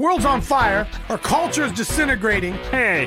World's 0.00 0.24
on 0.24 0.40
fire. 0.40 0.88
Our 1.10 1.18
culture 1.18 1.62
is 1.62 1.72
disintegrating. 1.72 2.54
Hey, 2.70 3.06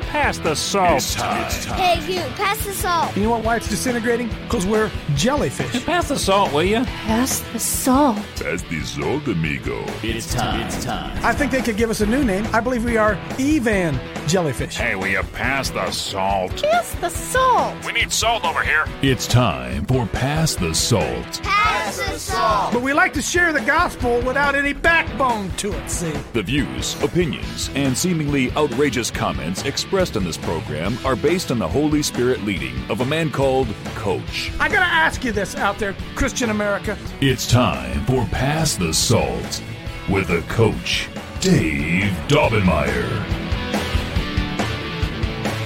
pass 0.00 0.38
the 0.38 0.56
salt. 0.56 0.96
It's 0.96 1.14
time. 1.14 1.46
It's 1.46 1.64
time. 1.64 1.78
Hey, 1.78 2.12
you, 2.12 2.20
pass 2.34 2.66
the 2.66 2.72
salt. 2.72 3.16
You 3.16 3.22
know 3.22 3.30
what? 3.30 3.44
Why 3.44 3.56
it's 3.58 3.68
disintegrating? 3.68 4.26
Because 4.42 4.66
we're 4.66 4.90
jellyfish. 5.14 5.86
Pass 5.86 6.08
the 6.08 6.18
salt, 6.18 6.52
will 6.52 6.64
you? 6.64 6.82
Pass 6.82 7.38
the 7.52 7.60
salt. 7.60 8.16
Pass 8.40 8.60
the 8.62 8.80
salt, 8.80 9.28
amigo. 9.28 9.84
It's 10.02 10.34
time. 10.34 10.66
It's 10.66 10.84
time. 10.84 11.16
I 11.24 11.32
think 11.32 11.52
they 11.52 11.62
could 11.62 11.76
give 11.76 11.90
us 11.90 12.00
a 12.00 12.06
new 12.06 12.24
name. 12.24 12.44
I 12.52 12.58
believe 12.58 12.84
we 12.84 12.96
are 12.96 13.16
Evan 13.38 14.00
jellyfish. 14.26 14.76
Hey, 14.76 14.94
will 14.94 15.08
you 15.08 15.22
pass 15.32 15.70
the 15.70 15.90
salt? 15.90 16.62
Pass 16.62 16.94
the 16.96 17.10
salt. 17.10 17.84
We 17.84 17.92
need 17.92 18.12
salt 18.12 18.44
over 18.44 18.62
here. 18.62 18.84
It's 19.02 19.26
time 19.26 19.84
for 19.86 20.06
Pass 20.06 20.54
the 20.54 20.74
Salt. 20.74 21.42
Pass 21.42 21.98
the 21.98 22.18
salt. 22.18 22.72
But 22.72 22.82
we 22.82 22.92
like 22.92 23.12
to 23.14 23.22
share 23.22 23.52
the 23.52 23.60
gospel 23.60 24.20
without 24.22 24.54
any 24.54 24.72
backbone 24.72 25.50
to 25.52 25.72
it, 25.72 25.90
see? 25.90 26.12
The 26.32 26.42
views, 26.42 27.00
opinions, 27.02 27.70
and 27.74 27.96
seemingly 27.96 28.50
outrageous 28.52 29.10
comments 29.10 29.64
expressed 29.64 30.16
in 30.16 30.24
this 30.24 30.36
program 30.36 30.96
are 31.04 31.16
based 31.16 31.50
on 31.50 31.58
the 31.58 31.68
Holy 31.68 32.02
Spirit 32.02 32.42
leading 32.42 32.74
of 32.90 33.00
a 33.00 33.04
man 33.04 33.30
called 33.30 33.68
Coach. 33.94 34.52
I 34.58 34.68
gotta 34.68 34.86
ask 34.86 35.24
you 35.24 35.32
this 35.32 35.54
out 35.56 35.78
there, 35.78 35.94
Christian 36.14 36.50
America. 36.50 36.96
It's 37.20 37.46
time 37.46 38.04
for 38.06 38.24
Pass 38.26 38.76
the 38.76 38.92
Salt 38.92 39.62
with 40.08 40.30
a 40.30 40.42
coach, 40.48 41.08
Dave 41.40 42.12
Daubenmire. 42.28 43.31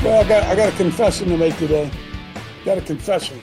Well, 0.06 0.24
I 0.24 0.28
got, 0.28 0.42
I 0.44 0.54
got 0.54 0.72
a 0.72 0.76
confession 0.76 1.30
to 1.30 1.36
make 1.36 1.56
today. 1.56 1.90
Got 2.64 2.78
a 2.78 2.80
confession. 2.80 3.40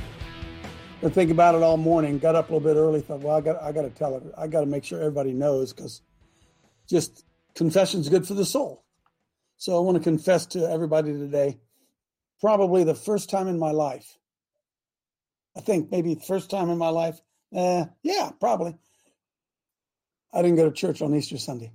Been 1.02 1.12
thinking 1.12 1.36
about 1.36 1.55
it 1.55 1.62
all 1.62 1.76
morning. 1.76 2.20
Got 2.20 2.36
up 2.36 2.49
a 2.49 2.53
little 2.53 2.66
bit 2.66 2.80
early. 2.80 3.02
Thought, 3.02 3.20
well, 3.20 3.36
I 3.36 3.41
got, 3.41 3.62
I 3.62 3.73
got 3.73 3.81
to 3.81 3.89
tell 3.89 4.16
it. 4.16 4.23
I 4.38 4.48
got 4.48 4.62
to 4.62 4.66
make 4.66 4.86
sure 4.86 4.98
everybody 5.02 5.34
knows 5.34 5.73
because 5.73 6.02
just 6.88 7.26
confession's 7.53 8.08
good 8.08 8.26
for 8.26 8.34
the 8.34 8.45
soul. 8.45 8.86
So 9.58 9.78
I 9.78 9.81
want 9.81 9.97
to 9.97 10.03
confess 10.03 10.45
to 10.47 10.59
everybody 10.72 11.11
today. 11.11 11.59
Probably 12.39 12.86
the 12.86 12.95
first 12.95 13.30
time 13.30 13.50
in 13.50 13.59
my 13.59 13.72
life. 13.72 14.17
I 15.58 15.59
think 15.59 15.92
maybe 15.92 16.16
first 16.16 16.50
time 16.50 16.70
in 16.70 16.77
my 16.77 16.88
life. 16.88 17.20
Uh, 17.53 17.88
yeah, 18.03 18.30
probably. 18.39 18.77
I 20.31 20.42
didn't 20.42 20.55
go 20.55 20.70
to 20.70 20.73
church 20.73 21.02
on 21.02 21.14
Easter 21.14 21.38
Sunday. 21.38 21.73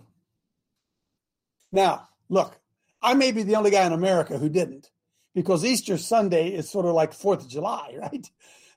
Now, 1.72 2.08
look, 2.30 2.57
I 3.02 3.14
may 3.14 3.32
be 3.32 3.42
the 3.42 3.56
only 3.56 3.70
guy 3.70 3.86
in 3.86 3.92
America 3.92 4.38
who 4.38 4.48
didn't, 4.48 4.90
because 5.34 5.64
Easter 5.64 5.96
Sunday 5.96 6.48
is 6.48 6.68
sort 6.68 6.86
of 6.86 6.94
like 6.94 7.12
Fourth 7.12 7.42
of 7.42 7.48
July, 7.48 7.96
right? 8.00 8.30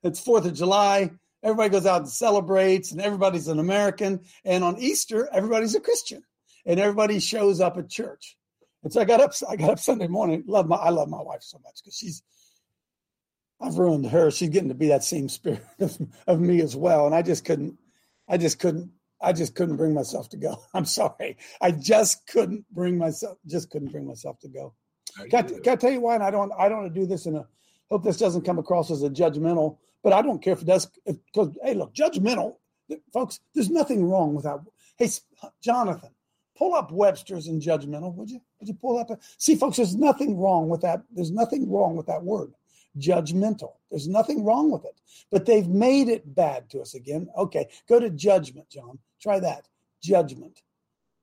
It's 0.04 0.20
Fourth 0.20 0.46
of 0.46 0.54
July. 0.54 1.12
Everybody 1.44 1.70
goes 1.70 1.86
out 1.86 2.02
and 2.02 2.10
celebrates, 2.10 2.92
and 2.92 3.02
everybody's 3.02 3.48
an 3.48 3.60
American. 3.60 4.22
And 4.46 4.64
on 4.64 4.78
Easter, 4.78 5.28
everybody's 5.32 5.76
a 5.76 5.80
Christian, 5.80 6.24
and 6.66 6.80
everybody 6.80 7.20
shows 7.20 7.60
up 7.60 7.78
at 7.78 7.90
church. 7.90 8.38
And 8.84 8.94
so 8.94 9.02
I 9.02 9.06
got 9.06 9.22
up. 9.22 9.34
I 9.48 9.56
got 9.56 9.72
up 9.72 9.80
Sunday 9.80 10.08
morning. 10.08 10.44
Love 10.48 10.68
my. 10.68 10.76
I 10.76 10.90
love 10.90 11.10
my 11.10 11.22
wife 11.22 11.42
so 11.42 11.60
much 11.64 11.82
because 11.84 11.98
she's. 11.98 12.24
I've 13.60 13.78
ruined 13.78 14.08
her. 14.08 14.32
She's 14.32 14.50
getting 14.50 14.70
to 14.70 14.76
be 14.76 14.88
that 14.88 15.04
same 15.04 15.30
spirit 15.30 15.64
of, 15.80 15.98
of 16.28 16.40
me 16.40 16.62
as 16.62 16.76
well, 16.76 17.06
and 17.06 17.16
I 17.16 17.22
just 17.22 17.46
couldn't. 17.46 17.78
I 18.28 18.38
just 18.38 18.60
couldn't 18.60 18.92
I 19.22 19.34
just 19.34 19.56
couldn't 19.56 19.78
bring 19.78 19.94
myself 19.94 20.30
to 20.30 20.38
go. 20.38 20.62
I'm 20.74 20.86
sorry. 20.86 21.38
I 21.62 21.72
just 21.72 22.28
couldn't 22.28 22.66
bring 22.72 22.98
myself, 22.98 23.38
just 23.48 23.70
couldn't 23.70 23.92
bring 23.92 24.08
myself 24.08 24.40
to 24.40 24.48
go. 24.48 24.74
Can 25.30 25.46
I, 25.46 25.60
can 25.60 25.74
I 25.74 25.76
tell 25.76 25.92
you 25.92 26.02
why? 26.02 26.16
And 26.16 26.24
I 26.24 26.32
don't, 26.32 26.52
I 26.58 26.70
don't 26.70 26.84
want 26.84 26.94
to 26.94 27.00
do 27.00 27.06
this 27.06 27.26
in 27.26 27.36
a, 27.36 27.46
hope 27.90 28.04
this 28.04 28.18
doesn't 28.18 28.46
come 28.46 28.60
across 28.60 28.90
as 28.90 29.04
a 29.04 29.10
judgmental, 29.10 29.78
but 30.04 30.14
I 30.14 30.22
don't 30.22 30.42
care 30.42 30.54
if 30.54 30.62
it 30.62 30.68
does. 30.68 30.90
Because, 31.06 31.56
hey, 31.64 31.74
look, 31.74 31.94
judgmental, 31.94 32.56
folks, 33.12 33.42
there's 33.54 33.70
nothing 33.70 34.10
wrong 34.10 34.34
with 34.34 34.46
that. 34.46 34.60
Hey, 34.98 35.10
Jonathan, 35.62 36.12
pull 36.58 36.74
up 36.74 36.92
Webster's 36.92 37.48
and 37.48 37.62
judgmental, 37.62 38.14
would 38.16 38.30
you? 38.30 38.42
Would 38.60 38.70
you 38.70 38.76
pull 38.76 38.98
up? 38.98 39.10
A, 39.10 39.18
see, 39.38 39.56
folks, 39.56 39.78
there's 39.78 39.96
nothing 39.96 40.38
wrong 40.38 40.70
with 40.70 40.82
that. 40.82 41.02
There's 41.12 41.32
nothing 41.32 41.70
wrong 41.70 41.96
with 41.96 42.06
that 42.08 42.24
word 42.24 42.54
judgmental. 42.98 43.74
There's 43.90 44.08
nothing 44.08 44.44
wrong 44.44 44.72
with 44.72 44.86
it, 44.86 45.00
but 45.32 45.46
they've 45.46 45.68
made 45.68 46.10
it 46.10 46.36
bad 46.36 46.70
to 46.72 46.82
us 46.82 46.94
again. 46.94 47.30
Okay, 47.38 47.68
go 47.88 48.00
to 48.00 48.10
judgment, 48.10 48.70
John. 48.70 49.00
Try 49.22 49.40
that. 49.40 49.68
Judgment. 50.02 50.62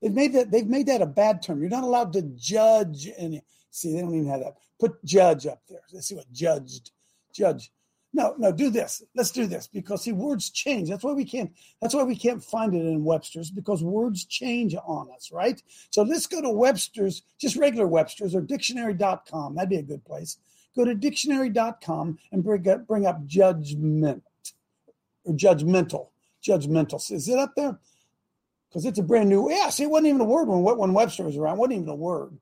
They've 0.01 0.13
made 0.13 0.33
that. 0.33 0.51
They've 0.51 0.67
made 0.67 0.87
that 0.87 1.01
a 1.01 1.05
bad 1.05 1.41
term. 1.41 1.59
You're 1.59 1.69
not 1.69 1.83
allowed 1.83 2.13
to 2.13 2.21
judge 2.21 3.09
any. 3.17 3.41
See, 3.71 3.93
they 3.93 4.01
don't 4.01 4.15
even 4.15 4.29
have 4.29 4.39
that. 4.39 4.57
Put 4.79 5.03
judge 5.03 5.45
up 5.45 5.61
there. 5.69 5.81
Let's 5.91 6.07
see 6.07 6.15
what 6.15 6.31
judged. 6.31 6.91
Judge. 7.33 7.71
No, 8.13 8.33
no. 8.37 8.51
Do 8.51 8.69
this. 8.69 9.03
Let's 9.13 9.31
do 9.31 9.45
this 9.45 9.67
because 9.67 10.03
see, 10.03 10.13
words 10.13 10.49
change. 10.49 10.89
That's 10.89 11.03
why 11.03 11.11
we 11.11 11.25
can't. 11.25 11.51
That's 11.81 11.93
why 11.93 12.03
we 12.03 12.15
can't 12.15 12.43
find 12.43 12.73
it 12.73 12.85
in 12.85 13.03
Webster's 13.03 13.51
because 13.51 13.83
words 13.83 14.25
change 14.25 14.73
on 14.75 15.09
us, 15.15 15.31
right? 15.31 15.61
So 15.91 16.01
let's 16.03 16.25
go 16.25 16.41
to 16.41 16.49
Webster's, 16.49 17.23
just 17.37 17.55
regular 17.55 17.87
Webster's 17.87 18.33
or 18.33 18.41
dictionary.com. 18.41 19.55
That'd 19.55 19.69
be 19.69 19.75
a 19.75 19.83
good 19.83 20.05
place 20.05 20.37
go 20.79 20.85
to 20.85 20.95
dictionary.com 20.95 22.17
and 22.31 22.43
bring 22.43 22.67
up, 22.69 22.87
bring 22.87 23.05
up 23.05 23.25
judgment 23.25 24.23
or 25.25 25.33
judgmental. 25.33 26.07
Judgmental. 26.45 27.11
Is 27.11 27.27
it 27.27 27.37
up 27.37 27.53
there? 27.55 27.77
Because 28.69 28.85
it's 28.85 28.99
a 28.99 29.03
brand 29.03 29.29
new. 29.29 29.51
Yeah, 29.51 29.69
see, 29.69 29.83
it 29.83 29.89
wasn't 29.89 30.07
even 30.07 30.21
a 30.21 30.25
word 30.25 30.47
when, 30.47 30.77
when 30.77 30.93
Webster 30.93 31.23
was 31.23 31.37
around. 31.37 31.55
It 31.55 31.59
wasn't 31.59 31.77
even 31.77 31.89
a 31.89 31.95
word. 31.95 32.37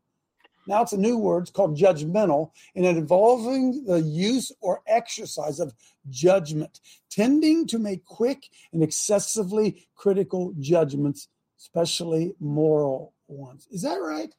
Now 0.67 0.81
it's 0.81 0.91
a 0.91 0.97
new 0.97 1.17
word. 1.17 1.43
It's 1.43 1.51
called 1.51 1.77
judgmental, 1.77 2.51
and 2.75 2.85
it 2.85 2.97
involving 2.97 3.85
the 3.85 4.01
use 4.01 4.51
or 4.59 4.81
exercise 4.85 5.61
of 5.61 5.73
judgment, 6.09 6.81
tending 7.09 7.65
to 7.67 7.79
make 7.79 8.03
quick 8.03 8.49
and 8.73 8.83
excessively 8.83 9.87
critical 9.95 10.53
judgments, 10.59 11.29
especially 11.57 12.33
moral 12.39 13.13
ones. 13.27 13.67
Is 13.71 13.81
that 13.83 13.95
right? 13.95 14.33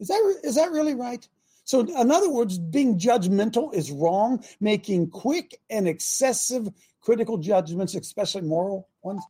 Is 0.00 0.08
that 0.08 0.40
is 0.42 0.56
that 0.56 0.72
really 0.72 0.94
right? 0.94 1.26
So, 1.64 1.80
in 1.80 2.10
other 2.10 2.30
words, 2.30 2.58
being 2.58 2.98
judgmental 2.98 3.72
is 3.72 3.92
wrong. 3.92 4.42
Making 4.58 5.10
quick 5.10 5.60
and 5.70 5.86
excessive 5.86 6.68
critical 7.00 7.38
judgments, 7.38 7.94
especially 7.94 8.42
moral 8.42 8.88
ones, 9.02 9.22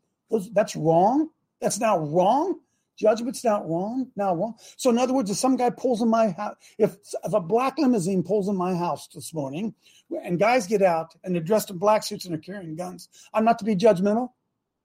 that's 0.52 0.74
wrong. 0.74 1.28
That's 1.60 1.78
now 1.78 1.98
wrong. 1.98 2.60
Judgment's 2.98 3.44
not 3.44 3.66
wrong. 3.68 4.10
Now 4.14 4.34
wrong. 4.34 4.54
So, 4.76 4.90
in 4.90 4.98
other 4.98 5.14
words, 5.14 5.30
if 5.30 5.38
some 5.38 5.56
guy 5.56 5.70
pulls 5.70 6.02
in 6.02 6.08
my 6.08 6.30
house, 6.30 6.56
if 6.78 6.96
if 7.24 7.32
a 7.32 7.40
black 7.40 7.78
limousine 7.78 8.22
pulls 8.22 8.48
in 8.48 8.56
my 8.56 8.74
house 8.74 9.08
this 9.08 9.32
morning, 9.32 9.74
and 10.22 10.38
guys 10.38 10.66
get 10.66 10.82
out 10.82 11.14
and 11.24 11.34
they're 11.34 11.42
dressed 11.42 11.70
in 11.70 11.78
black 11.78 12.02
suits 12.02 12.26
and 12.26 12.34
they're 12.34 12.40
carrying 12.40 12.76
guns, 12.76 13.08
I'm 13.32 13.44
not 13.44 13.58
to 13.60 13.64
be 13.64 13.74
judgmental. 13.74 14.30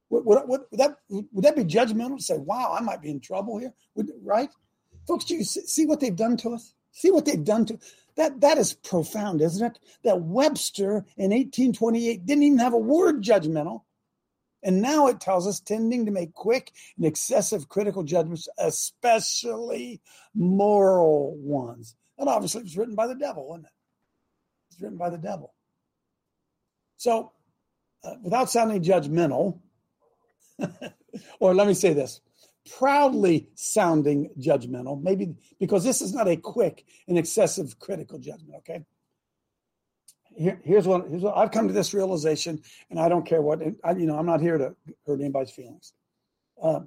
Would, 0.09 0.25
would, 0.25 0.47
would, 0.47 0.61
that 0.73 0.97
would 1.09 1.43
that 1.43 1.55
be 1.55 1.65
judgmental 1.65 2.17
to 2.17 2.23
say, 2.23 2.37
"Wow, 2.37 2.75
I 2.77 2.81
might 2.81 3.01
be 3.01 3.09
in 3.09 3.19
trouble 3.19 3.57
here"? 3.57 3.73
Right, 4.23 4.49
folks? 5.07 5.25
Do 5.25 5.35
you 5.35 5.43
see 5.43 5.85
what 5.85 5.99
they've 5.99 6.15
done 6.15 6.37
to 6.37 6.51
us? 6.51 6.73
See 6.91 7.11
what 7.11 7.25
they've 7.25 7.43
done 7.43 7.65
to 7.65 7.79
that. 8.15 8.41
That 8.41 8.57
is 8.57 8.73
profound, 8.73 9.41
isn't 9.41 9.65
it? 9.65 9.79
That 10.03 10.21
Webster 10.21 11.05
in 11.17 11.31
1828 11.31 12.25
didn't 12.25 12.43
even 12.43 12.59
have 12.59 12.73
a 12.73 12.77
word 12.77 13.21
judgmental. 13.21 13.81
And 14.65 14.81
now 14.81 15.05
it 15.07 15.21
tells 15.21 15.47
us 15.47 15.59
tending 15.59 16.05
to 16.07 16.11
make 16.11 16.33
quick 16.33 16.71
and 16.97 17.05
excessive 17.05 17.69
critical 17.69 18.01
judgments, 18.03 18.49
especially 18.57 20.01
moral 20.33 21.37
ones. 21.37 21.95
And 22.17 22.27
obviously, 22.27 22.61
it 22.61 22.63
was 22.63 22.77
written 22.77 22.95
by 22.95 23.05
the 23.05 23.15
devil, 23.15 23.47
wasn't 23.47 23.67
it? 23.67 23.71
It's 24.71 24.81
written 24.81 24.97
by 24.97 25.11
the 25.11 25.19
devil. 25.19 25.53
So, 26.97 27.31
uh, 28.03 28.15
without 28.23 28.49
sounding 28.49 28.81
judgmental, 28.81 29.59
or 31.39 31.53
let 31.53 31.67
me 31.67 31.75
say 31.75 31.93
this 31.93 32.21
proudly 32.77 33.49
sounding 33.53 34.31
judgmental, 34.39 34.99
maybe 34.99 35.35
because 35.59 35.83
this 35.83 36.01
is 36.01 36.13
not 36.13 36.27
a 36.27 36.35
quick 36.35 36.83
and 37.07 37.19
excessive 37.19 37.77
critical 37.77 38.17
judgment, 38.17 38.55
okay? 38.57 38.83
Here, 40.37 40.59
here's 40.63 40.87
what 40.87 41.07
here's 41.09 41.21
what 41.21 41.37
I've 41.37 41.51
come 41.51 41.67
to 41.67 41.73
this 41.73 41.93
realization, 41.93 42.61
and 42.89 42.99
I 42.99 43.09
don't 43.09 43.25
care 43.25 43.41
what 43.41 43.61
I, 43.83 43.91
you 43.91 44.05
know. 44.05 44.17
I'm 44.17 44.25
not 44.25 44.41
here 44.41 44.57
to 44.57 44.75
hurt 45.05 45.19
anybody's 45.19 45.51
feelings. 45.51 45.93
Uh, 46.61 46.81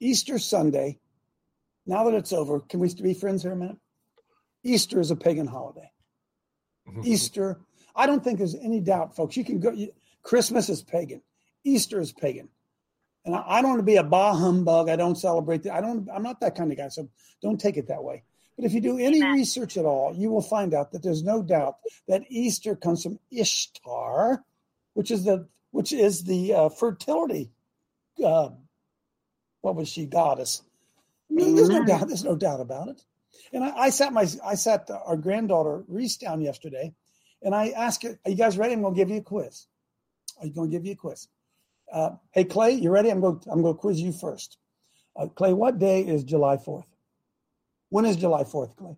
Easter 0.00 0.38
Sunday, 0.38 0.98
now 1.86 2.04
that 2.04 2.14
it's 2.14 2.32
over, 2.32 2.60
can 2.60 2.80
we 2.80 2.92
be 2.94 3.14
friends 3.14 3.42
here 3.42 3.52
a 3.52 3.56
minute? 3.56 3.76
Easter 4.62 5.00
is 5.00 5.10
a 5.10 5.16
pagan 5.16 5.46
holiday. 5.46 5.90
Easter, 7.04 7.60
I 7.94 8.06
don't 8.06 8.24
think 8.24 8.38
there's 8.38 8.54
any 8.54 8.80
doubt, 8.80 9.14
folks. 9.14 9.36
You 9.36 9.44
can 9.44 9.60
go. 9.60 9.70
You, 9.70 9.90
Christmas 10.22 10.68
is 10.68 10.82
pagan. 10.82 11.22
Easter 11.64 12.00
is 12.00 12.12
pagan. 12.12 12.48
And 13.26 13.34
I, 13.34 13.44
I 13.46 13.62
don't 13.62 13.70
want 13.70 13.80
to 13.80 13.86
be 13.86 13.96
a 13.96 14.02
bah 14.02 14.34
humbug. 14.34 14.88
I 14.88 14.96
don't 14.96 15.16
celebrate 15.16 15.62
that. 15.64 15.74
I 15.74 15.80
don't. 15.80 16.08
I'm 16.12 16.22
not 16.22 16.40
that 16.40 16.54
kind 16.54 16.70
of 16.72 16.78
guy. 16.78 16.88
So 16.88 17.08
don't 17.42 17.60
take 17.60 17.76
it 17.76 17.88
that 17.88 18.02
way. 18.02 18.24
But 18.56 18.66
if 18.66 18.72
you 18.72 18.80
do 18.80 18.98
any 18.98 19.22
research 19.24 19.76
at 19.76 19.84
all, 19.84 20.14
you 20.14 20.30
will 20.30 20.42
find 20.42 20.74
out 20.74 20.92
that 20.92 21.02
there's 21.02 21.24
no 21.24 21.42
doubt 21.42 21.76
that 22.06 22.22
Easter 22.28 22.76
comes 22.76 23.02
from 23.02 23.18
Ishtar, 23.30 24.44
which 24.94 25.10
is 25.10 25.24
the 25.24 25.48
which 25.72 25.92
is 25.92 26.22
the 26.24 26.54
uh, 26.54 26.68
fertility. 26.68 27.50
Uh, 28.24 28.50
what 29.60 29.74
was 29.74 29.88
she 29.88 30.06
goddess? 30.06 30.62
I 31.30 31.34
mean, 31.34 31.56
there's 31.56 31.68
no 31.68 31.78
mm-hmm. 31.78 31.86
doubt. 31.86 32.08
There's 32.08 32.24
no 32.24 32.36
doubt 32.36 32.60
about 32.60 32.88
it. 32.88 33.02
And 33.52 33.64
I, 33.64 33.76
I 33.76 33.90
sat 33.90 34.12
my 34.12 34.26
I 34.44 34.54
sat 34.54 34.88
our 34.90 35.16
granddaughter 35.16 35.82
Reese 35.88 36.16
down 36.16 36.40
yesterday, 36.40 36.94
and 37.42 37.54
I 37.54 37.70
asked 37.70 38.04
her, 38.04 38.18
"Are 38.24 38.30
you 38.30 38.36
guys 38.36 38.56
ready? 38.56 38.74
I'm 38.74 38.82
going 38.82 38.94
to 38.94 38.98
give 38.98 39.10
you 39.10 39.16
a 39.16 39.22
quiz. 39.22 39.66
Are 40.38 40.46
you 40.46 40.52
going 40.52 40.70
to 40.70 40.76
give 40.76 40.86
you 40.86 40.92
a 40.92 40.96
quiz?" 40.96 41.26
Uh, 41.92 42.10
hey 42.30 42.44
Clay, 42.44 42.72
you 42.72 42.90
ready? 42.90 43.10
I'm 43.10 43.20
going. 43.20 43.40
I'm 43.50 43.62
going 43.62 43.74
to 43.74 43.80
quiz 43.80 44.00
you 44.00 44.12
first. 44.12 44.58
Uh, 45.16 45.26
Clay, 45.26 45.52
what 45.52 45.78
day 45.78 46.02
is 46.02 46.24
July 46.24 46.56
4th? 46.56 46.84
When 47.94 48.06
is 48.06 48.16
July 48.16 48.42
4th, 48.42 48.74
Clay? 48.76 48.96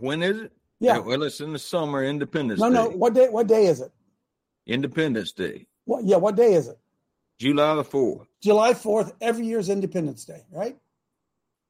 When 0.00 0.24
is 0.24 0.38
it? 0.40 0.52
Yeah. 0.80 0.98
Well, 0.98 1.22
it's 1.22 1.40
in 1.40 1.52
the 1.52 1.58
summer, 1.60 2.04
Independence 2.04 2.58
No, 2.60 2.68
Day. 2.68 2.74
no. 2.74 2.84
No. 2.86 2.96
What 2.96 3.14
day? 3.14 3.28
What 3.28 3.46
day 3.46 3.66
is 3.66 3.80
it? 3.80 3.92
Independence 4.66 5.30
Day, 5.30 5.66
What? 5.84 6.04
Yeah. 6.04 6.16
What 6.16 6.34
day 6.34 6.54
is 6.54 6.66
it? 6.66 6.78
July 7.38 7.76
the 7.76 7.84
4th. 7.84 8.26
July 8.42 8.72
4th. 8.74 9.12
Every 9.20 9.46
year's 9.46 9.68
Independence 9.68 10.24
Day, 10.24 10.42
right? 10.50 10.76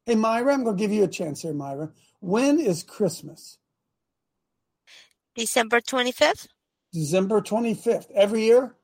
Hey, 0.07 0.15
Mayra, 0.15 0.55
I'm 0.55 0.65
going 0.65 0.77
to 0.79 0.81
give 0.83 0.91
you 0.91 1.05
a 1.05 1.09
chance 1.09 1.43
here, 1.43 1.53
Mayra. 1.53 1.93
When 2.21 2.59
is 2.61 2.83
Christmas? 2.83 3.59
December 5.35 5.83
25th? 5.83 6.49
December 6.95 7.43
25th. 7.43 8.11
Every 8.13 8.45
year? 8.45 8.75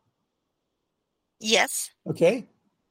Yes. 1.40 1.90
Okay. 2.08 2.46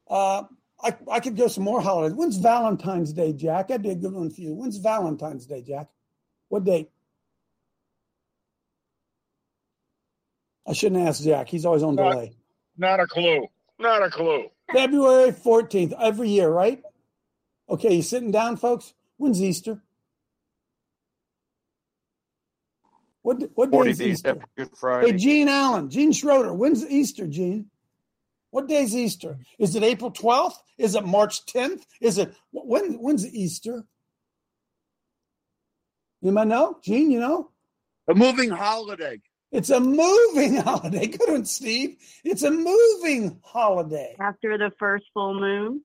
Uh, 0.09 0.43
I, 0.83 0.95
I 1.09 1.19
could 1.19 1.37
go 1.37 1.47
some 1.47 1.63
more 1.63 1.81
holidays. 1.81 2.15
When's 2.17 2.37
Valentine's 2.37 3.13
Day, 3.13 3.33
Jack? 3.33 3.71
I 3.71 3.77
did 3.77 3.91
a 3.91 3.95
good 3.95 4.13
one 4.13 4.29
for 4.29 4.41
you. 4.41 4.53
When's 4.53 4.77
Valentine's 4.77 5.45
Day, 5.45 5.61
Jack? 5.61 5.87
What 6.49 6.63
date? 6.63 6.89
I 10.67 10.73
shouldn't 10.73 11.07
ask 11.07 11.23
Jack. 11.23 11.47
He's 11.47 11.65
always 11.65 11.83
on 11.83 11.95
Not- 11.95 12.11
delay. 12.11 12.31
Not 12.77 12.99
a 12.99 13.07
clue. 13.07 13.47
Not 13.79 14.03
a 14.03 14.09
clue. 14.09 14.49
February 14.73 15.31
14th, 15.31 15.93
every 16.01 16.29
year, 16.29 16.49
right? 16.49 16.81
Okay, 17.69 17.95
you 17.95 18.01
sitting 18.01 18.31
down, 18.31 18.57
folks? 18.57 18.93
When's 19.17 19.41
Easter? 19.41 19.81
What, 23.21 23.37
what 23.55 23.71
day 23.71 23.89
is 23.89 24.01
Easter? 24.01 24.37
Good 24.55 24.69
Friday. 24.77 25.11
Hey, 25.11 25.17
Gene 25.17 25.47
Allen, 25.49 25.89
Gene 25.89 26.11
Schroeder, 26.11 26.53
when's 26.53 26.85
Easter, 26.85 27.25
Gene? 27.27 27.69
What 28.55 28.69
day's 28.69 28.95
Easter? 28.95 29.37
Is 29.59 29.75
it 29.75 29.83
April 29.83 30.11
12th? 30.11 30.55
Is 30.77 30.95
it 30.95 31.03
March 31.05 31.45
10th? 31.45 31.81
Is 31.99 32.17
it 32.17 32.33
when 32.53 32.93
when's 32.93 33.27
Easter? 33.27 33.83
You 36.21 36.31
might 36.31 36.47
know? 36.47 36.77
Gene, 36.81 37.11
you 37.11 37.19
know? 37.19 37.51
A 38.07 38.15
moving 38.15 38.51
holiday. 38.51 39.19
It's 39.51 39.69
a 39.71 39.81
moving 39.81 40.55
holiday. 40.69 41.05
Good 41.07 41.29
one, 41.29 41.43
Steve. 41.43 41.97
It's 42.23 42.43
a 42.43 42.49
moving 42.49 43.41
holiday. 43.43 44.15
after 44.21 44.57
the 44.57 44.71
first 44.79 45.03
full 45.13 45.37
moon. 45.37 45.83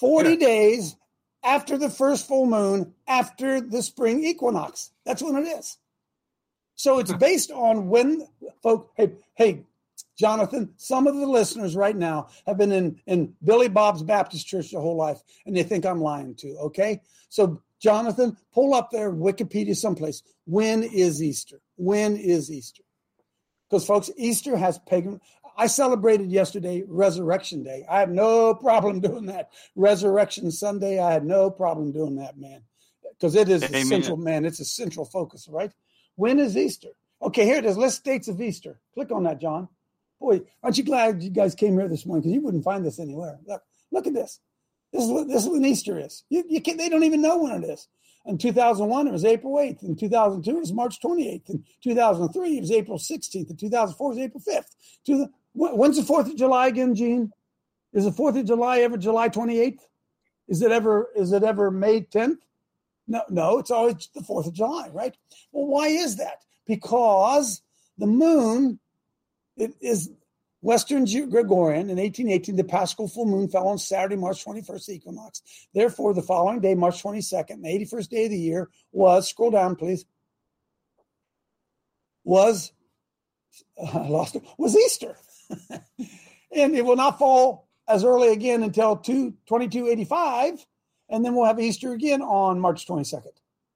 40 0.00 0.38
days 0.38 0.96
after 1.44 1.78
the 1.78 1.88
first 1.88 2.26
full 2.26 2.46
moon, 2.46 2.94
after 3.06 3.60
the 3.60 3.80
spring 3.80 4.24
equinox. 4.24 4.90
That's 5.06 5.22
when 5.22 5.36
it 5.36 5.46
is. 5.46 5.78
So 6.74 6.98
it's 6.98 7.12
based 7.12 7.52
on 7.52 7.88
when, 7.88 8.26
folks. 8.60 8.90
Hey, 8.96 9.12
hey, 9.36 9.66
Jonathan, 10.22 10.72
some 10.76 11.08
of 11.08 11.16
the 11.16 11.26
listeners 11.26 11.74
right 11.74 11.96
now 11.96 12.28
have 12.46 12.56
been 12.56 12.70
in, 12.70 13.00
in 13.06 13.34
Billy 13.42 13.66
Bob's 13.66 14.04
Baptist 14.04 14.46
Church 14.46 14.70
their 14.70 14.80
whole 14.80 14.94
life, 14.94 15.20
and 15.46 15.56
they 15.56 15.64
think 15.64 15.84
I'm 15.84 16.00
lying 16.00 16.36
too. 16.36 16.56
Okay. 16.60 17.00
So, 17.28 17.60
Jonathan, 17.80 18.36
pull 18.54 18.72
up 18.72 18.92
their 18.92 19.10
Wikipedia 19.12 19.74
someplace. 19.74 20.22
When 20.46 20.84
is 20.84 21.20
Easter? 21.20 21.60
When 21.74 22.16
is 22.16 22.52
Easter? 22.52 22.84
Because, 23.68 23.84
folks, 23.84 24.12
Easter 24.16 24.56
has 24.56 24.78
pagan. 24.86 25.20
I 25.56 25.66
celebrated 25.66 26.30
yesterday 26.30 26.84
Resurrection 26.86 27.64
Day. 27.64 27.84
I 27.90 27.98
have 27.98 28.10
no 28.10 28.54
problem 28.54 29.00
doing 29.08 29.26
that. 29.26 29.50
Resurrection 29.74 30.52
Sunday, 30.52 31.00
I 31.00 31.12
had 31.12 31.26
no 31.26 31.50
problem 31.50 31.90
doing 31.90 32.14
that, 32.18 32.38
man. 32.38 32.62
Because 33.10 33.34
it 33.34 33.48
is 33.48 33.64
Amen. 33.64 33.82
essential, 33.82 34.16
man. 34.16 34.44
It's 34.44 34.60
a 34.60 34.64
central 34.64 35.04
focus, 35.04 35.48
right? 35.50 35.72
When 36.14 36.38
is 36.38 36.56
Easter? 36.56 36.90
Okay, 37.20 37.44
here 37.44 37.56
it 37.56 37.64
is. 37.64 37.76
List 37.76 38.04
dates 38.04 38.28
of 38.28 38.40
Easter. 38.40 38.78
Click 38.94 39.10
on 39.10 39.24
that, 39.24 39.40
John. 39.40 39.68
Boy, 40.22 40.42
aren't 40.62 40.78
you 40.78 40.84
glad 40.84 41.20
you 41.20 41.30
guys 41.30 41.56
came 41.56 41.76
here 41.76 41.88
this 41.88 42.06
morning? 42.06 42.22
Because 42.22 42.34
you 42.34 42.40
wouldn't 42.42 42.62
find 42.62 42.86
this 42.86 43.00
anywhere. 43.00 43.40
Look, 43.44 43.62
look 43.90 44.06
at 44.06 44.14
this. 44.14 44.38
This 44.92 45.02
is 45.02 45.10
what 45.10 45.26
this 45.26 45.42
is 45.42 45.48
when 45.48 45.64
Easter 45.64 45.98
is. 45.98 46.22
You, 46.28 46.44
you 46.48 46.60
can't, 46.60 46.78
they 46.78 46.88
don't 46.88 47.02
even 47.02 47.22
know 47.22 47.38
when 47.38 47.64
it 47.64 47.66
is. 47.66 47.88
In 48.24 48.38
2001, 48.38 49.08
it 49.08 49.12
was 49.12 49.24
April 49.24 49.54
8th. 49.54 49.82
In 49.82 49.96
2002, 49.96 50.50
it 50.56 50.60
was 50.60 50.72
March 50.72 51.00
28th. 51.00 51.50
In 51.50 51.64
2003, 51.82 52.56
it 52.56 52.60
was 52.60 52.70
April 52.70 52.98
16th. 52.98 53.50
In 53.50 53.56
2004, 53.56 54.06
it 54.06 54.14
was 54.14 54.24
April 54.24 54.42
5th. 54.48 54.76
To 55.06 55.16
the, 55.18 55.30
when's 55.54 55.96
the 55.96 56.12
4th 56.14 56.30
of 56.30 56.36
July 56.36 56.68
again, 56.68 56.94
Gene? 56.94 57.32
Is 57.92 58.04
the 58.04 58.12
4th 58.12 58.38
of 58.38 58.46
July 58.46 58.78
ever 58.80 58.96
July 58.96 59.28
28th? 59.28 59.80
Is 60.46 60.62
it 60.62 60.70
ever 60.70 61.08
is 61.16 61.32
it 61.32 61.42
ever 61.42 61.70
May 61.72 62.02
10th? 62.02 62.38
No, 63.08 63.22
no, 63.28 63.58
it's 63.58 63.72
always 63.72 64.08
the 64.14 64.20
4th 64.20 64.46
of 64.46 64.54
July, 64.54 64.88
right? 64.92 65.16
Well, 65.50 65.66
why 65.66 65.88
is 65.88 66.16
that? 66.16 66.44
Because 66.64 67.62
the 67.98 68.06
moon 68.06 68.78
it 69.56 69.74
is 69.80 70.10
Western 70.62 71.04
Gregorian 71.04 71.90
in 71.90 71.98
1818, 71.98 72.54
the 72.54 72.64
Paschal 72.64 73.08
full 73.08 73.26
moon 73.26 73.48
fell 73.48 73.66
on 73.66 73.78
Saturday, 73.78 74.16
March 74.16 74.44
21st, 74.44 74.86
the 74.86 74.94
equinox. 74.94 75.42
Therefore, 75.74 76.14
the 76.14 76.22
following 76.22 76.60
day, 76.60 76.74
March 76.74 77.02
22nd, 77.02 77.62
the 77.62 77.68
81st 77.68 78.08
day 78.08 78.24
of 78.24 78.30
the 78.30 78.38
year, 78.38 78.70
was, 78.92 79.28
scroll 79.28 79.50
down, 79.50 79.74
please, 79.74 80.04
was, 82.22 82.72
I 83.92 84.06
lost 84.06 84.36
it, 84.36 84.44
was 84.56 84.76
Easter. 84.76 85.16
and 85.70 86.76
it 86.76 86.84
will 86.84 86.96
not 86.96 87.18
fall 87.18 87.68
as 87.88 88.04
early 88.04 88.32
again 88.32 88.62
until 88.62 88.96
2, 88.96 89.32
2285, 89.46 90.64
and 91.08 91.24
then 91.24 91.34
we'll 91.34 91.44
have 91.44 91.58
Easter 91.58 91.92
again 91.92 92.22
on 92.22 92.60
March 92.60 92.86
22nd. 92.86 93.26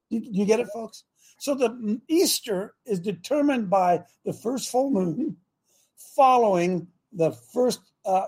You, 0.09 0.21
you 0.23 0.45
get 0.45 0.61
it, 0.61 0.67
folks? 0.73 1.03
So 1.37 1.53
the 1.53 1.99
Easter 2.07 2.75
is 2.85 3.01
determined 3.01 3.69
by 3.69 4.05
the 4.23 4.33
first 4.33 4.71
full 4.71 4.89
moon 4.89 5.35
following 6.15 6.87
the 7.13 7.31
first 7.53 7.79
uh, 8.05 8.25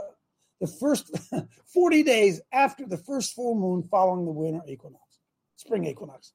the 0.59 0.67
first 0.67 1.11
40 1.73 2.03
days 2.03 2.41
after 2.51 2.85
the 2.85 2.97
first 2.97 3.33
full 3.33 3.55
moon 3.55 3.87
following 3.89 4.25
the 4.25 4.31
winter 4.31 4.61
equinox, 4.67 5.03
spring 5.55 5.85
equinox. 5.85 6.33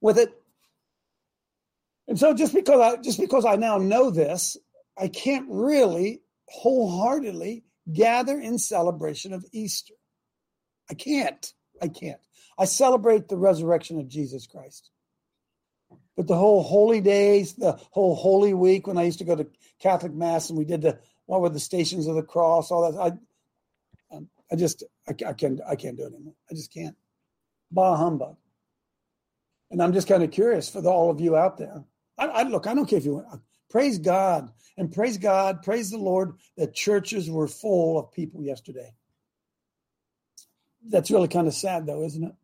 With 0.00 0.18
it. 0.18 0.32
And 2.08 2.18
so 2.18 2.34
just 2.34 2.52
because 2.52 2.80
I 2.80 3.00
just 3.00 3.20
because 3.20 3.44
I 3.44 3.56
now 3.56 3.78
know 3.78 4.10
this, 4.10 4.56
I 4.98 5.08
can't 5.08 5.46
really 5.48 6.22
wholeheartedly 6.48 7.64
gather 7.92 8.38
in 8.38 8.58
celebration 8.58 9.32
of 9.32 9.44
Easter. 9.52 9.94
I 10.90 10.94
can't. 10.94 11.52
I 11.80 11.88
can't. 11.88 12.20
I 12.58 12.64
celebrate 12.64 13.28
the 13.28 13.36
resurrection 13.36 13.98
of 13.98 14.08
Jesus 14.08 14.46
Christ. 14.46 14.90
But 16.16 16.26
the 16.26 16.36
whole 16.36 16.62
holy 16.62 17.00
days, 17.00 17.54
the 17.54 17.78
whole 17.90 18.14
holy 18.14 18.52
week, 18.52 18.86
when 18.86 18.98
I 18.98 19.04
used 19.04 19.20
to 19.20 19.24
go 19.24 19.36
to 19.36 19.46
Catholic 19.82 20.12
Mass 20.12 20.48
and 20.48 20.58
we 20.58 20.64
did 20.64 20.82
the 20.82 20.98
what 21.26 21.40
were 21.40 21.48
the 21.48 21.60
stations 21.60 22.06
of 22.06 22.14
the 22.14 22.22
cross, 22.22 22.70
all 22.70 22.90
that. 22.90 22.98
I, 22.98 24.16
um, 24.16 24.28
I 24.50 24.56
just, 24.56 24.84
I, 25.08 25.12
I 25.26 25.32
can't, 25.32 25.60
I 25.66 25.76
can't 25.76 25.96
do 25.96 26.04
it 26.04 26.14
anymore. 26.14 26.34
I 26.50 26.54
just 26.54 26.72
can't. 26.72 26.96
Bah 27.70 27.96
humbug. 27.96 28.36
And 29.70 29.82
I'm 29.82 29.92
just 29.92 30.08
kind 30.08 30.22
of 30.22 30.30
curious 30.30 30.68
for 30.68 30.82
the, 30.82 30.90
all 30.90 31.10
of 31.10 31.20
you 31.20 31.36
out 31.36 31.56
there. 31.56 31.84
I, 32.18 32.26
I 32.26 32.42
look, 32.42 32.66
I 32.66 32.74
don't 32.74 32.86
care 32.86 32.98
if 32.98 33.04
you 33.04 33.14
want. 33.14 33.40
Praise 33.70 33.98
God 33.98 34.50
and 34.76 34.92
praise 34.92 35.16
God, 35.16 35.62
praise 35.62 35.90
the 35.90 35.98
Lord 35.98 36.34
that 36.56 36.74
churches 36.74 37.30
were 37.30 37.48
full 37.48 37.98
of 37.98 38.12
people 38.12 38.42
yesterday. 38.42 38.92
That's 40.86 41.10
really 41.10 41.28
kind 41.28 41.46
of 41.46 41.54
sad, 41.54 41.86
though, 41.86 42.04
isn't 42.04 42.24
it? 42.24 42.34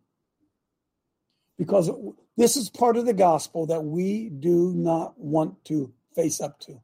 Because 1.58 1.90
this 2.36 2.56
is 2.56 2.70
part 2.70 2.96
of 2.96 3.04
the 3.04 3.12
gospel 3.12 3.66
that 3.66 3.84
we 3.84 4.28
do 4.28 4.72
not 4.74 5.18
want 5.18 5.64
to 5.66 5.92
face 6.14 6.40
up 6.40 6.58
to. 6.60 6.80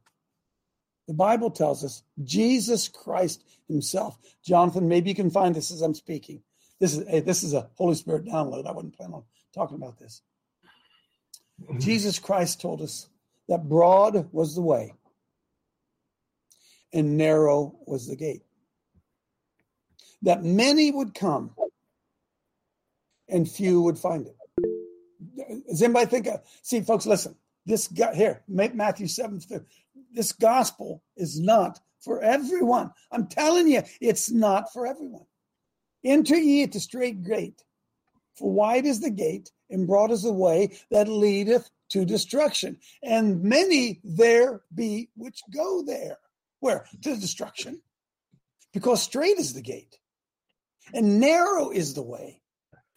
The 1.07 1.13
Bible 1.13 1.51
tells 1.51 1.83
us 1.83 2.03
Jesus 2.23 2.87
Christ 2.87 3.43
Himself. 3.67 4.17
Jonathan, 4.43 4.87
maybe 4.87 5.09
you 5.09 5.15
can 5.15 5.29
find 5.29 5.55
this 5.55 5.71
as 5.71 5.81
I'm 5.81 5.93
speaking. 5.93 6.41
This 6.79 6.95
is 6.97 7.07
hey, 7.07 7.19
this 7.19 7.43
is 7.43 7.53
a 7.53 7.69
Holy 7.75 7.95
Spirit 7.95 8.25
download. 8.25 8.67
I 8.67 8.71
wouldn't 8.71 8.97
plan 8.97 9.13
on 9.13 9.23
talking 9.53 9.77
about 9.77 9.97
this. 9.99 10.21
Mm-hmm. 11.63 11.79
Jesus 11.79 12.19
Christ 12.19 12.59
told 12.59 12.81
us 12.81 13.07
that 13.47 13.69
broad 13.69 14.31
was 14.33 14.55
the 14.55 14.61
way 14.61 14.93
and 16.91 17.17
narrow 17.17 17.75
was 17.85 18.07
the 18.07 18.15
gate. 18.15 18.41
That 20.23 20.43
many 20.43 20.91
would 20.91 21.13
come 21.13 21.51
and 23.29 23.49
few 23.49 23.81
would 23.81 23.99
find 23.99 24.27
it. 24.27 24.35
Does 25.67 25.81
anybody 25.81 26.07
think? 26.07 26.27
Of, 26.27 26.41
see, 26.61 26.81
folks, 26.81 27.05
listen. 27.05 27.35
This 27.65 27.87
guy 27.87 28.13
here, 28.13 28.43
Matthew 28.47 29.07
7 29.07 29.39
this 30.15 30.31
gospel 30.31 31.03
is 31.15 31.39
not 31.39 31.79
for 31.99 32.21
everyone. 32.21 32.91
I'm 33.11 33.27
telling 33.27 33.67
you, 33.67 33.83
it's 34.01 34.31
not 34.31 34.71
for 34.71 34.87
everyone. 34.87 35.25
Enter 36.03 36.37
ye 36.37 36.63
at 36.63 36.71
the 36.71 36.79
straight 36.79 37.23
gate, 37.23 37.63
for 38.35 38.51
wide 38.51 38.85
is 38.85 39.01
the 39.01 39.09
gate, 39.09 39.51
and 39.69 39.87
broad 39.87 40.11
is 40.11 40.23
the 40.23 40.31
way 40.31 40.77
that 40.91 41.07
leadeth 41.07 41.69
to 41.89 42.05
destruction. 42.05 42.77
And 43.03 43.43
many 43.43 43.99
there 44.03 44.61
be 44.73 45.09
which 45.15 45.41
go 45.53 45.83
there. 45.83 46.17
Where? 46.59 46.85
To 47.03 47.15
destruction. 47.15 47.81
Because 48.73 49.01
straight 49.01 49.37
is 49.37 49.53
the 49.53 49.61
gate, 49.61 49.97
and 50.93 51.19
narrow 51.19 51.69
is 51.71 51.93
the 51.93 52.03
way 52.03 52.41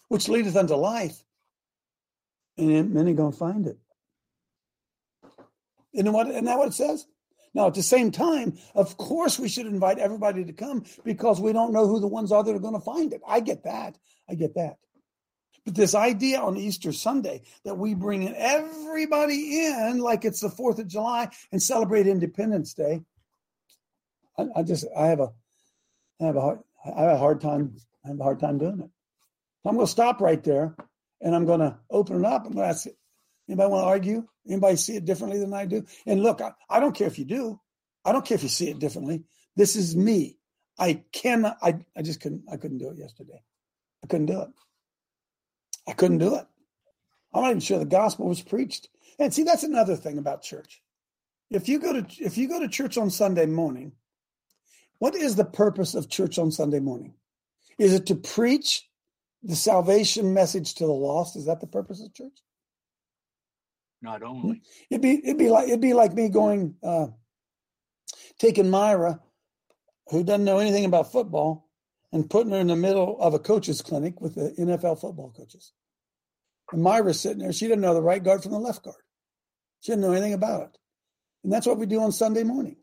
which 0.09 0.29
leadeth 0.29 0.57
unto 0.57 0.75
life. 0.75 1.23
And 2.57 2.93
many 2.93 3.15
gonna 3.15 3.33
find 3.33 3.67
it. 3.67 3.79
And 5.95 6.13
what 6.13 6.29
and 6.29 6.47
that 6.47 6.59
what 6.59 6.69
it 6.69 6.75
says? 6.75 7.07
Now, 7.55 7.67
at 7.67 7.75
the 7.75 7.83
same 7.83 8.11
time, 8.11 8.59
of 8.75 8.97
course, 8.97 9.39
we 9.39 9.49
should 9.49 9.67
invite 9.67 9.99
everybody 9.99 10.45
to 10.45 10.53
come 10.53 10.85
because 11.05 11.41
we 11.41 11.53
don't 11.53 11.73
know 11.73 11.87
who 11.87 11.99
the 12.01 12.07
ones 12.07 12.31
are 12.31 12.45
that 12.45 12.55
are 12.55 12.61
going 12.61 12.75
to 12.75 12.81
find 12.81 13.13
it. 13.13 13.23
I 13.27 13.41
get 13.41 13.65
that. 13.65 13.97
I 14.29 14.35
get 14.35 14.55
that. 14.55 14.77
But 15.65 15.75
this 15.75 15.95
idea 15.95 16.41
on 16.41 16.57
Easter 16.57 16.93
Sunday 16.93 17.43
that 17.65 17.77
we 17.77 17.95
bring 17.95 18.23
in 18.23 18.35
everybody 18.37 19.67
in 19.67 19.99
like 19.99 20.25
it's 20.25 20.41
the 20.41 20.49
4th 20.49 20.79
of 20.79 20.89
July 20.89 21.31
and 21.51 21.63
celebrate 21.63 22.07
Independence 22.07 22.75
Day, 22.75 23.01
I, 24.39 24.47
I 24.57 24.63
just, 24.63 24.87
I 24.97 25.09
have 25.09 25.21
a, 25.21 25.33
I 26.21 26.27
have 26.27 26.37
a 26.37 26.41
hard, 26.41 26.61
I 26.85 27.03
have 27.03 27.17
a 27.17 27.19
hard 27.19 27.41
time, 27.41 27.77
I 28.05 28.09
have 28.09 28.21
a 28.21 28.23
hard 28.23 28.41
time 28.41 28.59
doing 28.59 28.81
it. 28.81 28.91
I'm 29.67 29.75
going 29.75 29.87
to 29.87 29.91
stop 29.91 30.21
right 30.21 30.43
there 30.43 30.75
and 31.21 31.35
I'm 31.35 31.45
going 31.45 31.61
to 31.61 31.77
open 31.91 32.21
it 32.21 32.25
up. 32.25 32.47
I'm 32.47 32.53
going 32.53 32.65
to 32.65 32.71
ask 32.71 32.87
anybody 33.49 33.71
want 33.71 33.83
to 33.83 33.87
argue? 33.87 34.27
Anybody 34.49 34.77
see 34.77 34.97
it 34.97 35.05
differently 35.05 35.39
than 35.39 35.55
I 35.55 35.67
do? 35.67 35.85
And 36.07 36.23
look, 36.23 36.41
I, 36.41 36.53
I 36.69 36.81
don't 36.81 36.95
care 36.95 37.07
if 37.07 37.19
you 37.19 37.25
do. 37.25 37.61
I 38.05 38.13
don't 38.13 38.25
care 38.25 38.37
if 38.37 38.43
you 38.43 38.49
see 38.49 38.71
it 38.71 38.79
differently. 38.79 39.25
This 39.57 39.77
is 39.77 39.97
me. 39.97 40.39
I 40.79 41.03
cannot. 41.13 41.59
I, 41.63 41.81
I 41.97 42.03
just 42.03 42.21
couldn't. 42.21 42.45
I 42.51 42.57
couldn't 42.57 42.79
do 42.79 42.91
it 42.91 42.99
yesterday. 42.99 43.43
I 44.05 44.07
couldn't 44.07 44.27
do 44.27 44.41
it. 44.41 44.49
I 45.89 45.93
couldn't 45.93 46.19
do 46.19 46.35
it. 46.37 46.47
I'm 47.33 47.43
not 47.43 47.51
even 47.51 47.61
sure 47.61 47.79
the 47.79 47.85
gospel 47.85 48.29
was 48.29 48.41
preached. 48.41 48.89
And 49.19 49.33
see, 49.35 49.43
that's 49.43 49.65
another 49.65 49.97
thing 49.97 50.19
about 50.19 50.43
church. 50.43 50.83
If 51.51 51.69
you 51.69 51.79
go 51.79 52.01
to 52.01 52.07
if 52.25 52.39
you 52.39 52.49
go 52.49 52.61
to 52.61 52.69
church 52.69 52.97
on 52.97 53.11
Sunday 53.11 53.47
morning, 53.47 53.93
what 54.99 55.15
is 55.15 55.37
the 55.37 55.45
purpose 55.45 55.95
of 55.95 56.09
church 56.09 56.39
on 56.39 56.51
Sunday 56.51 56.81
morning? 56.81 57.15
Is 57.79 57.95
it 57.95 58.07
to 58.07 58.15
preach 58.15 58.87
the 59.43 59.57
salvation 59.57 60.35
message 60.35 60.75
to 60.75 60.87
the 60.87 60.93
lost? 60.93 61.37
Is 61.37 61.47
that 61.47 61.61
the 61.61 61.67
purpose 61.67 62.03
of 62.03 62.13
church? 62.13 62.39
Not 64.03 64.21
hmm? 64.21 64.27
only. 64.27 64.63
It'd 64.91 65.03
be 65.03 65.21
it'd 65.25 65.39
be 65.39 65.51
like 65.51 65.69
it'd 65.69 65.81
be 65.81 65.95
like 65.95 66.13
me 66.13 66.29
going 66.29 66.77
uh, 66.83 67.09
taking 68.39 68.67
Mayra, 68.67 69.21
who 70.09 70.25
doesn't 70.25 70.45
know 70.45 70.59
anything 70.59 70.85
about 70.85 71.13
football, 71.13 71.69
and 72.13 72.29
putting 72.29 72.53
her 72.53 72.59
in 72.59 72.69
the 72.69 72.77
middle 72.77 73.21
of 73.21 73.35
a 73.35 73.39
coaches 73.39 73.83
clinic 73.83 74.21
with 74.21 74.35
the 74.35 74.55
NFL 74.59 75.01
football 75.01 75.33
coaches. 75.37 75.73
And 76.73 76.85
Mayra's 76.85 77.21
sitting 77.21 77.39
there. 77.39 77.53
She 77.53 77.67
didn't 77.67 77.81
know 77.81 77.95
the 77.95 78.03
right 78.03 78.23
guard 78.23 78.43
from 78.43 78.53
the 78.53 78.59
left 78.59 78.85
guard. 78.85 78.97
She 79.81 79.93
didn't 79.93 80.03
know 80.03 80.13
anything 80.13 80.35
about 80.35 80.63
it. 80.63 80.79
And 81.45 81.53
that's 81.53 81.67
what 81.67 81.79
we 81.79 81.87
do 81.87 82.01
on 82.01 82.13
Sunday 82.13 82.43
morning. 82.43 82.77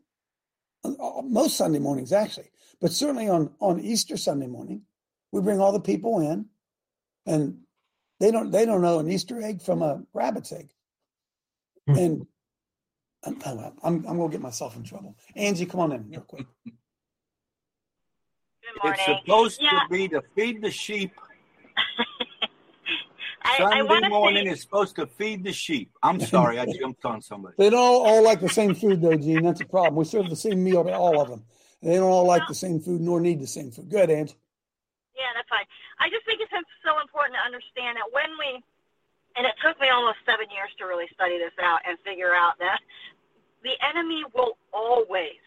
Uh, 0.84 0.92
uh, 1.00 1.22
most 1.22 1.56
Sunday 1.56 1.78
mornings, 1.78 2.12
actually. 2.12 2.50
But 2.80 2.92
certainly 2.92 3.28
on, 3.28 3.54
on 3.60 3.80
Easter 3.80 4.16
Sunday 4.16 4.46
morning, 4.46 4.82
we 5.30 5.40
bring 5.40 5.60
all 5.60 5.72
the 5.72 5.80
people 5.80 6.20
in 6.20 6.46
and 7.26 7.58
they 8.20 8.30
don't 8.30 8.50
they 8.50 8.64
don't 8.64 8.80
know 8.80 8.98
an 8.98 9.10
Easter 9.10 9.42
egg 9.42 9.60
from 9.60 9.82
a 9.82 10.02
rabbit's 10.14 10.52
egg. 10.52 10.70
Hmm. 11.86 11.96
And 11.96 12.26
uh, 13.24 13.32
oh, 13.46 13.58
I'm, 13.58 13.72
I'm, 13.82 14.06
I'm 14.06 14.16
going 14.16 14.30
to 14.30 14.36
get 14.36 14.42
myself 14.42 14.76
in 14.76 14.82
trouble. 14.82 15.16
Angie, 15.34 15.66
come 15.66 15.80
on 15.80 15.92
in 15.92 16.08
real 16.08 16.20
quick. 16.20 16.46
Good 16.64 16.74
morning. 18.82 19.00
It's 19.06 19.20
supposed 19.20 19.60
yeah. 19.62 19.70
to 19.70 19.88
be 19.90 20.08
to 20.08 20.22
feed 20.34 20.62
the 20.62 20.70
sheep. 20.70 21.12
I, 23.42 23.58
Sunday 23.58 24.06
I 24.06 24.08
morning 24.08 24.46
say... 24.46 24.52
is 24.52 24.62
supposed 24.62 24.96
to 24.96 25.06
feed 25.06 25.44
the 25.44 25.52
sheep. 25.52 25.92
I'm 26.02 26.20
sorry, 26.34 26.58
I 26.58 26.66
jumped 26.66 27.04
on 27.04 27.22
somebody. 27.22 27.54
They 27.58 27.70
don't 27.70 27.78
all, 27.78 28.06
all 28.06 28.24
like 28.24 28.40
the 28.40 28.48
same 28.48 28.74
food, 28.74 29.00
though, 29.00 29.16
Gene. 29.16 29.42
That's 29.42 29.60
a 29.60 29.66
problem. 29.66 29.96
We 29.96 30.04
serve 30.04 30.28
the 30.28 30.36
same 30.36 30.62
meal 30.62 30.84
to 30.84 30.92
all 30.92 31.20
of 31.20 31.28
them. 31.28 31.44
They 31.82 31.94
don't 31.94 32.10
all 32.10 32.26
like 32.26 32.42
the 32.48 32.54
same 32.54 32.80
food 32.80 33.00
nor 33.00 33.20
need 33.20 33.40
the 33.40 33.46
same 33.46 33.70
food. 33.70 33.88
Good, 33.88 34.10
Angie. 34.10 34.34
Yeah, 35.14 35.30
that's 35.34 35.48
fine. 35.48 35.64
I 36.00 36.10
just 36.10 36.26
think 36.26 36.40
it's 36.40 36.50
so 36.84 37.00
important 37.00 37.36
to 37.38 37.44
understand 37.44 37.96
that 37.96 38.10
when 38.12 38.30
we 38.38 38.62
and 39.36 39.44
it 39.46 39.54
took 39.60 39.78
me 39.80 39.88
almost 39.92 40.18
seven 40.24 40.48
years 40.50 40.72
to 40.80 40.88
really 40.88 41.08
study 41.12 41.38
this 41.38 41.54
out 41.60 41.80
and 41.84 42.00
figure 42.00 42.32
out 42.32 42.58
that 42.58 42.80
the 43.62 43.76
enemy 43.84 44.24
will 44.34 44.56
always 44.72 45.40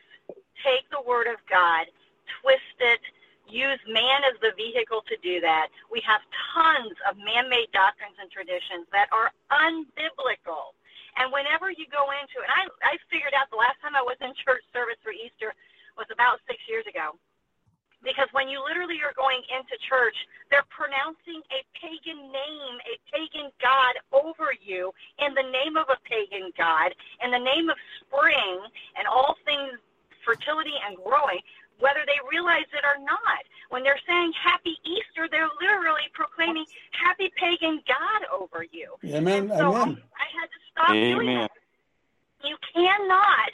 take 0.61 0.85
the 0.91 1.01
word 1.01 1.27
of 1.27 1.41
God, 1.49 1.89
twist 2.41 2.77
it, 2.79 3.01
use 3.49 3.81
man 3.89 4.21
as 4.29 4.37
the 4.45 4.53
vehicle 4.53 5.01
to 5.09 5.17
do 5.25 5.41
that. 5.41 5.73
We 5.89 6.05
have 6.05 6.21
tons 6.53 6.93
of 7.09 7.17
man 7.17 7.49
made 7.49 7.73
doctrines 7.73 8.17
and 8.21 8.29
traditions 8.29 8.85
that 8.93 9.09
are 9.09 9.33
unbiblical. 9.49 10.77
And 11.17 11.33
whenever 11.33 11.73
you 11.73 11.89
go 11.89 12.13
into 12.13 12.37
and 12.45 12.51
I, 12.53 12.69
I 12.85 12.93
figured 13.09 13.33
out 13.33 13.49
the 13.49 13.57
last 13.57 13.81
time 13.81 13.97
I 13.97 14.05
was 14.05 14.19
in 14.21 14.31
church 14.45 14.61
service 14.69 15.01
for 15.01 15.11
Easter 15.11 15.57
was 15.97 16.07
about 16.13 16.39
six 16.45 16.61
years 16.69 16.85
ago 16.85 17.17
because 18.03 18.27
when 18.31 18.47
you 18.47 18.63
literally 18.63 18.99
are 19.03 19.15
going 19.15 19.41
into 19.51 19.75
church, 19.87 20.15
they're 20.51 20.67
pronouncing 20.71 21.43
a 21.51 21.59
pagan 21.75 22.31
name, 22.31 22.75
a 22.87 22.95
pagan 23.11 23.51
god 23.59 23.99
over 24.15 24.55
you 24.55 24.91
in 25.19 25.35
the 25.35 25.43
name 25.43 25.75
of 25.75 25.87
a 25.91 25.99
pagan 26.07 26.51
god, 26.55 26.95
in 27.23 27.31
the 27.31 27.39
name 27.39 27.69
of 27.69 27.77
spring 28.01 28.59
and 28.95 29.05
all 29.07 29.35
things 29.43 29.75
fertility 30.23 30.75
and 30.87 30.95
growing, 31.03 31.41
whether 31.79 32.03
they 32.05 32.19
realize 32.27 32.67
it 32.71 32.83
or 32.83 32.99
not. 33.03 33.43
When 33.69 33.83
they're 33.83 34.01
saying 34.07 34.33
happy 34.35 34.75
Easter, 34.83 35.27
they're 35.29 35.51
literally 35.61 36.07
proclaiming 36.13 36.65
happy 36.91 37.31
pagan 37.35 37.81
God 37.87 38.21
over 38.33 38.65
you. 38.65 38.95
Amen. 39.05 39.51
So 39.57 39.75
Amen. 39.75 39.97
I, 40.15 40.23
I 40.23 40.27
had 40.33 40.47
to 40.49 40.59
stop 40.71 40.91
Amen. 40.95 41.13
doing 41.13 41.35
that. 41.35 41.51
You 42.43 42.55
cannot 42.73 43.51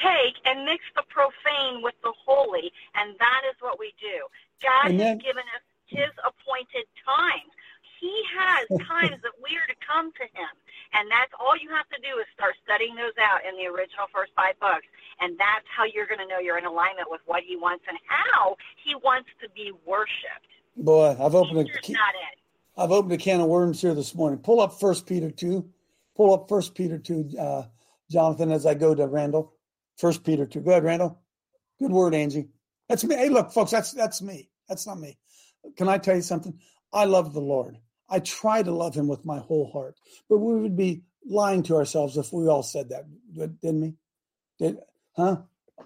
take 0.00 0.36
and 0.44 0.64
mix 0.64 0.84
the 0.96 1.04
profane 1.08 1.84
with 1.84 1.94
the 2.02 2.12
holy, 2.24 2.72
and 2.96 3.14
that 3.20 3.42
is 3.48 3.56
what 3.60 3.78
we 3.78 3.92
do. 4.00 4.26
God 4.60 4.92
Amen. 4.92 5.16
has 5.16 5.18
given 5.22 5.44
us 5.56 5.64
His 5.86 6.12
appointed 6.24 6.88
times. 7.04 7.52
He 8.00 8.12
has 8.32 8.64
times 8.88 9.20
that 9.22 9.36
we 9.40 9.52
are 9.60 9.68
to 9.68 9.78
come 9.84 10.12
to 10.16 10.26
Him, 10.32 10.52
and 10.96 11.08
that's 11.12 11.32
all 11.36 11.56
you 11.56 11.68
have 11.70 11.88
to 11.92 12.00
do 12.00 12.18
is 12.18 12.26
start 12.32 12.56
studying 12.64 12.96
those 12.96 13.16
out 13.20 13.44
in 13.44 13.56
the 13.60 13.68
original 13.68 14.08
first 14.12 14.32
five 14.34 14.56
books, 14.58 14.88
and 15.20 15.36
that's 15.36 15.68
how 15.68 15.84
you're 15.84 16.08
going 16.08 16.20
to 16.20 16.28
know 16.28 16.40
you're 16.40 16.58
in 16.58 16.66
alignment 16.66 17.12
with 17.12 17.20
what 17.28 17.44
He 17.44 17.56
wants 17.56 17.84
and 17.88 18.00
how 18.08 18.56
He 18.80 18.96
wants 18.96 19.28
to 19.44 19.48
be 19.52 19.72
worshipped. 19.84 20.50
Boy, 20.76 21.16
I've 21.20 21.36
opened 21.36 21.60
a 21.60 21.64
not 21.92 22.16
it. 22.16 22.36
I've 22.76 22.92
opened 22.92 23.12
a 23.12 23.18
can 23.18 23.40
of 23.40 23.48
worms 23.48 23.80
here 23.80 23.94
this 23.94 24.14
morning. 24.14 24.38
Pull 24.38 24.60
up 24.60 24.80
First 24.80 25.06
Peter 25.06 25.30
two. 25.30 25.68
Pull 26.16 26.32
up 26.32 26.48
First 26.48 26.74
Peter 26.74 26.98
two, 26.98 27.28
uh, 27.38 27.64
Jonathan, 28.10 28.50
as 28.50 28.64
I 28.64 28.74
go 28.74 28.94
to 28.94 29.06
Randall. 29.06 29.52
First 30.00 30.24
Peter 30.24 30.46
two. 30.46 30.60
Go 30.60 30.70
ahead, 30.70 30.84
Randall. 30.84 31.20
Good 31.78 31.90
word, 31.90 32.14
Angie. 32.14 32.48
That's 32.88 33.04
me. 33.04 33.16
Hey, 33.16 33.28
look, 33.28 33.52
folks, 33.52 33.70
that's 33.70 33.92
that's 33.92 34.22
me. 34.22 34.48
That's 34.68 34.86
not 34.86 34.98
me. 34.98 35.18
Can 35.76 35.88
I 35.88 35.98
tell 35.98 36.16
you 36.16 36.22
something? 36.22 36.58
I 36.92 37.04
love 37.04 37.34
the 37.34 37.40
Lord. 37.40 37.76
I 38.08 38.20
try 38.20 38.62
to 38.62 38.72
love 38.72 38.94
him 38.94 39.08
with 39.08 39.24
my 39.24 39.38
whole 39.38 39.70
heart. 39.70 39.96
But 40.28 40.38
we 40.38 40.58
would 40.58 40.76
be 40.76 41.02
lying 41.24 41.62
to 41.64 41.76
ourselves 41.76 42.16
if 42.16 42.32
we 42.32 42.48
all 42.48 42.62
said 42.62 42.88
that, 42.88 43.04
didn't 43.60 43.80
we? 43.80 43.94
Did 44.58 44.78
huh? 45.16 45.42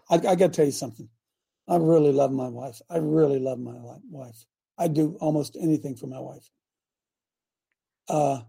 I, 0.09 0.15
I 0.15 0.19
got 0.19 0.39
to 0.39 0.49
tell 0.49 0.65
you 0.65 0.73
something. 0.73 1.09
I 1.67 1.77
really 1.77 2.13
love 2.13 2.31
my 2.31 2.49
wife. 2.49 2.81
I 2.89 2.99
really 2.99 3.41
love 3.41 3.59
my 3.59 3.75
wife. 4.11 4.45
I 4.79 4.89
do 4.89 5.17
almost 5.21 5.57
anything 5.61 5.97
for 5.97 6.07
my 6.07 6.21
wife. 6.21 6.51
Uh, 8.09 8.43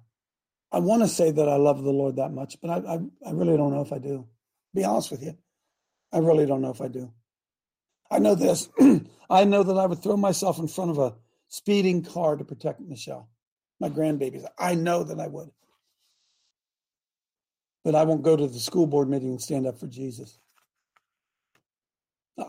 I 0.71 0.79
want 0.79 1.01
to 1.01 1.07
say 1.07 1.31
that 1.31 1.49
I 1.49 1.55
love 1.55 1.83
the 1.83 1.91
Lord 1.91 2.17
that 2.17 2.31
much, 2.31 2.57
but 2.61 2.69
I, 2.69 2.95
I, 2.95 2.99
I 3.27 3.31
really 3.31 3.57
don't 3.57 3.73
know 3.73 3.81
if 3.81 3.93
I 3.93 3.99
do. 3.99 4.27
Be 4.73 4.83
honest 4.83 5.11
with 5.11 5.23
you. 5.23 5.37
I 6.15 6.19
really 6.19 6.45
don't 6.45 6.61
know 6.61 6.71
if 6.71 6.79
I 6.79 6.87
do. 6.87 7.11
I 8.09 8.19
know 8.19 8.35
this. 8.35 8.69
I 9.29 9.43
know 9.43 9.63
that 9.63 9.77
I 9.77 9.85
would 9.85 10.01
throw 10.01 10.15
myself 10.15 10.59
in 10.59 10.69
front 10.69 10.91
of 10.91 10.97
a 10.97 11.15
speeding 11.49 12.03
car 12.03 12.37
to 12.37 12.45
protect 12.45 12.79
Michelle, 12.79 13.29
my 13.81 13.89
grandbabies. 13.89 14.45
I 14.57 14.75
know 14.75 15.03
that 15.03 15.19
I 15.19 15.27
would. 15.27 15.49
But 17.83 17.95
I 17.95 18.03
won't 18.03 18.23
go 18.23 18.37
to 18.37 18.47
the 18.47 18.59
school 18.59 18.87
board 18.87 19.09
meeting 19.09 19.29
and 19.29 19.41
stand 19.41 19.67
up 19.67 19.77
for 19.77 19.87
Jesus. 19.87 20.39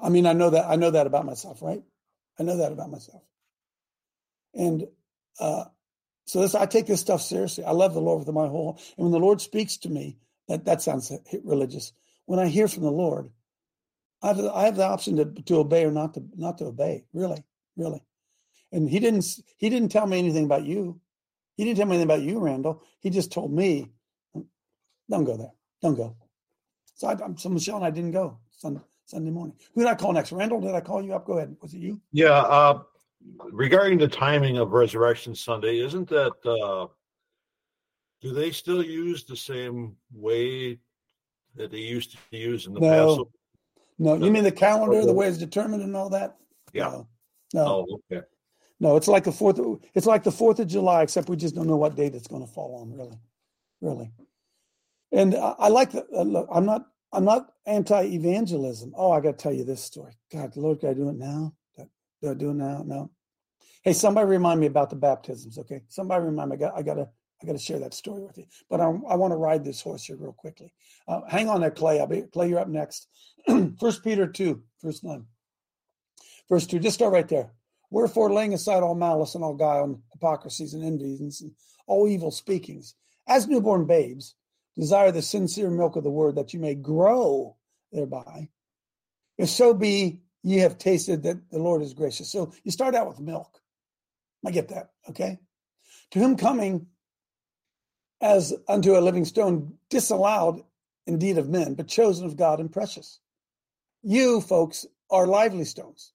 I 0.01 0.11
mean, 0.11 0.27
I 0.27 0.33
know 0.33 0.51
that 0.51 0.67
I 0.67 0.77
know 0.77 0.93
that 0.93 1.09
about 1.09 1.27
myself, 1.27 1.61
right? 1.61 1.83
I 2.39 2.45
know 2.45 2.59
that 2.59 2.73
about 2.73 2.91
myself. 2.91 3.23
And 4.55 4.87
uh, 5.41 5.65
so 6.27 6.41
this, 6.41 6.55
I 6.55 6.67
take 6.67 6.87
this 6.87 7.01
stuff 7.01 7.21
seriously. 7.21 7.65
I 7.65 7.73
love 7.73 7.95
the 7.95 8.01
Lord 8.01 8.21
with 8.21 8.35
my 8.35 8.47
whole. 8.47 8.79
And 8.97 9.07
when 9.07 9.13
the 9.13 9.19
Lord 9.19 9.41
speaks 9.41 9.77
to 9.79 9.89
me, 9.89 10.19
that 10.47 10.67
that 10.67 10.83
sounds 10.83 11.13
religious. 11.43 11.93
When 12.27 12.39
I 12.39 12.47
hear 12.47 12.69
from 12.69 12.85
the 12.85 12.93
Lord, 12.93 13.31
I 14.23 14.29
have, 14.29 14.39
I 14.47 14.65
have 14.65 14.77
the 14.77 14.85
option 14.85 15.17
to, 15.17 15.25
to 15.43 15.57
obey 15.57 15.85
or 15.85 15.91
not 15.91 16.15
to 16.15 16.25
not 16.37 16.59
to 16.59 16.67
obey. 16.67 17.05
Really, 17.13 17.43
really. 17.77 18.03
And 18.73 18.89
he 18.89 18.99
didn't 18.99 19.25
he 19.57 19.69
didn't 19.71 19.91
tell 19.91 20.07
me 20.07 20.19
anything 20.19 20.45
about 20.45 20.65
you. 20.65 21.01
He 21.57 21.65
didn't 21.65 21.79
tell 21.79 21.87
me 21.87 21.97
anything 21.97 22.11
about 22.11 22.23
you, 22.23 22.39
Randall. 22.39 22.83
He 23.01 23.11
just 23.11 23.33
told 23.33 23.53
me, 23.53 23.91
don't 25.09 25.25
go 25.25 25.37
there. 25.37 25.53
Don't 25.81 25.95
go. 25.95 26.17
So, 26.95 27.09
I, 27.09 27.17
so 27.37 27.49
Michelle 27.49 27.77
and 27.77 27.85
I 27.85 27.91
didn't 27.91 28.13
go 28.13 28.39
Sunday, 28.51 28.81
Sunday 29.05 29.31
morning. 29.31 29.57
Who 29.75 29.83
did 29.83 29.89
I 29.89 29.95
call 29.95 30.13
next? 30.13 30.33
Randall, 30.33 30.61
did 30.61 30.75
I 30.75 30.81
call 30.81 31.03
you 31.03 31.15
up? 31.15 31.27
Go 31.27 31.35
ahead. 31.35 31.57
Was 31.61 31.75
it 31.75 31.79
you? 31.79 32.01
Yeah. 32.13 32.31
Uh, 32.31 32.83
regarding 33.53 33.99
the 33.99 34.09
timing 34.09 34.59
of 34.59 34.73
Resurrection 34.73 35.35
Sunday, 35.35 35.79
isn't 35.81 36.09
that, 36.09 36.33
uh, 36.45 36.87
do 38.21 38.33
they 38.33 38.51
still 38.51 38.83
use 38.83 39.25
the 39.25 39.37
same 39.37 39.97
way 40.13 40.79
that 41.55 41.71
they 41.71 41.79
used 41.79 42.13
to 42.13 42.37
use 42.37 42.67
in 42.67 42.75
the 42.75 42.81
No. 42.81 42.89
Passover? 42.89 43.31
No, 43.99 44.15
you 44.15 44.31
mean 44.31 44.45
the 44.45 44.53
calendar, 44.53 45.05
the 45.05 45.13
way 45.13 45.29
it's 45.29 45.39
determined 45.39 45.83
and 45.83 45.97
all 45.97 46.11
that? 46.11 46.37
Yeah. 46.73 46.85
No. 46.85 47.09
No. 47.55 47.67
Oh, 47.67 48.01
okay. 48.13 48.27
No, 48.79 48.97
it's 48.97 49.09
like 49.09 49.25
the 49.25 49.33
fourth. 49.33 49.59
It's 49.95 50.07
like 50.07 50.23
the 50.23 50.33
Fourth 50.33 50.59
of 50.59 50.67
July, 50.67 51.03
except 51.03 51.29
we 51.29 51.37
just 51.37 51.55
don't 51.55 51.67
know 51.67 51.77
what 51.77 51.97
date 51.97 52.15
it's 52.15 52.29
going 52.29 52.45
to 52.47 52.53
fall 52.53 52.81
on. 52.83 52.93
Really, 52.93 53.19
really. 53.81 54.13
And 55.13 55.35
I, 55.35 55.55
I 55.59 55.69
like 55.69 55.93
the. 55.93 56.07
Uh, 56.15 56.23
look, 56.23 56.49
I'm 56.53 56.67
not. 56.67 56.87
I'm 57.13 57.25
not 57.25 57.53
anti-evangelism. 57.67 58.93
Oh, 58.95 59.13
I 59.13 59.21
got 59.21 59.39
to 59.39 59.43
tell 59.43 59.53
you 59.53 59.65
this 59.65 59.83
story. 59.83 60.13
God, 60.31 60.55
Lord, 60.57 60.81
can 60.81 60.91
I 60.91 60.95
do 60.95 61.09
it 61.09 61.17
now? 61.17 61.55
Do 62.21 62.31
I 62.31 62.35
do 62.35 62.51
it 62.51 62.55
now? 62.55 62.83
No. 62.85 63.11
Hey, 63.83 63.93
somebody 63.93 64.27
remind 64.27 64.61
me 64.61 64.67
about 64.67 64.91
the 64.91 64.97
baptisms, 64.97 65.57
okay? 65.59 65.83
Somebody 65.89 66.25
remind 66.25 66.51
me. 66.51 66.57
I 66.57 66.59
got, 66.59 66.77
I 66.77 66.83
got 66.83 66.95
to, 66.95 67.09
I 67.43 67.47
got 67.47 67.53
to 67.53 67.59
share 67.59 67.79
that 67.81 67.95
story 67.95 68.23
with 68.23 68.39
you. 68.39 68.47
But 68.71 68.81
I, 68.81 68.85
I 68.85 69.17
want 69.17 69.33
to 69.33 69.37
ride 69.37 69.65
this 69.65 69.83
horse 69.83 70.05
here 70.05 70.17
real 70.17 70.33
quickly. 70.33 70.73
Uh, 71.07 71.21
hang 71.29 71.49
on 71.49 71.61
there, 71.61 71.71
Clay. 71.71 72.01
I'll 72.01 72.07
be 72.07 72.23
Clay. 72.23 72.49
You're 72.49 72.61
up 72.61 72.69
next. 72.69 73.09
First 73.81 74.03
Peter 74.03 74.27
two, 74.27 74.63
verse 74.83 75.03
nine. 75.05 75.27
Verse 76.49 76.67
two. 76.67 76.79
Just 76.79 76.97
start 76.97 77.13
right 77.13 77.29
there. 77.29 77.53
Wherefore, 77.91 78.33
laying 78.33 78.55
aside 78.55 78.83
all 78.83 78.95
malice 78.95 79.35
and 79.35 79.45
all 79.45 79.55
guile 79.55 79.85
and 79.85 79.99
hypocrisies 80.13 80.75
and 80.75 80.85
envies 80.85 81.41
and 81.41 81.53
all 81.87 82.09
evil 82.09 82.31
speakings, 82.31 82.95
as 83.29 83.47
newborn 83.47 83.87
babes, 83.87 84.35
desire 84.77 85.13
the 85.13 85.23
sincere 85.23 85.71
milk 85.71 85.97
of 85.97 86.05
the 86.05 86.11
word 86.11 86.37
that 86.37 86.53
you 86.53 86.61
may 86.61 86.75
grow 86.75 87.57
thereby. 87.93 88.49
If 89.39 89.51
so 89.51 89.75
be 89.75 90.21
ye 90.43 90.59
have 90.59 90.79
tasted 90.79 91.23
that 91.25 91.51
the 91.51 91.59
Lord 91.59 91.83
is 91.83 91.93
gracious. 91.93 92.31
So 92.31 92.53
you 92.65 92.71
start 92.71 92.95
out 92.95 93.09
with 93.09 93.21
milk. 93.21 93.61
I 94.45 94.51
get 94.51 94.69
that. 94.69 94.91
Okay. 95.09 95.39
To 96.13 96.19
whom 96.19 96.37
coming 96.37 96.87
as 98.21 98.55
unto 98.69 98.97
a 98.97 99.01
living 99.01 99.25
stone, 99.25 99.75
disallowed 99.91 100.63
indeed 101.07 101.39
of 101.39 101.49
men, 101.49 101.75
but 101.75 101.89
chosen 101.89 102.27
of 102.27 102.37
God 102.37 102.61
and 102.61 102.73
precious. 102.73 103.21
You, 104.03 104.41
folks, 104.41 104.87
are 105.11 105.27
lively 105.27 105.65
stones. 105.65 106.13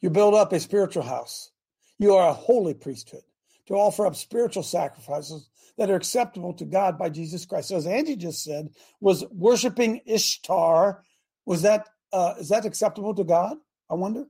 You 0.00 0.10
build 0.10 0.34
up 0.34 0.52
a 0.52 0.60
spiritual 0.60 1.02
house. 1.02 1.50
You 1.98 2.14
are 2.14 2.28
a 2.28 2.34
holy 2.34 2.74
priesthood 2.74 3.22
to 3.66 3.74
offer 3.74 4.06
up 4.06 4.16
spiritual 4.16 4.62
sacrifices 4.62 5.48
that 5.78 5.90
are 5.90 5.96
acceptable 5.96 6.52
to 6.54 6.64
God 6.64 6.98
by 6.98 7.08
Jesus 7.08 7.46
Christ. 7.46 7.68
So, 7.68 7.76
as 7.76 7.86
Andy 7.86 8.16
just 8.16 8.42
said, 8.42 8.70
was 9.00 9.24
worshiping 9.30 10.00
Ishtar 10.06 11.02
was 11.46 11.62
that 11.62 11.88
uh, 12.12 12.34
is 12.38 12.48
that 12.48 12.64
acceptable 12.64 13.14
to 13.14 13.24
God? 13.24 13.56
I 13.88 13.94
wonder. 13.94 14.26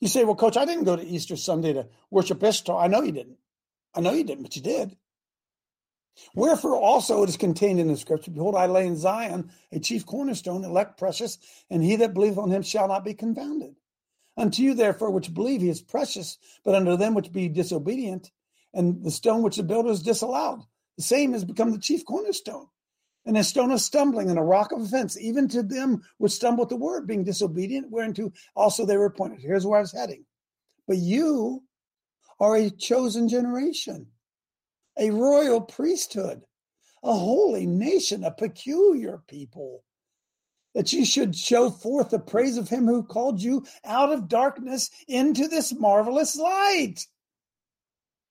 You 0.00 0.08
say, 0.08 0.24
well, 0.24 0.34
Coach, 0.34 0.56
I 0.56 0.64
didn't 0.64 0.84
go 0.84 0.96
to 0.96 1.06
Easter 1.06 1.36
Sunday 1.36 1.72
to 1.72 1.86
worship 2.10 2.42
Ishtar. 2.42 2.82
I 2.82 2.88
know 2.88 3.02
you 3.02 3.12
didn't. 3.12 3.38
I 3.94 4.00
know 4.00 4.12
you 4.12 4.24
didn't, 4.24 4.42
but 4.42 4.56
you 4.56 4.62
did. 4.62 4.96
Wherefore 6.34 6.76
also 6.76 7.22
it 7.22 7.28
is 7.28 7.36
contained 7.36 7.80
in 7.80 7.88
the 7.88 7.96
scripture, 7.96 8.30
Behold, 8.30 8.54
I 8.54 8.66
lay 8.66 8.86
in 8.86 8.96
Zion 8.96 9.50
a 9.72 9.80
chief 9.80 10.06
cornerstone, 10.06 10.64
elect 10.64 10.98
precious, 10.98 11.38
and 11.70 11.82
he 11.82 11.96
that 11.96 12.14
believeth 12.14 12.38
on 12.38 12.50
him 12.50 12.62
shall 12.62 12.88
not 12.88 13.04
be 13.04 13.14
confounded. 13.14 13.74
Unto 14.36 14.62
you, 14.62 14.74
therefore, 14.74 15.10
which 15.10 15.34
believe 15.34 15.60
he 15.60 15.68
is 15.68 15.82
precious, 15.82 16.38
but 16.64 16.74
unto 16.74 16.96
them 16.96 17.14
which 17.14 17.32
be 17.32 17.48
disobedient, 17.48 18.30
and 18.72 19.04
the 19.04 19.10
stone 19.10 19.42
which 19.42 19.56
the 19.56 19.62
builders 19.62 20.02
disallowed, 20.02 20.60
the 20.96 21.02
same 21.02 21.32
has 21.32 21.44
become 21.44 21.70
the 21.70 21.78
chief 21.78 22.04
cornerstone, 22.04 22.66
and 23.24 23.36
a 23.36 23.44
stone 23.44 23.70
of 23.70 23.80
stumbling 23.80 24.30
and 24.30 24.38
a 24.38 24.42
rock 24.42 24.72
of 24.72 24.82
offense, 24.82 25.18
even 25.18 25.48
to 25.48 25.62
them 25.62 26.02
which 26.18 26.32
stumble 26.32 26.64
at 26.64 26.68
the 26.68 26.76
word, 26.76 27.06
being 27.06 27.24
disobedient, 27.24 27.90
whereunto 27.90 28.32
also 28.54 28.84
they 28.84 28.96
were 28.96 29.06
appointed. 29.06 29.40
Here's 29.40 29.66
where 29.66 29.78
I 29.78 29.82
was 29.82 29.92
heading. 29.92 30.24
But 30.86 30.98
you 30.98 31.62
are 32.40 32.56
a 32.56 32.70
chosen 32.70 33.28
generation, 33.28 34.08
a 34.98 35.10
royal 35.10 35.60
priesthood, 35.60 36.42
a 37.02 37.12
holy 37.12 37.66
nation, 37.66 38.24
a 38.24 38.30
peculiar 38.30 39.22
people 39.28 39.84
that 40.74 40.92
you 40.92 41.04
should 41.04 41.36
show 41.36 41.70
forth 41.70 42.10
the 42.10 42.18
praise 42.18 42.56
of 42.56 42.68
him 42.68 42.86
who 42.86 43.02
called 43.02 43.40
you 43.40 43.64
out 43.84 44.12
of 44.12 44.28
darkness 44.28 44.90
into 45.06 45.46
this 45.48 45.72
marvelous 45.72 46.36
light. 46.36 47.06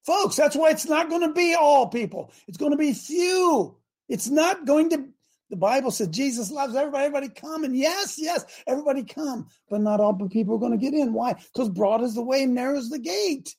Folks, 0.05 0.35
that's 0.35 0.55
why 0.55 0.69
it's 0.69 0.87
not 0.87 1.09
going 1.09 1.21
to 1.21 1.33
be 1.33 1.55
all 1.55 1.87
people. 1.87 2.33
It's 2.47 2.57
going 2.57 2.71
to 2.71 2.77
be 2.77 2.93
few. 2.93 3.77
It's 4.09 4.29
not 4.29 4.65
going 4.65 4.89
to, 4.89 5.05
the 5.49 5.55
Bible 5.55 5.91
said 5.91 6.11
Jesus 6.11 6.51
loves 6.51 6.75
everybody. 6.75 7.05
Everybody 7.05 7.29
come. 7.29 7.63
And 7.63 7.77
yes, 7.77 8.15
yes, 8.17 8.43
everybody 8.67 9.03
come. 9.03 9.47
But 9.69 9.79
not 9.79 10.01
all 10.01 10.13
people 10.13 10.55
are 10.55 10.59
going 10.59 10.73
to 10.73 10.77
get 10.77 10.93
in. 10.93 11.13
Why? 11.13 11.35
Because 11.53 11.69
broad 11.69 12.01
is 12.01 12.15
the 12.15 12.21
way, 12.21 12.43
and 12.43 12.53
narrow 12.53 12.77
is 12.77 12.89
the 12.89 12.99
gate. 12.99 13.55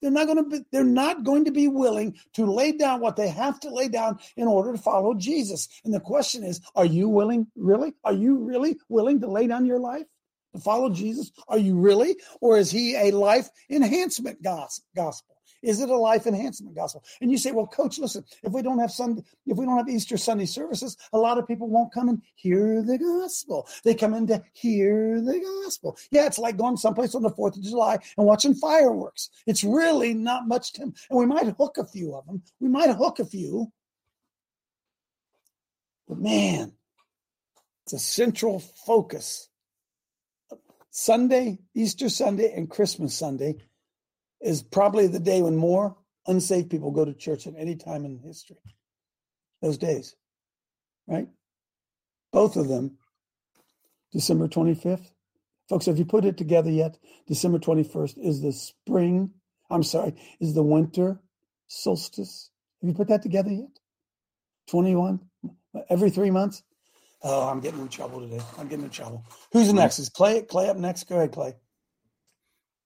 They're 0.00 0.10
not 0.10 0.26
going 0.26 0.38
to 0.38 0.50
be, 0.50 0.64
they're 0.72 0.84
not 0.84 1.24
going 1.24 1.44
to 1.44 1.50
be 1.50 1.68
willing 1.68 2.16
to 2.34 2.46
lay 2.46 2.72
down 2.72 3.00
what 3.00 3.16
they 3.16 3.28
have 3.28 3.60
to 3.60 3.70
lay 3.70 3.88
down 3.88 4.18
in 4.36 4.48
order 4.48 4.72
to 4.72 4.78
follow 4.78 5.14
Jesus. 5.14 5.68
And 5.84 5.92
the 5.92 6.00
question 6.00 6.42
is, 6.44 6.60
are 6.74 6.86
you 6.86 7.08
willing, 7.08 7.46
really? 7.54 7.94
Are 8.04 8.12
you 8.12 8.38
really 8.38 8.78
willing 8.88 9.20
to 9.20 9.30
lay 9.30 9.46
down 9.46 9.66
your 9.66 9.80
life 9.80 10.06
to 10.54 10.60
follow 10.60 10.90
Jesus? 10.90 11.30
Are 11.48 11.58
you 11.58 11.76
really? 11.78 12.16
Or 12.40 12.56
is 12.56 12.70
he 12.70 12.96
a 12.96 13.10
life 13.10 13.48
enhancement 13.68 14.42
gospel? 14.42 15.36
Is 15.62 15.80
it 15.80 15.90
a 15.90 15.96
life 15.96 16.26
enhancement 16.26 16.74
gospel? 16.74 17.04
And 17.20 17.30
you 17.30 17.36
say, 17.36 17.52
well, 17.52 17.66
coach, 17.66 17.98
listen, 17.98 18.24
if 18.42 18.52
we 18.52 18.62
don't 18.62 18.78
have 18.78 18.90
Sunday, 18.90 19.22
if 19.46 19.58
we 19.58 19.66
don't 19.66 19.76
have 19.76 19.88
Easter 19.88 20.16
Sunday 20.16 20.46
services, 20.46 20.96
a 21.12 21.18
lot 21.18 21.38
of 21.38 21.46
people 21.46 21.68
won't 21.68 21.92
come 21.92 22.08
and 22.08 22.22
hear 22.34 22.82
the 22.82 22.98
gospel. 22.98 23.68
They 23.84 23.94
come 23.94 24.14
in 24.14 24.26
to 24.28 24.42
hear 24.52 25.20
the 25.20 25.38
gospel. 25.64 25.98
Yeah, 26.10 26.26
it's 26.26 26.38
like 26.38 26.56
going 26.56 26.76
someplace 26.76 27.14
on 27.14 27.22
the 27.22 27.30
4th 27.30 27.56
of 27.56 27.62
July 27.62 27.98
and 28.16 28.26
watching 28.26 28.54
fireworks. 28.54 29.28
It's 29.46 29.62
really 29.62 30.14
not 30.14 30.48
much 30.48 30.72
to, 30.74 30.82
and 30.82 30.94
we 31.10 31.26
might 31.26 31.54
hook 31.58 31.76
a 31.78 31.84
few 31.84 32.14
of 32.14 32.26
them. 32.26 32.42
We 32.58 32.68
might 32.68 32.90
hook 32.90 33.18
a 33.18 33.26
few. 33.26 33.70
But 36.08 36.18
man, 36.18 36.72
it's 37.84 37.92
a 37.92 37.98
central 37.98 38.60
focus. 38.60 39.48
Sunday, 40.90 41.58
Easter 41.74 42.08
Sunday, 42.08 42.52
and 42.52 42.68
Christmas 42.68 43.14
Sunday 43.14 43.56
is 44.40 44.62
probably 44.62 45.06
the 45.06 45.20
day 45.20 45.42
when 45.42 45.56
more 45.56 45.96
unsaved 46.26 46.70
people 46.70 46.90
go 46.90 47.04
to 47.04 47.14
church 47.14 47.46
at 47.46 47.54
any 47.56 47.76
time 47.76 48.04
in 48.04 48.18
history. 48.18 48.56
Those 49.62 49.78
days, 49.78 50.16
right? 51.06 51.28
Both 52.32 52.56
of 52.56 52.68
them, 52.68 52.96
December 54.12 54.48
25th. 54.48 55.10
Folks, 55.68 55.86
have 55.86 55.98
you 55.98 56.04
put 56.04 56.24
it 56.24 56.36
together 56.36 56.70
yet? 56.70 56.98
December 57.28 57.58
21st 57.58 58.18
is 58.18 58.40
the 58.40 58.52
spring, 58.52 59.30
I'm 59.70 59.82
sorry, 59.82 60.14
is 60.40 60.54
the 60.54 60.62
winter 60.62 61.20
solstice. 61.68 62.50
Have 62.80 62.88
you 62.88 62.94
put 62.94 63.08
that 63.08 63.22
together 63.22 63.50
yet? 63.50 63.78
21? 64.68 65.20
Every 65.88 66.10
three 66.10 66.30
months? 66.30 66.62
Oh, 67.22 67.48
I'm 67.48 67.60
getting 67.60 67.80
in 67.80 67.88
trouble 67.88 68.20
today. 68.20 68.40
I'm 68.58 68.66
getting 68.66 68.86
in 68.86 68.90
trouble. 68.90 69.26
Who's 69.52 69.72
next? 69.72 69.98
Is 69.98 70.08
Clay? 70.08 70.42
Clay 70.42 70.70
up 70.70 70.78
next? 70.78 71.04
Go 71.04 71.16
ahead, 71.16 71.32
Clay. 71.32 71.54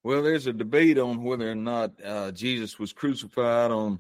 Well, 0.05 0.23
there's 0.23 0.47
a 0.47 0.53
debate 0.53 0.99
on 0.99 1.23
whether 1.23 1.51
or 1.51 1.55
not 1.55 1.93
uh, 2.05 2.31
Jesus 2.31 2.79
was 2.79 2.93
crucified 2.93 3.71
on 3.71 3.99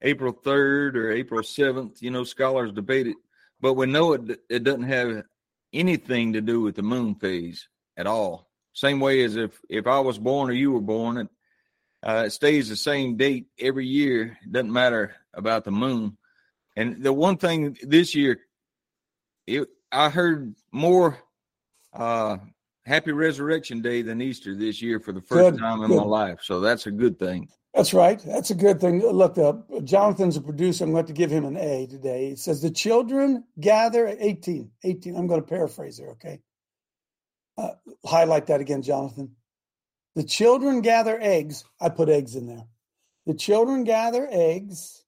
April 0.00 0.32
3rd 0.32 0.94
or 0.94 1.10
April 1.10 1.40
7th. 1.40 2.00
You 2.00 2.12
know, 2.12 2.22
scholars 2.22 2.70
debate 2.70 3.08
it, 3.08 3.16
but 3.60 3.74
we 3.74 3.86
know 3.86 4.12
it, 4.12 4.40
it 4.48 4.62
doesn't 4.62 4.84
have 4.84 5.24
anything 5.72 6.34
to 6.34 6.40
do 6.40 6.60
with 6.60 6.76
the 6.76 6.84
moon 6.84 7.16
phase 7.16 7.66
at 7.96 8.06
all. 8.06 8.48
Same 8.74 9.00
way 9.00 9.24
as 9.24 9.34
if, 9.34 9.60
if 9.68 9.88
I 9.88 9.98
was 9.98 10.20
born 10.20 10.50
or 10.50 10.52
you 10.52 10.70
were 10.70 10.80
born, 10.80 11.16
it, 11.16 11.28
uh, 12.04 12.22
it 12.26 12.30
stays 12.30 12.68
the 12.68 12.76
same 12.76 13.16
date 13.16 13.46
every 13.58 13.88
year. 13.88 14.38
It 14.44 14.52
doesn't 14.52 14.72
matter 14.72 15.16
about 15.34 15.64
the 15.64 15.72
moon. 15.72 16.16
And 16.76 17.02
the 17.02 17.12
one 17.12 17.38
thing 17.38 17.76
this 17.82 18.14
year, 18.14 18.38
it, 19.48 19.68
I 19.90 20.10
heard 20.10 20.54
more 20.70 21.18
uh, 21.92 22.36
happy 22.90 23.12
resurrection 23.12 23.80
day 23.80 24.02
than 24.02 24.20
Easter 24.20 24.56
this 24.56 24.82
year 24.82 24.98
for 24.98 25.12
the 25.12 25.20
first 25.20 25.52
good, 25.52 25.60
time 25.60 25.82
in 25.82 25.88
good. 25.88 25.96
my 25.98 26.02
life. 26.02 26.40
So 26.42 26.58
that's 26.58 26.86
a 26.86 26.90
good 26.90 27.18
thing. 27.20 27.48
That's 27.72 27.94
right. 27.94 28.20
That's 28.26 28.50
a 28.50 28.54
good 28.54 28.80
thing. 28.80 29.00
Look, 29.00 29.38
uh, 29.38 29.52
Jonathan's 29.84 30.36
a 30.36 30.40
producer. 30.40 30.82
I'm 30.82 30.90
going 30.90 31.06
to 31.06 31.12
give 31.12 31.30
him 31.30 31.44
an 31.44 31.56
A 31.56 31.86
today. 31.86 32.30
It 32.30 32.40
says 32.40 32.60
the 32.60 32.70
children 32.70 33.44
gather 33.60 34.08
at 34.08 34.16
18. 34.18 34.68
18. 34.82 35.16
I'm 35.16 35.28
going 35.28 35.40
to 35.40 35.46
paraphrase 35.46 35.98
here, 35.98 36.10
okay? 36.10 36.40
Uh, 37.56 37.70
highlight 38.04 38.48
that 38.48 38.60
again, 38.60 38.82
Jonathan. 38.82 39.36
The 40.16 40.24
children 40.24 40.80
gather 40.80 41.16
eggs. 41.20 41.64
I 41.80 41.90
put 41.90 42.08
eggs 42.08 42.34
in 42.34 42.48
there. 42.48 42.64
The 43.26 43.34
children 43.34 43.84
gather 43.84 44.26
eggs, 44.32 45.04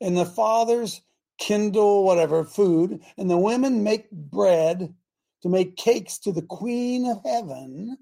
and 0.00 0.16
the 0.16 0.26
fathers 0.26 1.02
kindle 1.38 2.02
whatever 2.02 2.42
food, 2.42 3.00
and 3.16 3.30
the 3.30 3.38
women 3.38 3.84
make 3.84 4.10
bread 4.10 4.92
to 5.42 5.48
make 5.48 5.76
cakes 5.76 6.18
to 6.18 6.32
the 6.32 6.42
Queen 6.42 7.06
of 7.06 7.22
Heaven, 7.24 7.96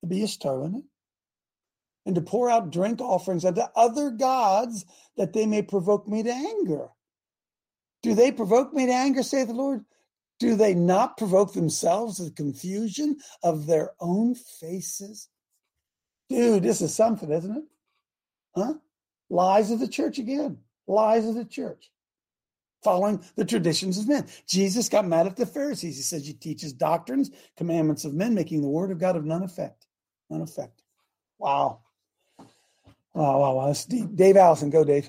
to 0.00 0.06
be 0.06 0.22
Ishtar, 0.22 0.58
wouldn't 0.58 0.84
it? 0.84 0.90
And 2.06 2.14
to 2.16 2.20
pour 2.20 2.50
out 2.50 2.70
drink 2.70 3.00
offerings 3.00 3.44
unto 3.44 3.62
other 3.74 4.10
gods 4.10 4.84
that 5.16 5.32
they 5.32 5.46
may 5.46 5.62
provoke 5.62 6.06
me 6.06 6.22
to 6.22 6.32
anger. 6.32 6.88
Do 8.02 8.14
they 8.14 8.30
provoke 8.30 8.74
me 8.74 8.86
to 8.86 8.92
anger, 8.92 9.22
saith 9.22 9.48
the 9.48 9.54
Lord? 9.54 9.84
Do 10.38 10.56
they 10.56 10.74
not 10.74 11.16
provoke 11.16 11.54
themselves 11.54 12.16
to 12.16 12.24
the 12.24 12.30
confusion 12.32 13.16
of 13.42 13.66
their 13.66 13.92
own 14.00 14.34
faces? 14.34 15.28
Dude, 16.28 16.62
this 16.62 16.82
is 16.82 16.94
something, 16.94 17.30
isn't 17.30 17.56
it? 17.56 17.64
Huh? 18.54 18.74
Lies 19.30 19.70
of 19.70 19.80
the 19.80 19.88
church 19.88 20.18
again. 20.18 20.58
Lies 20.86 21.24
of 21.26 21.34
the 21.34 21.46
church 21.46 21.90
following 22.84 23.24
the 23.36 23.44
traditions 23.44 23.98
of 23.98 24.06
men. 24.06 24.26
Jesus 24.46 24.88
got 24.88 25.06
mad 25.06 25.26
at 25.26 25.36
the 25.36 25.46
Pharisees. 25.46 25.96
He 25.96 26.02
says, 26.02 26.28
You 26.28 26.34
teach 26.34 26.60
his 26.60 26.72
doctrines, 26.72 27.30
commandments 27.56 28.04
of 28.04 28.14
men, 28.14 28.34
making 28.34 28.60
the 28.62 28.68
word 28.68 28.90
of 28.90 28.98
God 28.98 29.16
of 29.16 29.24
none 29.24 29.42
effect. 29.42 29.86
None 30.30 30.42
effect. 30.42 30.82
Wow. 31.38 31.80
Wow, 33.14 33.40
wow, 33.40 33.54
wow. 33.54 33.66
That's 33.66 33.84
deep. 33.86 34.14
Dave 34.14 34.36
Allison, 34.36 34.70
go, 34.70 34.84
Dave. 34.84 35.08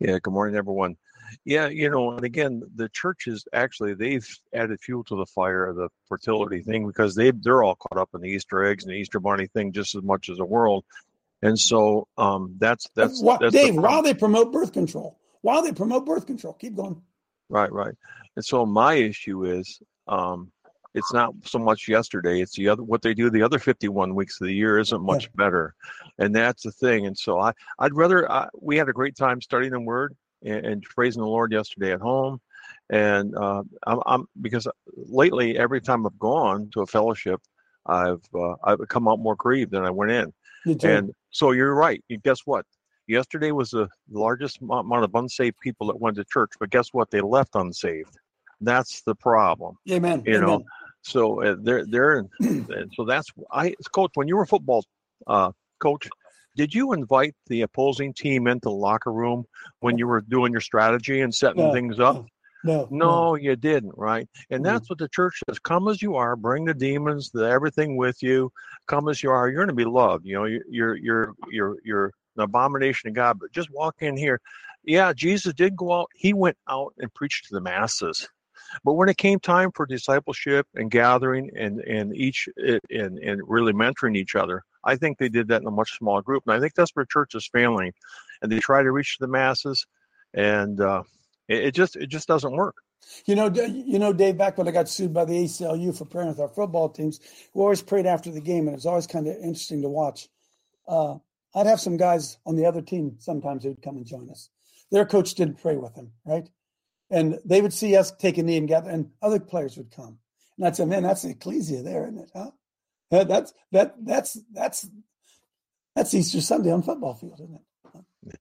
Yeah, 0.00 0.18
good 0.22 0.32
morning, 0.32 0.56
everyone. 0.56 0.96
Yeah, 1.44 1.68
you 1.68 1.88
know, 1.88 2.12
and 2.12 2.24
again, 2.24 2.62
the 2.74 2.88
churches 2.90 3.46
actually 3.52 3.94
they've 3.94 4.28
added 4.52 4.80
fuel 4.80 5.04
to 5.04 5.16
the 5.16 5.26
fire 5.26 5.66
of 5.66 5.76
the 5.76 5.88
fertility 6.08 6.60
thing 6.62 6.86
because 6.86 7.14
they 7.14 7.30
they're 7.30 7.62
all 7.62 7.76
caught 7.76 7.98
up 7.98 8.10
in 8.14 8.20
the 8.20 8.28
Easter 8.28 8.64
eggs 8.64 8.84
and 8.84 8.92
the 8.92 8.98
Easter 8.98 9.20
bunny 9.20 9.46
thing 9.46 9.72
just 9.72 9.94
as 9.94 10.02
much 10.02 10.28
as 10.28 10.36
the 10.36 10.44
world, 10.44 10.84
and 11.42 11.58
so 11.58 12.06
um, 12.18 12.54
that's 12.58 12.88
that's, 12.94 13.22
Why- 13.22 13.38
that's 13.40 13.52
Dave, 13.52 13.74
the 13.74 13.80
while 13.80 14.02
they 14.02 14.14
promote 14.14 14.52
birth 14.52 14.72
control, 14.72 15.18
while 15.44 15.60
they 15.60 15.72
promote 15.72 16.06
birth 16.06 16.26
control, 16.26 16.54
keep 16.54 16.74
going. 16.74 17.02
Right, 17.50 17.70
right. 17.70 17.94
And 18.34 18.44
so 18.44 18.64
my 18.64 18.94
issue 18.94 19.44
is 19.44 19.78
um 20.08 20.50
it's 20.94 21.12
not 21.12 21.34
so 21.44 21.58
much 21.58 21.86
yesterday, 21.86 22.40
it's 22.40 22.56
the 22.56 22.68
other 22.68 22.82
what 22.82 23.02
they 23.02 23.12
do 23.12 23.28
the 23.28 23.42
other 23.42 23.58
51 23.58 24.14
weeks 24.14 24.40
of 24.40 24.46
the 24.46 24.54
year 24.54 24.78
isn't 24.78 25.02
much 25.02 25.30
better. 25.34 25.74
And 26.18 26.34
that's 26.34 26.62
the 26.62 26.70
thing. 26.70 27.06
And 27.06 27.18
so 27.18 27.40
I 27.40 27.52
I'd 27.78 27.94
rather 27.94 28.30
I, 28.30 28.48
we 28.58 28.78
had 28.78 28.88
a 28.88 28.94
great 28.94 29.16
time 29.16 29.42
studying 29.42 29.72
the 29.72 29.80
word 29.80 30.16
and, 30.42 30.64
and 30.64 30.82
praising 30.82 31.20
the 31.20 31.28
Lord 31.28 31.52
yesterday 31.52 31.92
at 31.92 32.00
home. 32.00 32.40
And 32.88 33.36
uh, 33.36 33.64
I'm, 33.86 34.00
I'm 34.06 34.26
because 34.40 34.66
lately 34.96 35.58
every 35.58 35.82
time 35.82 36.06
I've 36.06 36.18
gone 36.18 36.70
to 36.72 36.80
a 36.80 36.86
fellowship, 36.86 37.40
I've 37.84 38.24
uh, 38.34 38.54
I've 38.64 38.88
come 38.88 39.08
out 39.08 39.18
more 39.18 39.36
grieved 39.36 39.72
than 39.72 39.84
I 39.84 39.90
went 39.90 40.10
in. 40.12 40.32
And 40.88 41.12
so 41.30 41.50
you're 41.50 41.74
right. 41.74 42.02
You 42.08 42.16
guess 42.18 42.40
what? 42.46 42.64
Yesterday 43.06 43.52
was 43.52 43.70
the 43.70 43.88
largest 44.10 44.60
amount 44.60 45.04
of 45.04 45.14
unsaved 45.14 45.58
people 45.60 45.86
that 45.88 46.00
went 46.00 46.16
to 46.16 46.24
church, 46.24 46.52
but 46.58 46.70
guess 46.70 46.88
what? 46.92 47.10
They 47.10 47.20
left 47.20 47.54
unsaved. 47.54 48.18
That's 48.60 49.02
the 49.02 49.14
problem. 49.14 49.76
Amen. 49.90 50.22
You 50.26 50.40
know. 50.40 50.64
So 51.02 51.42
uh, 51.42 51.56
they're 51.60 51.84
they're 51.84 52.24
so 52.94 53.04
that's 53.04 53.28
I 53.52 53.74
coach 53.92 54.12
when 54.14 54.26
you 54.26 54.36
were 54.36 54.46
football 54.46 54.84
uh, 55.26 55.52
coach. 55.80 56.08
Did 56.56 56.72
you 56.72 56.92
invite 56.92 57.34
the 57.48 57.62
opposing 57.62 58.14
team 58.14 58.46
into 58.46 58.68
the 58.68 58.70
locker 58.70 59.12
room 59.12 59.44
when 59.80 59.98
you 59.98 60.06
were 60.06 60.20
doing 60.22 60.52
your 60.52 60.60
strategy 60.60 61.20
and 61.20 61.34
setting 61.34 61.66
No, 61.66 61.72
things 61.72 61.98
up? 61.98 62.24
No, 62.62 62.88
No, 62.90 63.34
you 63.34 63.56
didn't, 63.56 63.92
right? 63.96 64.26
And 64.50 64.64
that's 64.64 64.88
what 64.88 64.98
the 64.98 65.08
church 65.08 65.42
says. 65.46 65.58
Come 65.58 65.88
as 65.88 66.00
you 66.00 66.14
are, 66.14 66.36
bring 66.36 66.64
the 66.64 66.72
demons, 66.72 67.30
the 67.30 67.44
everything 67.44 67.96
with 67.96 68.22
you. 68.22 68.50
Come 68.86 69.08
as 69.08 69.22
you 69.22 69.30
are. 69.30 69.48
You're 69.48 69.66
going 69.66 69.68
to 69.68 69.74
be 69.74 69.84
loved. 69.84 70.24
You 70.24 70.34
know, 70.36 70.44
you're 70.44 70.96
you're 70.96 71.32
you're 71.50 71.76
you're 71.84 72.12
an 72.36 72.42
abomination 72.42 73.08
to 73.08 73.14
God, 73.14 73.38
but 73.38 73.52
just 73.52 73.70
walk 73.70 73.96
in 74.00 74.16
here. 74.16 74.40
Yeah, 74.84 75.12
Jesus 75.12 75.54
did 75.54 75.76
go 75.76 75.92
out. 75.92 76.10
He 76.14 76.32
went 76.32 76.58
out 76.68 76.94
and 76.98 77.12
preached 77.14 77.46
to 77.46 77.54
the 77.54 77.60
masses. 77.60 78.28
But 78.82 78.94
when 78.94 79.08
it 79.08 79.16
came 79.16 79.38
time 79.38 79.70
for 79.72 79.86
discipleship 79.86 80.66
and 80.74 80.90
gathering 80.90 81.50
and 81.56 81.80
and 81.80 82.16
each 82.16 82.48
eh, 82.64 82.78
and 82.90 83.18
and 83.18 83.42
really 83.46 83.72
mentoring 83.72 84.16
each 84.16 84.34
other, 84.34 84.64
I 84.82 84.96
think 84.96 85.18
they 85.18 85.28
did 85.28 85.48
that 85.48 85.62
in 85.62 85.68
a 85.68 85.70
much 85.70 85.98
smaller 85.98 86.22
group. 86.22 86.44
And 86.46 86.54
I 86.54 86.60
think 86.60 86.74
that's 86.74 86.90
where 86.92 87.04
church 87.04 87.34
is 87.34 87.46
failing. 87.46 87.92
And 88.42 88.50
they 88.50 88.58
try 88.58 88.82
to 88.82 88.90
reach 88.90 89.18
the 89.18 89.28
masses, 89.28 89.86
and 90.32 90.80
uh, 90.80 91.02
it, 91.48 91.66
it 91.66 91.74
just 91.74 91.96
it 91.96 92.08
just 92.08 92.28
doesn't 92.28 92.52
work. 92.52 92.76
You 93.26 93.34
know, 93.36 93.48
you 93.48 93.98
know, 93.98 94.12
Dave. 94.12 94.36
Back 94.36 94.58
when 94.58 94.68
I 94.68 94.70
got 94.70 94.88
sued 94.88 95.12
by 95.12 95.24
the 95.24 95.44
ACLU 95.44 95.96
for 95.96 96.04
praying 96.04 96.28
with 96.28 96.40
our 96.40 96.48
football 96.48 96.88
teams, 96.88 97.20
we 97.52 97.62
always 97.62 97.82
prayed 97.82 98.06
after 98.06 98.30
the 98.30 98.40
game, 98.40 98.66
and 98.66 98.70
it 98.70 98.76
was 98.76 98.86
always 98.86 99.06
kind 99.06 99.26
of 99.26 99.36
interesting 99.36 99.82
to 99.82 99.88
watch. 99.88 100.28
Uh, 100.88 101.16
I'd 101.54 101.66
have 101.66 101.80
some 101.80 101.96
guys 101.96 102.38
on 102.46 102.56
the 102.56 102.66
other 102.66 102.82
team 102.82 103.16
sometimes 103.18 103.64
who'd 103.64 103.82
come 103.82 103.96
and 103.96 104.06
join 104.06 104.28
us. 104.30 104.50
Their 104.90 105.06
coach 105.06 105.34
didn't 105.34 105.60
pray 105.60 105.76
with 105.76 105.94
them, 105.94 106.12
right? 106.24 106.48
And 107.10 107.38
they 107.44 107.60
would 107.60 107.72
see 107.72 107.96
us 107.96 108.12
take 108.12 108.38
a 108.38 108.42
knee 108.42 108.56
and 108.56 108.68
gather, 108.68 108.90
and 108.90 109.10
other 109.22 109.38
players 109.40 109.76
would 109.76 109.94
come. 109.94 110.18
And 110.56 110.66
I'd 110.66 110.76
say, 110.76 110.84
"Man, 110.84 111.02
that's 111.02 111.22
the 111.22 111.30
ecclesia 111.30 111.82
there, 111.82 112.04
isn't 112.04 112.18
it? 112.18 112.30
Huh? 112.34 112.50
That's 113.10 113.52
that 113.72 113.94
that's 114.04 114.38
that's 114.52 114.88
that's 115.94 116.14
Easter 116.14 116.40
Sunday 116.40 116.72
on 116.72 116.82
football 116.82 117.14
field, 117.14 117.40
isn't 117.40 117.60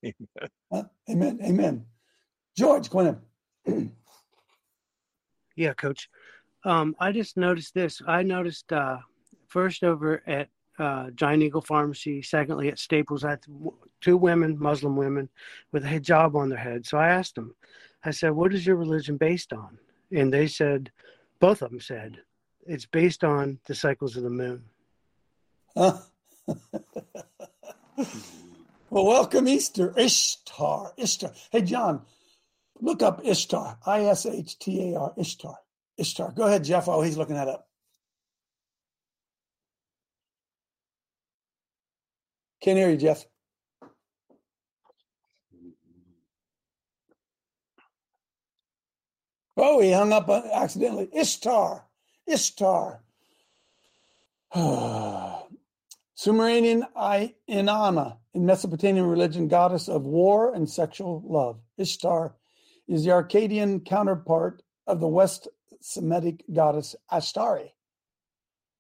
it? 0.02 0.16
Huh? 0.72 0.86
Amen. 1.08 1.40
Amen. 1.44 1.86
George, 2.58 2.90
go 2.90 3.02
ahead. 3.02 3.92
Yeah, 5.56 5.74
coach. 5.74 6.10
Um, 6.66 6.96
I 7.00 7.12
just 7.12 7.38
noticed 7.38 7.76
this. 7.76 8.02
I 8.08 8.24
noticed 8.24 8.72
uh, 8.74 8.98
first 9.50 9.84
over 9.84 10.24
at 10.26 10.48
uh, 10.80 11.12
Giant 11.12 11.44
Eagle 11.44 11.62
Pharmacy, 11.62 12.22
secondly 12.22 12.70
at 12.70 12.80
Staples, 12.80 13.24
I 13.24 13.32
had 13.32 13.46
two 14.02 14.18
women, 14.18 14.58
Muslim 14.60 14.96
women, 14.96 15.30
with 15.72 15.86
a 15.86 15.88
hijab 15.88 16.36
on 16.36 16.50
their 16.50 16.58
head. 16.58 16.86
So 16.86 16.98
I 16.98 17.10
asked 17.10 17.36
them, 17.36 17.56
I 18.04 18.12
said, 18.12 18.32
"What 18.32 18.54
is 18.54 18.66
your 18.66 18.76
religion 18.76 19.18
based 19.18 19.54
on?" 19.54 19.78
And 20.12 20.34
they 20.34 20.48
said, 20.48 20.92
both 21.40 21.62
of 21.62 21.70
them 21.70 21.80
said, 21.80 22.22
"It's 22.66 22.86
based 22.86 23.24
on 23.24 23.60
the 23.66 23.76
cycles 23.76 24.18
of 24.18 24.24
the 24.24 24.30
moon." 24.30 24.64
Huh? 25.76 25.98
well, 28.90 29.06
welcome 29.06 29.48
Easter, 29.48 29.94
Ishtar, 29.98 30.94
Ishtar. 30.98 31.32
Hey, 31.52 31.62
John, 31.62 32.02
look 32.80 33.02
up 33.02 33.22
Ishtar, 33.24 33.78
I 33.86 34.06
S 34.06 34.26
H 34.26 34.58
T 34.60 34.94
A 34.94 35.00
R, 35.00 35.14
Ishtar, 35.18 35.58
Ishtar. 35.98 36.32
Go 36.32 36.44
ahead, 36.44 36.64
Jeff. 36.64 36.88
Oh, 36.88 37.02
he's 37.02 37.18
looking 37.18 37.36
that 37.36 37.48
up. 37.48 37.68
Can't 42.64 42.78
hear 42.78 42.90
you, 42.90 42.98
Jeff. 42.98 43.26
Oh, 49.58 49.82
he 49.82 49.92
hung 49.92 50.14
up 50.14 50.30
accidentally. 50.30 51.10
Ishtar, 51.14 51.86
Ishtar. 52.26 53.04
Sumerian 56.16 56.86
Inanna, 56.96 58.18
in 58.34 58.46
Mesopotamian 58.46 59.08
religion, 59.08 59.50
goddess 59.50 59.90
of 59.90 60.04
war 60.04 60.54
and 60.56 60.70
sexual 60.70 61.22
love. 61.26 61.60
Ishtar 61.78 62.34
is 62.88 63.04
the 63.04 63.12
Akkadian 63.12 63.84
counterpart 63.86 64.64
of 64.88 65.02
the 65.02 65.08
West 65.08 65.50
Semitic 65.82 66.46
goddess 66.54 66.96
Astarte. 67.12 67.74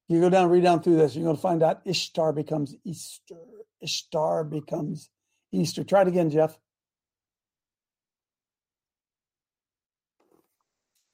You 0.08 0.22
go 0.22 0.30
down, 0.30 0.50
read 0.50 0.64
down 0.64 0.82
through 0.82 0.96
this, 0.96 1.16
you're 1.16 1.26
going 1.26 1.36
to 1.36 1.42
find 1.42 1.62
out 1.62 1.82
Ishtar 1.86 2.32
becomes 2.32 2.76
Easter. 2.86 3.36
Ishtar 3.84 4.44
becomes 4.46 5.10
Easter. 5.52 5.84
Try 5.84 6.02
it 6.04 6.08
again, 6.08 6.30
Jeff. 6.30 6.58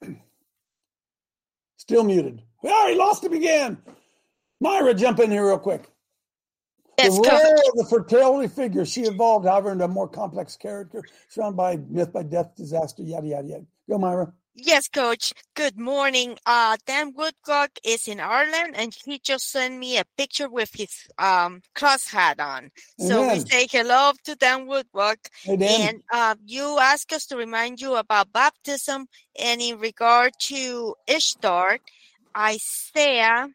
Still 1.76 2.04
muted. 2.04 2.42
Oh, 2.64 2.88
he 2.88 2.94
lost 2.96 3.24
him 3.24 3.32
again. 3.32 3.78
Mayra, 4.62 4.96
jump 4.96 5.20
in 5.20 5.30
here 5.30 5.46
real 5.46 5.58
quick. 5.58 5.88
Yes, 6.98 7.16
the 7.16 7.22
role 7.22 7.70
of 7.70 7.76
the 7.76 7.86
fertility 7.88 8.48
figure, 8.48 8.84
she 8.84 9.02
evolved, 9.02 9.46
however, 9.46 9.72
into 9.72 9.84
a 9.84 9.88
more 9.88 10.08
complex 10.08 10.56
character, 10.56 11.02
surrounded 11.28 11.56
by 11.56 11.76
myth, 11.88 12.12
by 12.12 12.22
death, 12.22 12.54
disaster, 12.56 13.02
yada, 13.02 13.26
yada, 13.26 13.48
yada. 13.48 13.64
Go, 13.88 13.98
Mayra. 13.98 14.32
Yes, 14.62 14.88
coach. 14.88 15.32
Good 15.54 15.78
morning. 15.78 16.36
Uh, 16.46 16.76
Dan 16.86 17.12
Woodcock 17.16 17.70
is 17.84 18.06
in 18.08 18.20
Ireland 18.20 18.74
and 18.76 18.94
he 19.04 19.18
just 19.18 19.50
sent 19.50 19.78
me 19.78 19.96
a 19.98 20.04
picture 20.16 20.48
with 20.48 20.70
his 20.74 21.06
um 21.18 21.62
cross 21.74 22.08
hat 22.08 22.38
on. 22.40 22.70
So 22.96 23.22
we 23.24 23.40
say 23.40 23.66
hello 23.70 24.12
to 24.24 24.34
Dan 24.36 24.66
Woodcock. 24.66 25.18
Hey, 25.42 25.56
Dan. 25.56 25.80
And 25.82 26.02
uh, 26.12 26.34
you 26.44 26.78
ask 26.80 27.12
us 27.12 27.26
to 27.28 27.36
remind 27.36 27.80
you 27.80 27.94
about 27.96 28.32
baptism 28.32 29.06
and 29.38 29.60
in 29.62 29.78
regard 29.78 30.32
to 30.50 30.94
Ishtar, 31.06 31.78
Isaiah 32.36 33.48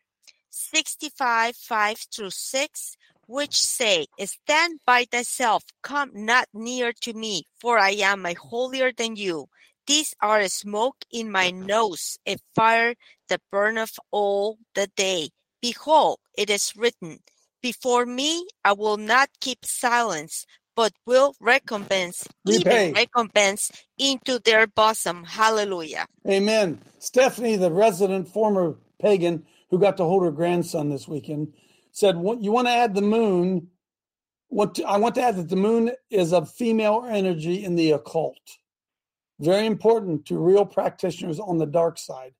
65, 0.49 1.55
5 1.55 1.97
through 2.13 2.31
6, 2.31 2.97
which 3.27 3.59
say, 3.61 4.07
Stand 4.23 4.79
by 4.85 5.05
thyself, 5.05 5.63
come 5.83 6.11
not 6.13 6.47
near 6.53 6.93
to 7.01 7.13
me, 7.13 7.43
for 7.59 7.77
I 7.77 7.91
am 7.91 8.25
a 8.25 8.33
holier 8.33 8.91
than 8.91 9.15
you. 9.15 9.47
These 9.87 10.15
are 10.21 10.39
a 10.39 10.49
smoke 10.49 11.05
in 11.11 11.31
my 11.31 11.51
nose, 11.51 12.17
a 12.27 12.37
fire 12.55 12.95
that 13.29 13.41
burneth 13.51 13.99
all 14.11 14.57
the 14.73 14.87
day. 14.95 15.29
Behold, 15.61 16.19
it 16.37 16.49
is 16.49 16.73
written, 16.75 17.19
Before 17.61 18.05
me 18.05 18.47
I 18.63 18.73
will 18.73 18.97
not 18.97 19.29
keep 19.41 19.59
silence, 19.63 20.45
but 20.75 20.91
will 21.05 21.35
recompense, 21.39 22.27
Repay. 22.45 22.89
even 22.89 22.93
recompense 22.93 23.71
into 23.97 24.39
their 24.39 24.67
bosom. 24.67 25.23
Hallelujah. 25.23 26.07
Amen. 26.27 26.81
Stephanie, 26.99 27.55
the 27.55 27.71
resident 27.71 28.27
former 28.27 28.75
pagan 28.99 29.45
who 29.69 29.79
got 29.79 29.97
to 29.97 30.03
hold 30.03 30.23
her 30.23 30.31
grandson 30.31 30.89
this 30.89 31.07
weekend, 31.07 31.53
said, 31.91 32.15
You 32.15 32.51
want 32.51 32.67
to 32.67 32.73
add 32.73 32.95
the 32.95 33.01
moon? 33.01 33.67
What 34.47 34.79
I 34.85 34.97
want 34.97 35.15
to 35.15 35.21
add 35.21 35.37
that 35.37 35.49
the 35.49 35.55
moon 35.55 35.91
is 36.09 36.33
of 36.33 36.51
female 36.51 37.05
energy 37.07 37.63
in 37.63 37.75
the 37.75 37.91
occult. 37.91 38.39
Very 39.39 39.65
important 39.65 40.25
to 40.27 40.37
real 40.37 40.65
practitioners 40.65 41.39
on 41.39 41.57
the 41.57 41.65
dark 41.65 41.97
side. 41.97 42.33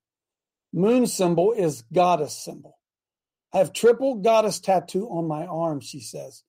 Moon 0.72 1.06
symbol 1.06 1.52
is 1.52 1.84
goddess 1.92 2.36
symbol. 2.36 2.78
I 3.52 3.58
have 3.58 3.72
triple 3.72 4.16
goddess 4.16 4.60
tattoo 4.60 5.08
on 5.08 5.26
my 5.28 5.46
arm, 5.46 5.80
she 5.80 6.00
says. 6.00 6.42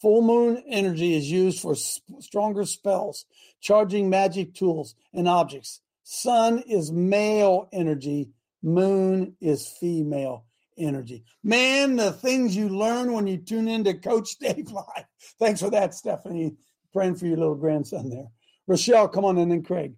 Full 0.00 0.22
moon 0.22 0.62
energy 0.68 1.14
is 1.14 1.30
used 1.30 1.60
for 1.60 1.72
s- 1.72 2.00
stronger 2.20 2.64
spells, 2.64 3.24
charging 3.60 4.10
magic 4.10 4.54
tools 4.54 4.94
and 5.12 5.28
objects. 5.28 5.80
Sun 6.02 6.60
is 6.60 6.92
male 6.92 7.68
energy, 7.72 8.30
moon 8.62 9.36
is 9.40 9.66
female 9.66 10.44
energy. 10.76 11.24
Man, 11.42 11.96
the 11.96 12.12
things 12.12 12.56
you 12.56 12.68
learn 12.68 13.12
when 13.12 13.26
you 13.26 13.38
tune 13.38 13.68
into 13.68 13.94
Coach 13.94 14.36
Dave 14.40 14.70
Live. 14.70 15.06
Thanks 15.38 15.60
for 15.60 15.70
that, 15.70 15.94
Stephanie. 15.94 16.56
Praying 16.92 17.16
for 17.16 17.26
your 17.26 17.38
little 17.38 17.54
grandson 17.54 18.08
there. 18.10 18.28
Rochelle, 18.66 19.08
come 19.08 19.24
on, 19.24 19.38
and 19.38 19.50
then 19.50 19.62
Craig. 19.62 19.94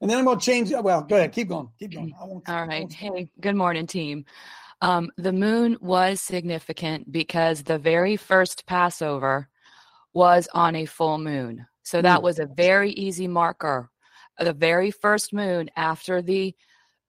And 0.00 0.10
then 0.10 0.18
I'm 0.18 0.24
going 0.24 0.38
to 0.38 0.44
change. 0.44 0.70
Well, 0.72 1.02
go 1.02 1.16
ahead. 1.16 1.32
Keep 1.32 1.48
going. 1.48 1.68
Keep 1.78 1.94
going. 1.94 2.14
I 2.20 2.24
won't, 2.24 2.48
All 2.48 2.66
right. 2.66 2.90
Hey, 2.92 3.30
good 3.40 3.54
morning, 3.56 3.86
team. 3.86 4.24
Um, 4.80 5.10
the 5.18 5.32
moon 5.32 5.76
was 5.80 6.20
significant 6.20 7.12
because 7.12 7.62
the 7.62 7.78
very 7.78 8.16
first 8.16 8.66
Passover 8.66 9.48
was 10.14 10.48
on 10.54 10.74
a 10.74 10.86
full 10.86 11.18
moon. 11.18 11.66
So 11.82 12.00
that 12.02 12.20
Mm. 12.20 12.22
was 12.22 12.38
a 12.38 12.46
very 12.46 12.90
easy 12.92 13.28
marker. 13.28 13.90
The 14.38 14.54
very 14.54 14.90
first 14.90 15.34
moon 15.34 15.70
after 15.76 16.22
the 16.22 16.54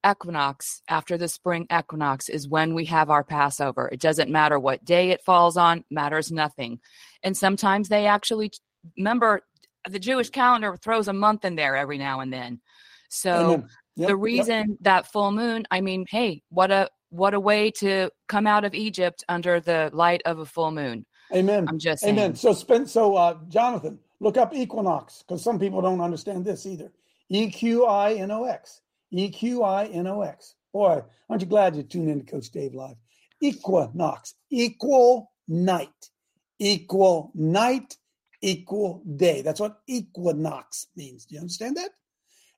equinox, 0.06 0.82
after 0.90 1.18
the 1.18 1.28
spring 1.30 1.66
equinox, 1.72 2.28
is 2.28 2.48
when 2.50 2.74
we 2.74 2.86
have 2.86 3.10
our 3.10 3.24
Passover. 3.24 3.88
It 3.92 4.02
doesn't 4.02 4.32
matter 4.32 4.60
what 4.60 4.84
day 4.84 5.12
it 5.12 5.24
falls 5.24 5.56
on, 5.56 5.86
matters 5.90 6.32
nothing. 6.32 6.80
And 7.24 7.38
sometimes 7.38 7.88
they 7.88 8.06
actually 8.08 8.52
remember 8.98 9.42
the 9.90 10.00
Jewish 10.00 10.30
calendar 10.30 10.78
throws 10.78 11.08
a 11.08 11.14
month 11.14 11.46
in 11.46 11.56
there 11.56 11.76
every 11.76 11.98
now 11.98 12.20
and 12.20 12.32
then. 12.32 12.62
So 13.10 13.52
Yep, 13.52 13.68
the 13.98 14.14
yep. 14.14 14.18
reason 14.20 14.78
that 14.82 15.12
full 15.12 15.32
moon, 15.32 15.66
I 15.70 15.82
mean, 15.82 16.06
hey, 16.10 16.44
what 16.50 16.72
a 16.72 16.90
what 17.10 17.34
a 17.34 17.40
way 17.40 17.72
to 17.72 18.10
come 18.28 18.48
out 18.48 18.64
of 18.64 18.74
Egypt 18.74 19.24
under 19.28 19.60
the 19.60 19.90
light 19.94 20.22
of 20.26 20.40
a 20.40 20.46
full 20.46 20.72
moon. 20.72 21.06
Amen. 21.34 21.68
I'm 21.68 21.78
just 21.78 22.02
saying. 22.02 22.18
Amen. 22.18 22.36
So, 22.36 22.54
spend, 22.54 22.90
so 22.90 23.16
uh, 23.16 23.38
Jonathan, 23.50 24.00
look 24.20 24.38
up 24.38 24.54
equinox 24.54 25.24
because 25.24 25.44
some 25.44 25.60
people 25.60 25.82
don't 25.82 26.02
understand 26.02 26.46
this 26.46 26.66
either. 26.66 26.92
E 27.30 27.50
Q 27.50 27.86
I 27.86 28.14
N 28.14 28.32
O 28.32 28.46
X. 28.46 28.82
E 29.12 29.30
Q 29.30 29.64
I 29.64 29.86
N 29.86 30.08
O 30.08 30.22
X. 30.22 30.56
Boy, 30.74 31.02
aren't 31.30 31.42
you 31.42 31.48
glad 31.48 31.76
you 31.76 31.84
tuned 31.84 32.10
in 32.10 32.20
to 32.24 32.32
Coach 32.32 32.50
Dave 32.50 32.74
Live? 32.74 32.96
Equinox, 33.42 34.36
equal 34.50 35.32
night, 35.48 36.10
equal 36.60 37.32
night, 37.36 37.98
equal 38.42 39.04
day. 39.16 39.42
That's 39.42 39.60
what 39.60 39.80
equinox 39.88 40.88
means. 40.96 41.26
Do 41.26 41.36
you 41.36 41.42
understand 41.42 41.78
that? 41.78 41.92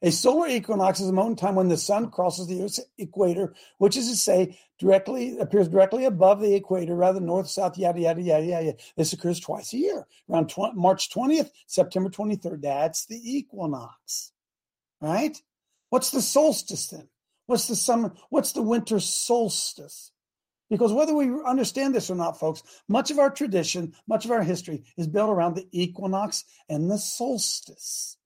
A 0.04 0.12
solar 0.12 0.48
equinox 0.48 1.00
is 1.00 1.08
a 1.08 1.14
moment 1.14 1.40
in 1.40 1.46
time 1.46 1.56
when 1.56 1.70
the 1.70 1.78
sun 1.78 2.12
crosses 2.12 2.48
the 2.48 2.62
Earth's 2.62 2.82
equator, 2.98 3.54
which 3.78 3.96
is 3.96 4.10
to 4.10 4.18
say, 4.18 4.60
directly 4.78 5.40
appears 5.40 5.70
directly 5.70 6.04
above 6.04 6.42
the 6.42 6.56
equator 6.56 6.94
rather 6.94 7.22
north, 7.22 7.48
south, 7.48 7.78
yada, 7.78 8.02
yada, 8.02 8.22
yada, 8.22 8.44
yada. 8.44 8.74
This 8.98 9.14
occurs 9.14 9.40
twice 9.40 9.72
a 9.72 9.78
year, 9.78 10.06
around 10.30 10.54
March 10.76 11.10
20th, 11.10 11.52
September 11.68 12.10
23rd. 12.10 12.62
That's 12.62 13.06
the 13.06 13.18
equinox, 13.24 14.34
right? 15.00 15.42
What's 15.90 16.12
the 16.12 16.22
solstice 16.22 16.88
then? 16.88 17.08
What's 17.46 17.68
the 17.70 17.76
summer? 17.76 18.14
What's 18.30 18.52
the 18.52 18.62
winter 18.62 19.00
solstice? 19.00 20.12
Because 20.70 20.94
whether 20.94 21.14
we 21.14 21.30
understand 21.46 21.94
this 21.94 22.10
or 22.10 22.16
not, 22.16 22.40
folks, 22.40 22.64
much 22.88 23.12
of 23.12 23.20
our 23.20 23.30
tradition, 23.30 23.94
much 24.08 24.26
of 24.26 24.32
our 24.32 24.44
history 24.44 24.84
is 24.98 25.08
built 25.08 25.30
around 25.30 25.56
the 25.56 25.68
equinox 25.72 26.46
and 26.70 26.90
the 26.90 26.98
solstice. 26.98 28.18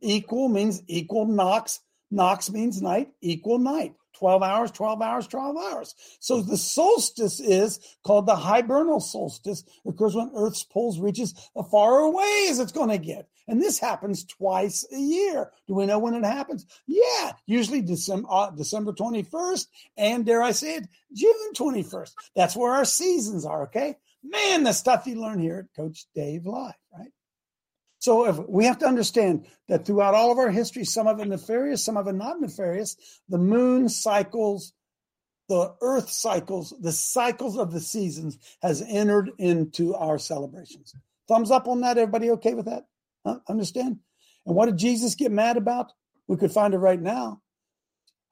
Equal 0.00 0.48
means 0.48 0.82
equal 0.86 1.26
nox. 1.26 1.80
Nox 2.10 2.50
means 2.50 2.82
night, 2.82 3.08
equal 3.20 3.58
night. 3.58 3.94
12 4.20 4.42
hours, 4.42 4.70
12 4.72 5.00
hours, 5.00 5.26
12 5.28 5.56
hours. 5.56 5.94
So 6.18 6.42
the 6.42 6.58
solstice 6.58 7.40
is 7.40 7.80
called 8.04 8.26
the 8.26 8.36
hibernal 8.36 9.00
solstice, 9.00 9.64
occurs 9.86 10.14
when 10.14 10.30
Earth's 10.34 10.62
poles 10.62 10.98
reaches 10.98 11.32
as 11.56 11.66
far 11.70 12.00
away 12.00 12.48
as 12.50 12.58
it's 12.58 12.70
going 12.70 12.90
to 12.90 12.98
get. 12.98 13.29
And 13.48 13.60
this 13.60 13.78
happens 13.78 14.24
twice 14.24 14.86
a 14.92 14.98
year. 14.98 15.50
Do 15.66 15.74
we 15.74 15.86
know 15.86 15.98
when 15.98 16.14
it 16.14 16.24
happens? 16.24 16.66
Yeah, 16.86 17.32
usually 17.46 17.82
December, 17.82 18.28
uh, 18.30 18.50
December 18.50 18.92
21st, 18.92 19.66
and 19.96 20.24
dare 20.24 20.42
I 20.42 20.52
say 20.52 20.76
it, 20.76 20.88
June 21.12 21.52
21st. 21.54 22.12
That's 22.36 22.56
where 22.56 22.72
our 22.72 22.84
seasons 22.84 23.44
are, 23.44 23.64
okay? 23.64 23.96
Man, 24.22 24.64
the 24.64 24.72
stuff 24.72 25.06
you 25.06 25.20
learn 25.20 25.40
here 25.40 25.58
at 25.58 25.76
Coach 25.76 26.06
Dave 26.14 26.46
Live, 26.46 26.74
right? 26.96 27.10
So 28.00 28.26
if 28.26 28.38
we 28.48 28.64
have 28.64 28.78
to 28.78 28.86
understand 28.86 29.46
that 29.68 29.84
throughout 29.84 30.14
all 30.14 30.32
of 30.32 30.38
our 30.38 30.50
history, 30.50 30.84
some 30.84 31.06
of 31.06 31.20
it 31.20 31.28
nefarious, 31.28 31.84
some 31.84 31.98
of 31.98 32.08
it 32.08 32.14
not 32.14 32.40
nefarious, 32.40 32.96
the 33.28 33.38
moon 33.38 33.88
cycles, 33.90 34.72
the 35.48 35.74
earth 35.82 36.08
cycles, 36.08 36.72
the 36.80 36.92
cycles 36.92 37.58
of 37.58 37.72
the 37.72 37.80
seasons 37.80 38.38
has 38.62 38.82
entered 38.88 39.30
into 39.38 39.94
our 39.94 40.18
celebrations. 40.18 40.94
Thumbs 41.28 41.50
up 41.50 41.68
on 41.68 41.82
that. 41.82 41.98
Everybody 41.98 42.30
okay 42.30 42.54
with 42.54 42.66
that? 42.66 42.86
Huh? 43.26 43.38
Understand? 43.48 43.98
And 44.46 44.56
what 44.56 44.66
did 44.66 44.78
Jesus 44.78 45.14
get 45.14 45.32
mad 45.32 45.56
about? 45.56 45.92
We 46.28 46.36
could 46.36 46.52
find 46.52 46.74
it 46.74 46.78
right 46.78 47.00
now. 47.00 47.42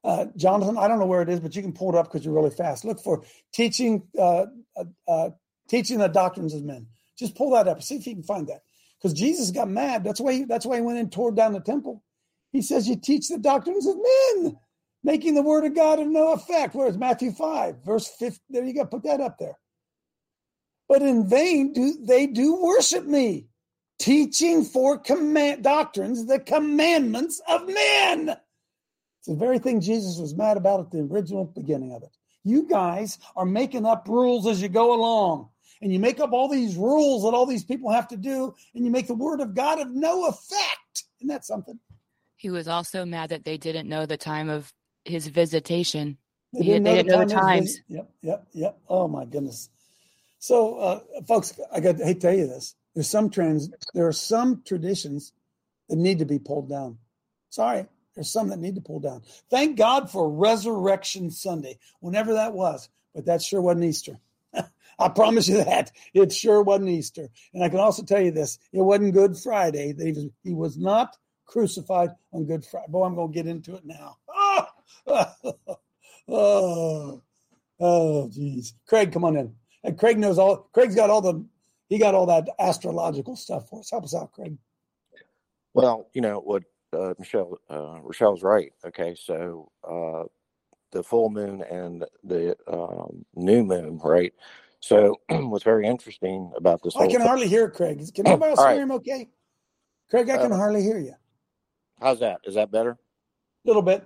Uh, 0.03 0.25
Jonathan, 0.37 0.77
I 0.77 0.87
don't 0.87 0.99
know 0.99 1.05
where 1.05 1.21
it 1.21 1.29
is, 1.29 1.41
but 1.41 1.55
you 1.55 1.61
can 1.61 1.73
pull 1.73 1.89
it 1.93 1.97
up 1.97 2.05
because 2.05 2.23
you're 2.25 2.33
really 2.33 2.49
fast. 2.49 2.85
Look 2.85 3.01
for 3.01 3.23
teaching, 3.53 4.03
uh, 4.17 4.45
uh, 4.77 4.85
uh, 5.07 5.29
teaching 5.67 5.99
the 5.99 6.07
doctrines 6.07 6.53
of 6.53 6.63
men. 6.63 6.87
Just 7.17 7.35
pull 7.35 7.51
that 7.51 7.67
up. 7.67 7.83
See 7.83 7.97
if 7.97 8.07
you 8.07 8.15
can 8.15 8.23
find 8.23 8.47
that 8.47 8.61
because 8.97 9.13
Jesus 9.13 9.51
got 9.51 9.69
mad. 9.69 10.03
That's 10.05 10.21
why 10.21 10.33
he, 10.33 10.43
that's 10.45 10.65
why 10.65 10.77
he 10.77 10.81
went 10.81 10.99
and 10.99 11.11
tore 11.11 11.33
down 11.33 11.51
the 11.53 11.59
temple. 11.59 12.01
He 12.51 12.61
says 12.61 12.87
you 12.87 12.95
teach 12.95 13.27
the 13.27 13.37
doctrines 13.37 13.85
of 13.85 13.97
men, 13.97 14.57
making 15.03 15.35
the 15.35 15.41
word 15.41 15.65
of 15.65 15.75
God 15.75 15.99
of 15.99 16.07
no 16.07 16.31
effect. 16.31 16.75
Where's 16.75 16.97
Matthew 16.97 17.31
five 17.33 17.83
verse 17.85 18.07
fifth? 18.07 18.39
There 18.49 18.63
you 18.63 18.73
go. 18.73 18.85
Put 18.85 19.03
that 19.03 19.19
up 19.19 19.37
there. 19.37 19.57
But 20.87 21.01
in 21.01 21.29
vain 21.29 21.73
do 21.73 21.93
they 22.01 22.25
do 22.25 22.55
worship 22.55 23.05
me, 23.05 23.48
teaching 23.99 24.63
for 24.63 24.97
command 24.97 25.63
doctrines 25.63 26.25
the 26.25 26.39
commandments 26.39 27.41
of 27.47 27.67
men. 27.67 28.29
It's 29.19 29.27
the 29.27 29.35
very 29.35 29.59
thing 29.59 29.81
Jesus 29.81 30.17
was 30.17 30.33
mad 30.33 30.57
about 30.57 30.79
at 30.79 30.91
the 30.91 30.99
original 30.99 31.45
beginning 31.45 31.93
of 31.93 32.03
it. 32.03 32.09
You 32.43 32.63
guys 32.63 33.19
are 33.35 33.45
making 33.45 33.85
up 33.85 34.07
rules 34.07 34.47
as 34.47 34.61
you 34.61 34.69
go 34.69 34.93
along 34.93 35.49
and 35.81 35.91
you 35.93 35.99
make 35.99 36.19
up 36.19 36.31
all 36.31 36.47
these 36.47 36.75
rules 36.75 37.23
that 37.23 37.33
all 37.33 37.45
these 37.45 37.63
people 37.63 37.91
have 37.91 38.07
to 38.09 38.17
do, 38.17 38.53
and 38.75 38.83
you 38.83 38.91
make 38.91 39.07
the 39.07 39.13
word 39.13 39.39
of 39.39 39.53
God 39.53 39.79
of 39.79 39.89
no 39.91 40.27
effect. 40.27 41.03
Isn't 41.19 41.29
that 41.29 41.45
something? 41.45 41.79
He 42.35 42.49
was 42.49 42.67
also 42.67 43.05
mad 43.05 43.29
that 43.29 43.45
they 43.45 43.57
didn't 43.57 43.87
know 43.87 44.05
the 44.05 44.17
time 44.17 44.49
of 44.49 44.73
his 45.05 45.27
visitation. 45.27 46.17
They 46.53 46.63
didn't 46.63 46.83
know, 46.83 46.91
they 46.91 46.97
the, 46.97 47.03
didn't 47.03 47.19
know 47.19 47.25
the 47.25 47.41
times. 47.41 47.69
visit. 47.69 47.83
Yep, 47.87 48.09
yep, 48.21 48.47
yep. 48.53 48.77
Oh 48.89 49.07
my 49.07 49.25
goodness. 49.25 49.69
So, 50.39 50.77
uh, 50.79 50.99
folks, 51.27 51.59
I 51.71 51.79
got 51.79 51.97
to 51.97 52.05
hate 52.05 52.15
to 52.15 52.19
tell 52.19 52.33
you 52.33 52.47
this. 52.47 52.75
There's 52.93 53.09
some 53.09 53.29
trends. 53.29 53.69
There 53.93 54.07
are 54.07 54.13
some 54.13 54.61
traditions 54.65 55.33
that 55.89 55.97
need 55.97 56.19
to 56.19 56.25
be 56.25 56.39
pulled 56.39 56.69
down. 56.69 56.97
Sorry, 57.49 57.87
there's 58.15 58.31
some 58.31 58.49
that 58.49 58.59
need 58.59 58.75
to 58.75 58.81
pull 58.81 58.99
down. 58.99 59.23
Thank 59.49 59.77
God 59.77 60.11
for 60.11 60.29
Resurrection 60.29 61.31
Sunday, 61.31 61.79
whenever 61.99 62.33
that 62.33 62.53
was. 62.53 62.89
But 63.15 63.25
that 63.25 63.41
sure 63.41 63.61
wasn't 63.61 63.85
Easter. 63.85 64.19
I 64.99 65.09
promise 65.09 65.47
you 65.47 65.63
that 65.63 65.91
it 66.13 66.33
sure 66.33 66.61
wasn't 66.61 66.89
Easter. 66.89 67.29
And 67.53 67.63
I 67.63 67.69
can 67.69 67.79
also 67.79 68.03
tell 68.03 68.21
you 68.21 68.31
this: 68.31 68.59
it 68.71 68.81
wasn't 68.81 69.13
Good 69.13 69.37
Friday. 69.37 69.95
He 69.97 70.11
was, 70.11 70.25
he 70.43 70.53
was 70.53 70.77
not 70.77 71.17
crucified 71.45 72.09
on 72.31 72.45
Good 72.45 72.65
Friday. 72.65 72.87
Boy, 72.89 73.05
I'm 73.05 73.15
going 73.15 73.31
to 73.31 73.33
get 73.33 73.47
into 73.47 73.75
it 73.75 73.85
now. 73.85 74.17
Oh, 75.07 75.31
oh, 77.79 77.79
oh. 77.79 78.31
Craig, 78.85 79.11
come 79.11 79.25
on 79.25 79.35
in. 79.35 79.55
And 79.83 79.97
Craig 79.97 80.19
knows 80.19 80.37
all. 80.37 80.69
Craig's 80.73 80.93
got 80.93 81.09
all 81.09 81.21
the. 81.21 81.43
He 81.89 81.97
got 81.99 82.15
all 82.15 82.27
that 82.27 82.47
astrological 82.59 83.35
stuff 83.35 83.69
for 83.69 83.79
us. 83.81 83.91
Help 83.91 84.05
us 84.05 84.15
out, 84.15 84.31
Craig. 84.31 84.57
Well, 85.73 86.09
you 86.13 86.21
know 86.21 86.39
what 86.39 86.63
uh, 86.93 87.13
Michelle 87.19 87.59
uh, 87.69 87.99
Rochelle's 88.01 88.43
right. 88.43 88.71
Okay, 88.85 89.15
so 89.19 89.71
uh, 89.87 90.25
the 90.91 91.03
full 91.03 91.29
moon 91.29 91.63
and 91.69 92.05
the 92.23 92.55
um, 92.67 93.25
new 93.35 93.63
moon, 93.63 93.99
right? 94.03 94.33
So 94.81 95.15
what's 95.29 95.63
very 95.63 95.87
interesting 95.87 96.51
about 96.55 96.81
this 96.83 96.95
I 96.95 97.07
can 97.07 97.19
thing- 97.19 97.27
hardly 97.27 97.47
hear 97.47 97.69
Craig. 97.69 98.01
Can 98.15 98.27
anybody 98.27 98.51
else 98.51 98.59
All 98.59 98.67
hear 98.67 98.75
right. 98.75 98.83
him? 98.83 98.91
Okay. 98.91 99.29
Craig, 100.09 100.29
I 100.29 100.37
can 100.37 100.51
Uh, 100.51 100.57
hardly 100.57 100.83
hear 100.83 100.99
you. 100.99 101.15
how's 102.01 102.19
that? 102.21 102.41
Is 102.45 102.55
that 102.55 102.71
better? 102.71 102.91
A 102.91 103.67
little 103.67 103.81
bit. 103.83 104.05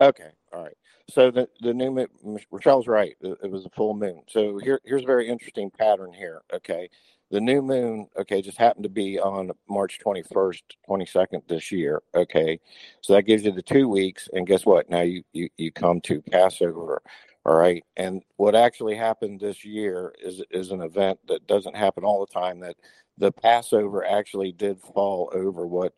Okay, 0.00 0.30
all 0.52 0.62
right. 0.64 0.76
So 1.10 1.30
the 1.30 1.48
the 1.60 1.74
new 1.74 1.90
moon, 1.92 2.08
Rochelle's 2.50 2.88
right. 2.88 3.16
It, 3.20 3.38
it 3.44 3.50
was 3.50 3.66
a 3.66 3.70
full 3.70 3.94
moon. 3.94 4.22
So 4.28 4.58
here 4.58 4.80
here's 4.84 5.04
a 5.04 5.06
very 5.06 5.28
interesting 5.28 5.70
pattern 5.70 6.12
here. 6.12 6.42
Okay, 6.54 6.88
the 7.34 7.40
new 7.40 7.62
moon, 7.62 8.06
okay, 8.16 8.40
just 8.40 8.58
happened 8.58 8.84
to 8.84 8.88
be 8.88 9.18
on 9.18 9.50
March 9.68 9.98
21st, 10.06 10.62
22nd 10.88 11.42
this 11.48 11.72
year. 11.72 12.00
Okay, 12.14 12.60
so 13.00 13.12
that 13.12 13.24
gives 13.24 13.44
you 13.44 13.50
the 13.50 13.60
two 13.60 13.88
weeks, 13.88 14.28
and 14.32 14.46
guess 14.46 14.64
what? 14.64 14.88
Now 14.88 15.00
you 15.00 15.24
you 15.32 15.48
you 15.56 15.72
come 15.72 16.00
to 16.02 16.22
Passover. 16.22 17.02
All 17.44 17.56
right, 17.56 17.82
and 17.96 18.22
what 18.36 18.54
actually 18.54 18.94
happened 18.94 19.40
this 19.40 19.64
year 19.64 20.14
is 20.22 20.44
is 20.52 20.70
an 20.70 20.80
event 20.80 21.18
that 21.26 21.44
doesn't 21.48 21.74
happen 21.74 22.04
all 22.04 22.24
the 22.24 22.32
time. 22.32 22.60
That 22.60 22.76
the 23.18 23.32
Passover 23.32 24.06
actually 24.06 24.52
did 24.52 24.80
fall 24.80 25.28
over 25.34 25.66
what 25.66 25.92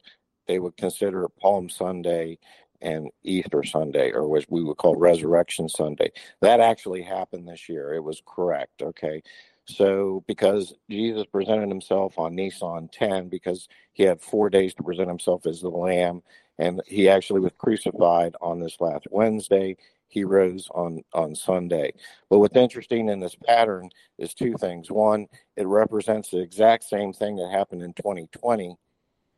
they 0.48 0.58
would 0.58 0.78
consider 0.78 1.28
Palm 1.28 1.68
Sunday 1.68 2.38
and 2.80 3.10
Easter 3.24 3.62
Sunday, 3.62 4.10
or 4.10 4.26
what 4.26 4.46
we 4.48 4.64
would 4.64 4.78
call 4.78 4.96
Resurrection 4.96 5.68
Sunday. 5.68 6.12
That 6.40 6.60
actually 6.60 7.02
happened 7.02 7.46
this 7.46 7.68
year. 7.68 7.92
It 7.92 8.02
was 8.02 8.22
correct. 8.26 8.80
Okay. 8.80 9.22
So, 9.68 10.22
because 10.26 10.74
Jesus 10.88 11.26
presented 11.26 11.68
himself 11.68 12.18
on 12.18 12.34
Nisan 12.34 12.88
10, 12.92 13.28
because 13.28 13.68
he 13.92 14.04
had 14.04 14.20
four 14.20 14.48
days 14.48 14.74
to 14.74 14.82
present 14.82 15.08
himself 15.08 15.46
as 15.46 15.60
the 15.60 15.68
Lamb, 15.68 16.22
and 16.58 16.80
he 16.86 17.08
actually 17.08 17.40
was 17.40 17.52
crucified 17.58 18.34
on 18.40 18.60
this 18.60 18.80
last 18.80 19.06
Wednesday. 19.10 19.76
He 20.08 20.24
rose 20.24 20.68
on 20.72 21.02
on 21.12 21.34
Sunday. 21.34 21.92
But 22.30 22.38
what's 22.38 22.56
interesting 22.56 23.08
in 23.08 23.18
this 23.18 23.34
pattern 23.34 23.90
is 24.18 24.34
two 24.34 24.54
things. 24.58 24.90
One, 24.90 25.26
it 25.56 25.66
represents 25.66 26.30
the 26.30 26.40
exact 26.40 26.84
same 26.84 27.12
thing 27.12 27.36
that 27.36 27.50
happened 27.50 27.82
in 27.82 27.92
2020 27.94 28.76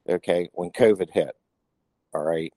okay, 0.08 0.48
when 0.52 0.70
COVID 0.70 1.10
hit. 1.10 1.34
All 2.14 2.22
right. 2.22 2.52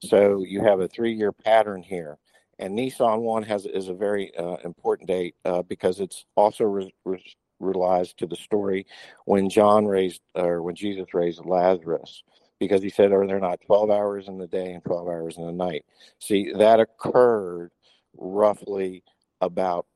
So 0.00 0.44
you 0.46 0.62
have 0.62 0.80
a 0.80 0.88
three-year 0.88 1.32
pattern 1.32 1.82
here, 1.82 2.18
and 2.62 2.76
Nisan 2.76 3.22
one 3.22 3.42
has 3.42 3.66
is 3.66 3.88
a 3.88 3.94
very 3.94 4.34
uh, 4.36 4.56
important 4.64 5.08
date 5.08 5.34
uh, 5.44 5.62
because 5.62 5.98
it's 5.98 6.24
also 6.36 6.64
re- 6.64 6.94
re- 7.04 7.34
relies 7.58 8.14
to 8.14 8.26
the 8.26 8.36
story 8.36 8.86
when 9.24 9.50
John 9.50 9.84
raised 9.84 10.20
or 10.36 10.62
when 10.62 10.76
Jesus 10.76 11.12
raised 11.12 11.44
Lazarus 11.44 12.22
because 12.60 12.80
he 12.80 12.88
said, 12.88 13.10
Are 13.10 13.26
there 13.26 13.40
not 13.40 13.60
12 13.66 13.90
hours 13.90 14.28
in 14.28 14.38
the 14.38 14.46
day 14.46 14.74
and 14.74 14.84
12 14.84 15.08
hours 15.08 15.38
in 15.38 15.46
the 15.46 15.52
night? 15.52 15.84
See, 16.20 16.52
that 16.52 16.78
occurred 16.78 17.72
roughly 18.16 19.02
about 19.40 19.86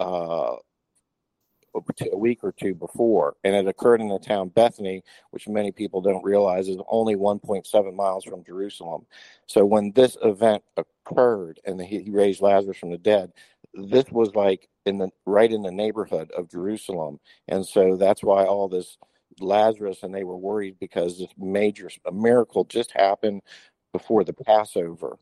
uh, 0.00 0.56
a 1.74 2.16
week 2.16 2.40
or 2.42 2.52
two 2.52 2.74
before, 2.74 3.36
and 3.44 3.54
it 3.54 3.66
occurred 3.66 4.00
in 4.00 4.08
the 4.08 4.18
town 4.18 4.48
Bethany, 4.48 5.02
which 5.30 5.48
many 5.48 5.72
people 5.72 6.00
don't 6.00 6.24
realize 6.24 6.68
is 6.68 6.78
only 6.88 7.16
1.7 7.16 7.94
miles 7.94 8.24
from 8.24 8.44
Jerusalem. 8.44 9.06
So 9.46 9.64
when 9.64 9.92
this 9.92 10.16
event 10.22 10.62
occurred 10.76 11.60
and 11.64 11.80
he, 11.80 12.10
raised 12.10 12.40
Lazarus 12.40 12.78
from 12.78 12.90
the 12.90 12.98
dead, 12.98 13.32
this 13.74 14.04
was 14.10 14.34
like 14.34 14.68
in 14.86 14.98
the 14.98 15.08
right 15.26 15.50
in 15.50 15.62
the 15.62 15.72
neighborhood 15.72 16.30
of 16.36 16.50
Jerusalem, 16.50 17.18
and 17.48 17.66
so 17.66 17.96
that's 17.96 18.22
why 18.22 18.44
all 18.44 18.68
this 18.68 18.98
Lazarus 19.40 20.02
and 20.04 20.14
they 20.14 20.24
were 20.24 20.36
worried 20.36 20.76
because 20.78 21.18
this 21.18 21.30
major 21.36 21.90
a 22.06 22.12
miracle 22.12 22.64
just 22.64 22.92
happened 22.92 23.42
before 23.92 24.22
the 24.22 24.32
Passover 24.32 25.18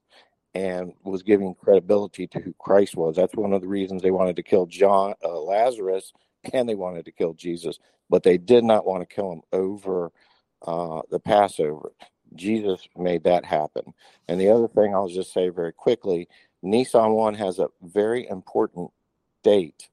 and 0.54 0.92
was 1.02 1.22
giving 1.22 1.54
credibility 1.54 2.26
to 2.26 2.40
who 2.40 2.54
Christ 2.58 2.96
was. 2.96 3.16
That's 3.16 3.34
one 3.34 3.52
of 3.52 3.62
the 3.62 3.68
reasons 3.68 4.02
they 4.02 4.10
wanted 4.10 4.36
to 4.36 4.42
kill 4.42 4.66
John 4.66 5.14
uh, 5.24 5.40
Lazarus 5.40 6.12
and 6.52 6.68
they 6.68 6.74
wanted 6.74 7.04
to 7.04 7.12
kill 7.12 7.34
Jesus, 7.34 7.78
but 8.10 8.22
they 8.22 8.38
did 8.38 8.64
not 8.64 8.86
want 8.86 9.08
to 9.08 9.14
kill 9.14 9.32
him 9.32 9.42
over 9.52 10.12
uh, 10.66 11.02
the 11.10 11.20
Passover. 11.20 11.92
Jesus 12.34 12.88
made 12.96 13.24
that 13.24 13.44
happen. 13.44 13.92
And 14.28 14.40
the 14.40 14.48
other 14.48 14.68
thing 14.68 14.94
I'll 14.94 15.08
just 15.08 15.32
say 15.32 15.48
very 15.48 15.72
quickly 15.72 16.28
Nisan 16.62 17.12
1 17.12 17.34
has 17.34 17.58
a 17.58 17.68
very 17.82 18.28
important 18.28 18.90
date 19.42 19.88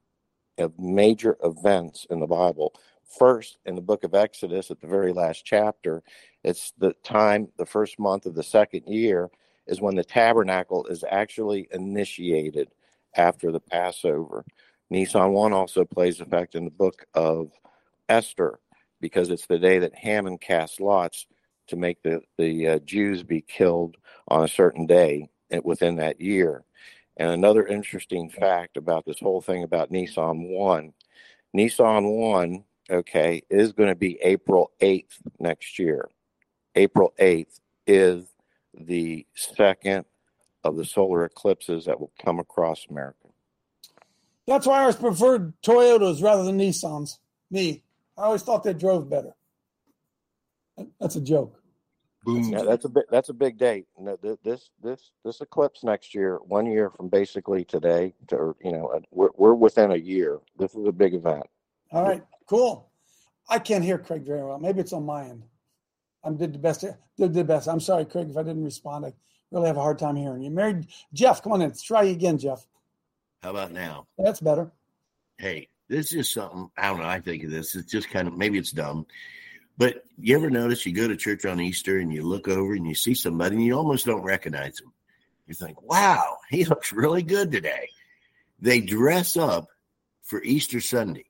of 0.58 0.78
major 0.78 1.36
events 1.42 2.06
in 2.10 2.20
the 2.20 2.26
Bible. 2.26 2.74
First, 3.18 3.58
in 3.66 3.74
the 3.74 3.80
book 3.80 4.04
of 4.04 4.14
Exodus, 4.14 4.70
at 4.70 4.80
the 4.80 4.86
very 4.86 5.12
last 5.12 5.44
chapter, 5.44 6.02
it's 6.44 6.72
the 6.78 6.94
time, 7.02 7.48
the 7.56 7.66
first 7.66 7.98
month 7.98 8.26
of 8.26 8.34
the 8.34 8.42
second 8.42 8.86
year, 8.86 9.30
is 9.66 9.80
when 9.80 9.96
the 9.96 10.04
tabernacle 10.04 10.86
is 10.86 11.04
actually 11.10 11.68
initiated 11.72 12.68
after 13.16 13.50
the 13.50 13.60
Passover. 13.60 14.44
Nisan 14.90 15.32
1 15.32 15.52
also 15.52 15.84
plays 15.84 16.20
a 16.20 16.24
fact 16.24 16.54
in 16.54 16.64
the 16.64 16.70
book 16.70 17.06
of 17.14 17.50
Esther 18.08 18.58
because 19.00 19.30
it's 19.30 19.46
the 19.46 19.58
day 19.58 19.78
that 19.78 19.94
Haman 19.94 20.38
cast 20.38 20.80
lots 20.80 21.26
to 21.68 21.76
make 21.76 22.02
the, 22.02 22.20
the 22.36 22.68
uh, 22.68 22.78
Jews 22.80 23.22
be 23.22 23.40
killed 23.40 23.96
on 24.28 24.44
a 24.44 24.48
certain 24.48 24.86
day 24.86 25.28
within 25.62 25.96
that 25.96 26.20
year. 26.20 26.64
And 27.16 27.30
another 27.30 27.66
interesting 27.66 28.30
fact 28.30 28.76
about 28.76 29.04
this 29.04 29.20
whole 29.20 29.40
thing 29.40 29.62
about 29.62 29.90
Nisan 29.90 30.48
1 30.48 30.92
Nisan 31.52 32.04
1, 32.04 32.64
okay, 32.90 33.42
is 33.50 33.72
going 33.72 33.88
to 33.88 33.96
be 33.96 34.18
April 34.22 34.70
8th 34.80 35.18
next 35.40 35.78
year. 35.78 36.08
April 36.76 37.12
8th 37.18 37.58
is 37.86 38.26
the 38.74 39.26
second 39.34 40.04
of 40.62 40.76
the 40.76 40.84
solar 40.84 41.24
eclipses 41.24 41.86
that 41.86 41.98
will 41.98 42.12
come 42.22 42.38
across 42.38 42.86
America. 42.88 43.29
That's 44.46 44.66
why 44.66 44.78
I 44.78 44.80
always 44.80 44.96
preferred 44.96 45.52
Toyotas 45.62 46.22
rather 46.22 46.44
than 46.44 46.58
Nissans. 46.58 47.18
Me, 47.50 47.82
I 48.16 48.22
always 48.22 48.42
thought 48.42 48.64
they 48.64 48.74
drove 48.74 49.08
better. 49.08 49.34
That's 51.00 51.16
a 51.16 51.20
joke. 51.20 51.60
Boom. 52.24 52.44
Yeah, 52.44 52.62
that's 52.62 52.84
a 52.84 52.88
big 52.88 53.04
that's 53.10 53.30
a 53.30 53.34
big 53.34 53.56
date. 53.56 53.86
This 54.44 54.68
this 54.82 55.10
this 55.24 55.40
eclipse 55.40 55.82
next 55.82 56.14
year, 56.14 56.36
one 56.46 56.66
year 56.66 56.90
from 56.90 57.08
basically 57.08 57.64
today 57.64 58.14
to 58.28 58.54
you 58.62 58.72
know 58.72 59.00
we're 59.10 59.30
we're 59.36 59.54
within 59.54 59.92
a 59.92 59.96
year. 59.96 60.38
This 60.58 60.74
is 60.74 60.86
a 60.86 60.92
big 60.92 61.14
event. 61.14 61.44
All 61.92 62.02
right, 62.02 62.22
cool. 62.46 62.90
I 63.48 63.58
can't 63.58 63.82
hear 63.82 63.98
Craig 63.98 64.26
very 64.26 64.44
well. 64.44 64.58
Maybe 64.58 64.80
it's 64.80 64.92
on 64.92 65.06
my 65.06 65.24
end. 65.24 65.44
I 66.22 66.30
did 66.30 66.52
the 66.52 66.58
best. 66.58 66.84
Did 67.16 67.32
the 67.32 67.42
best. 67.42 67.68
I'm 67.68 67.80
sorry, 67.80 68.04
Craig, 68.04 68.28
if 68.28 68.36
I 68.36 68.42
didn't 68.42 68.64
respond. 68.64 69.06
I 69.06 69.12
really 69.50 69.68
have 69.68 69.78
a 69.78 69.82
hard 69.82 69.98
time 69.98 70.16
hearing 70.16 70.42
you. 70.42 70.50
Married 70.50 70.86
Jeff, 71.14 71.42
come 71.42 71.52
on 71.52 71.62
in. 71.62 71.68
Let's 71.68 71.82
try 71.82 72.04
again, 72.04 72.36
Jeff. 72.36 72.66
How 73.42 73.50
about 73.50 73.72
now? 73.72 74.06
That's 74.18 74.40
better. 74.40 74.70
Hey, 75.38 75.68
this 75.88 76.12
is 76.12 76.30
something 76.30 76.70
I 76.76 76.88
don't 76.88 77.00
know. 77.00 77.06
I 77.06 77.20
think 77.20 77.44
of 77.44 77.50
this. 77.50 77.74
It's 77.74 77.90
just 77.90 78.10
kind 78.10 78.28
of 78.28 78.36
maybe 78.36 78.58
it's 78.58 78.70
dumb, 78.70 79.06
but 79.78 80.04
you 80.18 80.36
ever 80.36 80.50
notice 80.50 80.84
you 80.84 80.92
go 80.92 81.08
to 81.08 81.16
church 81.16 81.46
on 81.46 81.60
Easter 81.60 81.98
and 81.98 82.12
you 82.12 82.22
look 82.22 82.48
over 82.48 82.74
and 82.74 82.86
you 82.86 82.94
see 82.94 83.14
somebody 83.14 83.56
and 83.56 83.64
you 83.64 83.74
almost 83.74 84.04
don't 84.04 84.22
recognize 84.22 84.76
them. 84.76 84.92
You 85.46 85.54
think, 85.54 85.80
"Wow, 85.82 86.36
he 86.50 86.64
looks 86.66 86.92
really 86.92 87.22
good 87.22 87.50
today." 87.50 87.88
They 88.60 88.80
dress 88.82 89.38
up 89.38 89.68
for 90.22 90.42
Easter 90.42 90.80
Sunday, 90.80 91.24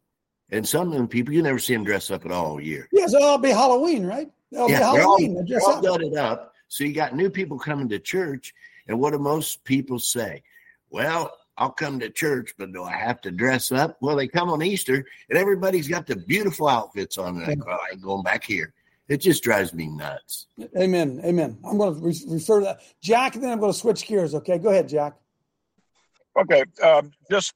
and 0.50 0.66
some 0.66 0.88
of 0.88 0.94
them 0.94 1.06
people 1.06 1.32
you 1.32 1.42
never 1.42 1.60
see 1.60 1.74
them 1.74 1.84
dress 1.84 2.10
up 2.10 2.26
at 2.26 2.32
all, 2.32 2.60
year. 2.60 2.88
Yeah, 2.92 3.06
so 3.06 3.18
it'll 3.18 3.38
be 3.38 3.50
Halloween, 3.50 4.04
right? 4.04 4.28
It'll 4.50 4.68
yeah, 4.68 4.78
be 4.78 4.98
Halloween. 4.98 5.44
They're 5.48 5.60
all, 5.60 5.80
they're 5.80 5.90
all 5.90 5.98
gutted 5.98 6.16
up. 6.16 6.54
So 6.66 6.82
you 6.82 6.92
got 6.92 7.14
new 7.14 7.30
people 7.30 7.56
coming 7.56 7.88
to 7.88 8.00
church, 8.00 8.52
and 8.88 8.98
what 8.98 9.12
do 9.12 9.20
most 9.20 9.62
people 9.62 10.00
say? 10.00 10.42
Well, 10.90 11.32
I'll 11.60 11.70
come 11.70 12.00
to 12.00 12.08
church, 12.08 12.54
but 12.56 12.72
do 12.72 12.82
I 12.82 12.92
have 12.92 13.20
to 13.20 13.30
dress 13.30 13.70
up? 13.70 13.98
Well, 14.00 14.16
they 14.16 14.26
come 14.26 14.48
on 14.48 14.62
Easter, 14.62 15.04
and 15.28 15.38
everybody's 15.38 15.86
got 15.86 16.06
the 16.06 16.16
beautiful 16.16 16.66
outfits 16.66 17.18
on. 17.18 17.36
And 17.36 17.44
I 17.44 17.54
go, 17.54 17.70
I 17.70 17.92
ain't 17.92 18.02
going 18.02 18.22
back 18.22 18.42
here. 18.44 18.72
It 19.08 19.18
just 19.18 19.42
drives 19.42 19.74
me 19.74 19.88
nuts. 19.88 20.46
Amen. 20.78 21.20
Amen. 21.22 21.58
I'm 21.64 21.76
going 21.76 21.94
to 21.94 22.00
re- 22.00 22.24
refer 22.28 22.60
to 22.60 22.64
that. 22.64 22.80
Jack, 23.02 23.34
and 23.34 23.44
then 23.44 23.52
I'm 23.52 23.60
going 23.60 23.72
to 23.72 23.78
switch 23.78 24.06
gears. 24.06 24.34
Okay, 24.34 24.56
go 24.56 24.70
ahead, 24.70 24.88
Jack. 24.88 25.14
Okay, 26.40 26.64
um, 26.82 27.12
just 27.30 27.54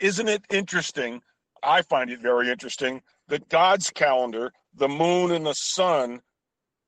isn't 0.00 0.28
it 0.28 0.42
interesting? 0.50 1.20
I 1.62 1.82
find 1.82 2.10
it 2.10 2.20
very 2.20 2.50
interesting 2.50 3.02
that 3.28 3.48
God's 3.50 3.90
calendar, 3.90 4.50
the 4.76 4.88
moon 4.88 5.32
and 5.32 5.44
the 5.44 5.54
sun, 5.54 6.22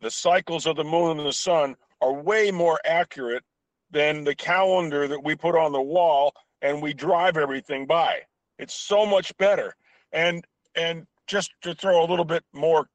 the 0.01 0.11
cycles 0.11 0.65
of 0.67 0.77
the 0.77 0.85
moon 0.85 1.19
and 1.19 1.27
the 1.27 1.33
sun 1.33 1.77
are 2.01 2.13
way 2.13 2.51
more 2.51 2.81
accurate 2.87 3.43
than 3.91 4.25
the 4.25 4.35
calendar 4.35 5.09
that 5.09 5.23
we 5.23 5.35
put 5.35 5.57
on 5.57 5.73
the 5.73 5.81
wall 5.81 6.35
and 6.63 6.83
we 6.83 6.93
drive 6.93 7.37
everything 7.37 7.87
by. 7.87 8.21
It's 8.59 8.75
so 8.75 9.07
much 9.07 9.37
better. 9.37 9.75
And 10.13 10.45
and 10.75 11.07
just 11.27 11.53
to 11.63 11.75
throw 11.75 12.05
a 12.05 12.07
little 12.07 12.25
bit 12.25 12.45
more 12.53 12.89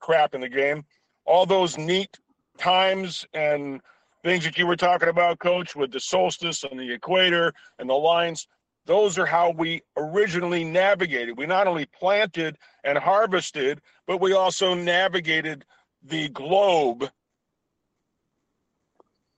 crap 0.00 0.34
in 0.34 0.40
the 0.40 0.48
game, 0.48 0.84
all 1.24 1.46
those 1.46 1.78
neat 1.78 2.18
times 2.58 3.26
and 3.32 3.80
things 4.22 4.44
that 4.44 4.58
you 4.58 4.66
were 4.66 4.76
talking 4.76 5.08
about, 5.08 5.38
coach, 5.38 5.74
with 5.74 5.90
the 5.92 6.00
solstice 6.00 6.64
and 6.64 6.78
the 6.78 6.92
equator 6.92 7.52
and 7.78 7.88
the 7.88 7.94
lines, 7.94 8.46
those 8.86 9.18
are 9.18 9.26
how 9.26 9.50
we 9.50 9.82
originally 9.96 10.64
navigated. 10.64 11.38
We 11.38 11.46
not 11.46 11.66
only 11.66 11.86
planted 11.86 12.56
and 12.84 12.98
harvested, 12.98 13.80
but 14.06 14.20
we 14.20 14.32
also 14.32 14.74
navigated 14.74 15.64
the 16.02 16.28
globe 16.28 17.10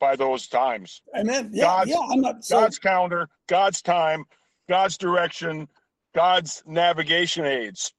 by 0.04 0.16
those 0.16 0.46
times. 0.48 1.00
Amen. 1.16 1.48
Yeah, 1.50 1.64
God's, 1.64 1.90
yeah. 1.90 2.00
I'm 2.10 2.20
not 2.20 2.44
so, 2.44 2.60
God's 2.60 2.78
calendar, 2.78 3.30
God's 3.46 3.80
time, 3.80 4.26
God's 4.68 4.98
direction, 4.98 5.66
God's 6.14 6.62
navigation 6.66 7.46
aids. 7.46 7.94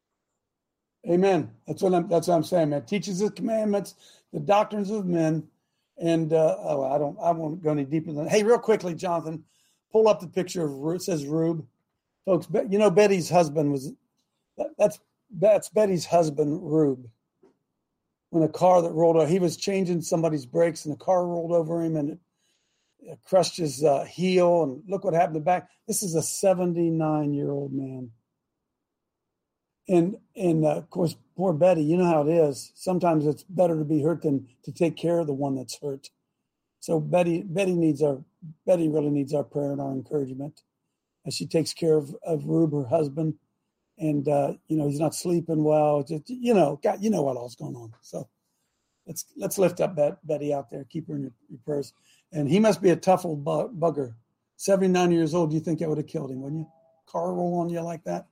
Amen. 1.10 1.50
That's 1.66 1.82
what 1.82 1.96
I'm. 1.96 2.08
That's 2.08 2.28
what 2.28 2.36
I'm 2.36 2.44
saying, 2.44 2.70
man. 2.70 2.86
Teaches 2.86 3.20
His 3.20 3.32
commandments, 3.32 3.96
the 4.32 4.40
doctrines 4.40 4.92
of 4.92 5.08
men, 5.08 5.48
and 5.98 6.32
uh, 6.32 6.58
oh, 6.60 6.84
I 6.84 7.00
don't. 7.00 7.18
I 7.20 7.32
won't 7.32 7.64
go 7.64 7.72
any 7.72 7.86
deeper 7.86 8.14
than. 8.14 8.28
Hey, 8.28 8.44
real 8.44 8.60
quickly, 8.60 8.94
Jonathan, 8.94 9.44
pull 9.92 10.08
up 10.08 10.20
the 10.20 10.28
picture 10.28 10.66
of 10.66 10.96
it 10.96 11.02
says 11.02 11.26
Rube, 11.26 11.66
folks. 12.24 12.48
You 12.70 12.78
know 12.78 12.92
Betty's 12.92 13.32
husband 13.32 13.72
was. 13.72 13.92
That, 14.58 14.68
that's 14.78 15.00
that's 15.32 15.70
Betty's 15.70 16.06
husband, 16.06 16.60
Rube. 16.62 17.10
When 18.36 18.44
a 18.44 18.50
car 18.50 18.82
that 18.82 18.92
rolled 18.92 19.16
over, 19.16 19.26
he 19.26 19.40
was 19.40 19.56
changing 19.56 20.02
somebody's 20.02 20.46
brakes, 20.46 20.84
and 20.84 20.94
the 20.94 21.00
car 21.00 21.26
rolled 21.26 21.54
over 21.54 21.82
him, 21.82 21.96
and 21.96 22.10
it, 22.12 22.20
crushed 23.24 23.58
his 23.58 23.84
uh, 23.84 24.04
heel. 24.04 24.64
And 24.64 24.84
look 24.88 25.04
what 25.04 25.14
happened 25.14 25.36
to 25.36 25.40
back. 25.40 25.70
This 25.88 26.04
is 26.04 26.16
a 26.16 26.22
79 26.22 27.34
year 27.34 27.52
old 27.52 27.74
man. 27.74 28.12
And 29.88 30.18
and 30.36 30.66
uh, 30.66 30.78
of 30.78 30.90
course 30.90 31.16
poor 31.38 31.54
betty 31.54 31.84
you 31.84 31.96
know 31.96 32.06
how 32.06 32.28
it 32.28 32.32
is. 32.32 32.72
Sometimes 32.76 33.26
it's 33.28 33.44
better 33.44 33.78
to 33.78 33.86
be 33.86 34.02
hurt 34.02 34.24
than 34.24 34.48
to 34.64 34.72
take 34.72 34.98
care 34.98 35.20
of 35.20 35.28
the 35.28 35.34
one 35.34 35.56
that's 35.56 35.80
hurt. 35.80 36.10
So 36.80 37.00
betty 37.00 37.44
betty 37.44 37.76
needs 37.76 38.02
our 38.02 38.24
betty 38.66 38.90
really 38.90 39.12
needs 39.12 39.34
our 39.34 39.44
prayer 39.44 39.72
and 39.72 39.80
our 39.80 39.92
encouragement 39.92 40.62
as 41.26 41.36
she 41.36 41.46
takes 41.46 41.74
care 41.74 41.98
of 41.98 42.16
of 42.26 42.46
rube 42.46 42.74
her 42.74 42.88
husband. 42.88 43.36
And 44.00 44.28
uh 44.28 44.54
you 44.68 44.76
know 44.76 44.88
he's 44.88 45.00
not 45.00 45.14
sleeping 45.14 45.64
well. 45.64 46.02
Just 46.04 46.30
you 46.30 46.56
know 46.56 46.80
god 46.84 47.04
you 47.04 47.12
know 47.12 47.22
what 47.22 47.38
all's 47.38 47.56
going 47.56 47.76
on. 47.76 47.94
So 48.02 48.28
let's 49.08 49.26
let's 49.38 49.58
lift 49.58 49.82
up 49.82 49.96
Bet, 49.96 50.26
betty 50.26 50.54
out 50.54 50.70
there 50.70 50.86
keep 50.86 51.08
her 51.08 51.16
in 51.16 51.24
your, 51.24 51.32
your 51.50 51.60
prayers 51.66 51.94
and 52.32 52.50
he 52.50 52.60
must 52.60 52.82
be 52.82 52.90
a 52.90 52.96
tough 52.96 53.26
old 53.26 53.44
bu- 53.44 53.70
bugger 53.74 54.14
79 54.58 55.12
years 55.12 55.34
old 55.34 55.54
you 55.54 55.60
think 55.60 55.80
that 55.80 55.90
would 55.90 55.98
have 55.98 56.08
killed 56.08 56.32
him 56.32 56.42
wouldn't 56.42 56.62
you 56.62 56.68
car 57.08 57.34
roll 57.34 57.60
on 57.60 57.70
you 57.70 57.82
like 57.82 58.04
that 58.04 58.28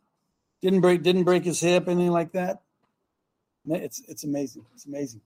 didn't 0.62 0.82
break 0.82 1.04
didn't 1.04 1.24
break 1.24 1.44
his 1.44 1.60
hip 1.60 1.88
anything 1.88 2.12
like 2.12 2.32
that 2.32 2.62
it's 3.68 4.02
it's 4.08 4.24
amazing 4.24 4.66
it's 4.74 4.86
amazing 4.86 5.22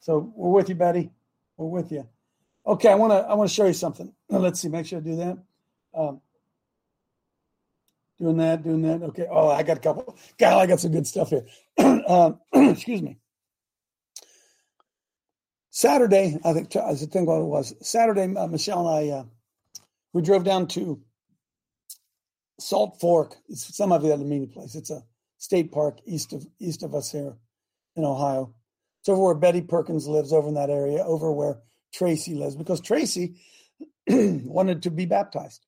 so 0.00 0.32
we're 0.36 0.50
with 0.50 0.68
you 0.68 0.74
betty 0.74 1.10
we're 1.56 1.66
with 1.66 1.92
you 1.92 2.06
Okay, 2.64 2.88
I 2.88 2.94
want 2.94 3.12
to 3.12 3.16
I 3.16 3.34
want 3.34 3.50
to 3.50 3.54
show 3.54 3.66
you 3.66 3.72
something. 3.72 4.12
Let's 4.28 4.60
see. 4.60 4.68
Make 4.68 4.86
sure 4.86 4.98
I 4.98 5.02
do 5.02 5.16
that. 5.16 5.38
Um, 5.94 6.20
doing 8.18 8.36
that, 8.36 8.62
doing 8.62 8.82
that. 8.82 9.02
Okay. 9.02 9.26
Oh, 9.30 9.48
I 9.48 9.62
got 9.62 9.78
a 9.78 9.80
couple. 9.80 10.16
God, 10.38 10.58
I 10.60 10.66
got 10.66 10.80
some 10.80 10.92
good 10.92 11.06
stuff 11.06 11.30
here. 11.30 11.44
um, 11.78 12.38
excuse 12.52 13.02
me. 13.02 13.18
Saturday, 15.72 16.38
I 16.44 16.52
think 16.52 16.76
I 16.76 16.94
think 16.94 17.26
what 17.26 17.40
it 17.40 17.44
was. 17.44 17.74
Saturday, 17.80 18.36
uh, 18.36 18.46
Michelle 18.46 18.86
and 18.86 19.10
I 19.10 19.16
uh, 19.16 19.24
we 20.12 20.20
drove 20.20 20.44
down 20.44 20.66
to 20.68 21.00
Salt 22.60 23.00
Fork. 23.00 23.36
It's 23.48 23.74
some 23.74 23.90
of 23.90 24.04
you 24.04 24.10
have 24.10 24.20
meeting 24.20 24.50
place. 24.50 24.74
It's 24.74 24.90
a 24.90 25.02
state 25.38 25.72
park 25.72 25.98
east 26.04 26.34
of 26.34 26.46
east 26.60 26.82
of 26.82 26.94
us 26.94 27.10
here 27.10 27.38
in 27.96 28.04
Ohio. 28.04 28.54
It's 29.00 29.08
over 29.08 29.22
where 29.22 29.34
Betty 29.34 29.62
Perkins 29.62 30.06
lives, 30.06 30.34
over 30.34 30.46
in 30.46 30.54
that 30.54 30.68
area, 30.68 31.02
over 31.04 31.32
where 31.32 31.60
Tracy 31.94 32.34
lives, 32.34 32.54
because 32.54 32.82
Tracy 32.82 33.36
wanted 34.08 34.82
to 34.82 34.90
be 34.90 35.06
baptized. 35.06 35.64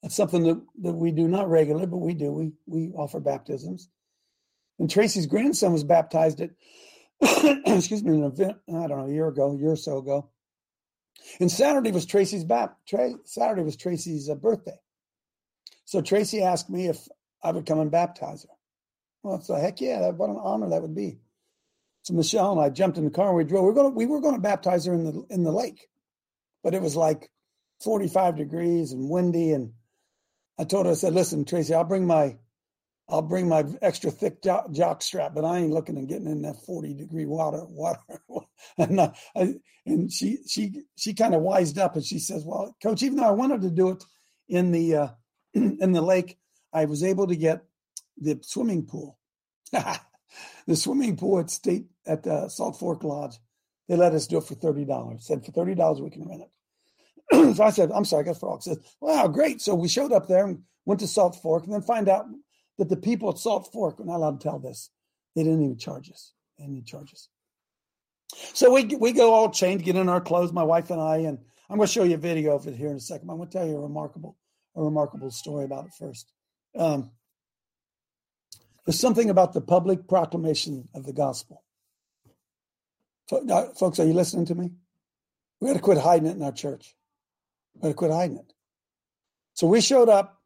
That's 0.00 0.14
something 0.14 0.44
that, 0.44 0.62
that 0.82 0.92
we 0.92 1.10
do 1.10 1.26
not 1.26 1.50
regularly, 1.50 1.86
but 1.86 1.96
we 1.96 2.14
do. 2.14 2.30
We 2.30 2.52
we 2.66 2.92
offer 2.94 3.18
baptisms. 3.18 3.88
And 4.78 4.88
Tracy's 4.88 5.26
grandson 5.26 5.72
was 5.72 5.82
baptized 5.82 6.40
at 6.40 6.50
excuse 7.66 8.02
me, 8.02 8.12
an 8.12 8.24
event, 8.24 8.58
I 8.68 8.86
don't 8.86 8.98
know, 8.98 9.06
a 9.06 9.12
year 9.12 9.28
ago, 9.28 9.52
a 9.52 9.56
year 9.56 9.72
or 9.72 9.76
so 9.76 9.98
ago. 9.98 10.30
And 11.40 11.50
Saturday 11.50 11.90
was 11.90 12.06
Tracy's 12.06 12.44
bap 12.44 12.76
Tra- 12.86 13.14
Saturday 13.24 13.62
was 13.62 13.76
Tracy's 13.76 14.28
uh, 14.28 14.34
birthday. 14.34 14.78
So 15.84 16.00
Tracy 16.00 16.42
asked 16.42 16.70
me 16.70 16.88
if 16.88 17.08
I 17.42 17.52
would 17.52 17.66
come 17.66 17.80
and 17.80 17.90
baptize 17.90 18.42
her. 18.42 18.48
Well, 19.22 19.42
a 19.48 19.60
heck 19.60 19.80
yeah, 19.80 20.10
what 20.10 20.30
an 20.30 20.38
honor 20.42 20.68
that 20.70 20.82
would 20.82 20.94
be. 20.94 21.18
So 22.02 22.12
Michelle 22.12 22.52
and 22.52 22.60
I 22.60 22.68
jumped 22.68 22.98
in 22.98 23.04
the 23.04 23.10
car 23.10 23.28
and 23.28 23.36
we 23.36 23.44
drove. 23.44 23.62
We 23.62 23.68
were 23.68 23.74
going 23.74 23.90
to, 23.92 23.96
we 23.96 24.06
were 24.06 24.20
going 24.20 24.34
to 24.34 24.40
baptize 24.40 24.84
her 24.84 24.92
in 24.92 25.04
the 25.04 25.24
in 25.30 25.42
the 25.42 25.52
lake, 25.52 25.88
but 26.62 26.74
it 26.74 26.82
was 26.82 26.96
like 26.96 27.30
45 27.82 28.36
degrees 28.36 28.92
and 28.92 29.08
windy. 29.08 29.52
And 29.52 29.72
I 30.58 30.64
told 30.64 30.84
her, 30.84 30.92
I 30.92 30.94
said, 30.94 31.14
"Listen, 31.14 31.46
Tracy, 31.46 31.72
I'll 31.72 31.84
bring 31.84 32.06
my 32.06 32.36
I'll 33.08 33.22
bring 33.22 33.48
my 33.48 33.64
extra 33.82 34.10
thick 34.10 34.42
jock, 34.42 34.70
jock 34.72 35.02
strap, 35.02 35.34
but 35.34 35.44
I 35.44 35.58
ain't 35.58 35.72
looking 35.72 35.98
at 35.98 36.06
getting 36.06 36.26
in 36.26 36.42
that 36.42 36.64
40 36.64 36.94
degree 36.94 37.26
water 37.26 37.64
water." 37.66 38.00
and 38.78 39.00
uh, 39.00 39.12
I, 39.36 39.54
and 39.86 40.10
she 40.10 40.38
she 40.46 40.82
she 40.96 41.12
kind 41.12 41.34
of 41.34 41.42
wised 41.42 41.78
up 41.78 41.96
and 41.96 42.04
she 42.04 42.18
says, 42.18 42.44
"Well, 42.44 42.74
coach, 42.82 43.02
even 43.02 43.16
though 43.16 43.28
I 43.28 43.32
wanted 43.32 43.62
to 43.62 43.70
do 43.70 43.90
it 43.90 44.04
in 44.48 44.72
the 44.72 44.96
uh, 44.96 45.08
in 45.54 45.92
the 45.92 46.02
lake, 46.02 46.38
I 46.72 46.86
was 46.86 47.04
able 47.04 47.26
to 47.26 47.36
get 47.36 47.64
the 48.16 48.38
swimming 48.42 48.86
pool." 48.86 49.18
the 50.66 50.76
swimming 50.76 51.16
pool 51.16 51.40
at 51.40 51.50
state 51.50 51.86
at 52.06 52.22
the 52.22 52.48
Salt 52.48 52.78
Fork 52.78 53.04
Lodge. 53.04 53.38
They 53.88 53.96
let 53.96 54.14
us 54.14 54.26
do 54.26 54.38
it 54.38 54.44
for 54.44 54.54
thirty 54.54 54.86
dollars. 54.86 55.26
Said 55.26 55.44
for 55.44 55.52
thirty 55.52 55.74
dollars 55.74 56.00
we 56.00 56.10
can 56.10 56.26
rent 56.26 56.42
it. 56.42 57.54
so 57.56 57.64
I 57.64 57.70
said, 57.70 57.90
"I'm 57.92 58.06
sorry, 58.06 58.24
I 58.24 58.26
got 58.26 58.40
frogs." 58.40 58.64
Said, 58.64 58.78
"Wow, 59.00 59.28
great!" 59.28 59.60
So 59.60 59.74
we 59.74 59.88
showed 59.88 60.12
up 60.12 60.26
there 60.26 60.46
and 60.46 60.62
went 60.86 61.00
to 61.00 61.06
Salt 61.06 61.36
Fork, 61.36 61.64
and 61.64 61.74
then 61.74 61.82
find 61.82 62.08
out 62.08 62.26
that 62.78 62.88
the 62.88 62.96
people 62.96 63.30
at 63.30 63.38
Salt 63.38 63.70
Fork 63.72 64.00
are 64.00 64.04
not 64.04 64.16
allowed 64.16 64.40
to 64.40 64.44
tell 64.48 64.58
this. 64.58 64.90
They 65.34 65.42
didn't 65.42 65.62
even 65.62 65.78
charge 65.78 66.10
us. 66.10 66.32
They 66.58 66.66
didn't 66.66 66.86
charge 66.86 67.12
us. 67.12 67.28
So 68.52 68.72
we 68.72 68.84
we 68.84 69.12
go 69.12 69.32
all 69.32 69.50
chained, 69.50 69.84
get 69.84 69.96
in 69.96 70.08
our 70.08 70.20
clothes, 70.20 70.52
my 70.52 70.62
wife 70.62 70.90
and 70.90 71.00
I, 71.00 71.18
and 71.18 71.38
I'm 71.68 71.76
going 71.76 71.86
to 71.86 71.92
show 71.92 72.04
you 72.04 72.14
a 72.14 72.18
video 72.18 72.54
of 72.54 72.66
it 72.66 72.74
here 72.74 72.88
in 72.88 72.96
a 72.96 73.00
second. 73.00 73.30
I'm 73.30 73.36
going 73.36 73.48
to 73.48 73.58
tell 73.58 73.66
you 73.66 73.76
a 73.76 73.80
remarkable 73.80 74.36
a 74.76 74.82
remarkable 74.82 75.30
story 75.30 75.64
about 75.64 75.86
it 75.86 75.92
first. 75.98 76.32
Um, 76.76 77.10
there's 78.84 78.98
something 78.98 79.30
about 79.30 79.52
the 79.52 79.60
public 79.60 80.08
proclamation 80.08 80.88
of 80.94 81.06
the 81.06 81.12
gospel. 81.12 81.62
Uh, 83.30 83.68
folks, 83.78 83.98
are 83.98 84.06
you 84.06 84.12
listening 84.12 84.46
to 84.46 84.54
me? 84.54 84.72
We 85.60 85.68
got 85.68 85.74
to 85.74 85.80
quit 85.80 85.98
hiding 85.98 86.28
it 86.28 86.36
in 86.36 86.42
our 86.42 86.52
church. 86.52 86.94
We 87.74 87.82
got 87.82 87.88
to 87.88 87.94
quit 87.94 88.10
hiding 88.10 88.36
it. 88.36 88.52
So 89.54 89.66
we 89.66 89.80
showed 89.80 90.08
up 90.08 90.42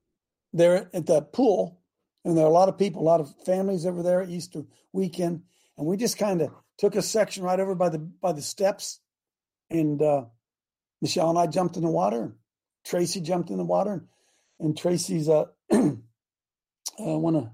there 0.52 0.88
at 0.94 1.06
the 1.06 1.22
pool, 1.22 1.77
and 2.24 2.36
there 2.36 2.44
are 2.44 2.48
a 2.48 2.52
lot 2.52 2.68
of 2.68 2.78
people, 2.78 3.02
a 3.02 3.04
lot 3.04 3.20
of 3.20 3.34
families 3.44 3.86
over 3.86 4.02
there 4.02 4.22
Easter 4.22 4.64
weekend, 4.92 5.42
and 5.76 5.86
we 5.86 5.96
just 5.96 6.18
kind 6.18 6.42
of 6.42 6.50
took 6.76 6.94
a 6.94 7.02
section 7.02 7.42
right 7.42 7.60
over 7.60 7.74
by 7.74 7.88
the 7.88 7.98
by 7.98 8.32
the 8.32 8.42
steps, 8.42 9.00
and 9.70 10.00
uh, 10.02 10.24
Michelle 11.00 11.30
and 11.30 11.38
I 11.38 11.46
jumped 11.46 11.76
in 11.76 11.82
the 11.82 11.90
water. 11.90 12.34
Tracy 12.84 13.20
jumped 13.20 13.50
in 13.50 13.58
the 13.58 13.64
water, 13.64 14.04
and, 14.58 14.76
Tracy's 14.76 15.28
uh, 15.28 15.44
I 15.72 15.96
want 16.98 17.36
to 17.36 17.50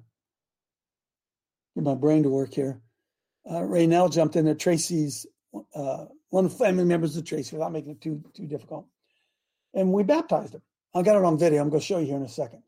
get 1.75 1.85
my 1.85 1.95
brain 1.95 2.23
to 2.23 2.29
work 2.29 2.55
here. 2.55 2.81
Uh, 3.49 3.61
Raynell 3.61 4.13
jumped 4.13 4.37
in 4.37 4.45
there. 4.45 4.55
Tracy's 4.55 5.27
uh, 5.75 6.07
one 6.31 6.45
of 6.45 6.53
the 6.53 6.65
family 6.65 6.85
members 6.85 7.17
of 7.17 7.25
Tracy, 7.25 7.57
without 7.57 7.73
making 7.73 7.93
it 7.93 8.01
too 8.01 8.23
too 8.35 8.47
difficult, 8.47 8.87
and 9.75 9.93
we 9.93 10.03
baptized 10.03 10.55
him. 10.55 10.63
I 10.95 11.03
got 11.03 11.17
it 11.17 11.25
on 11.25 11.39
video. 11.39 11.61
I'm 11.61 11.71
going 11.71 11.81
to 11.81 11.87
show 11.87 11.99
you 11.99 12.07
here 12.07 12.17
in 12.17 12.23
a 12.23 12.29
second. 12.29 12.63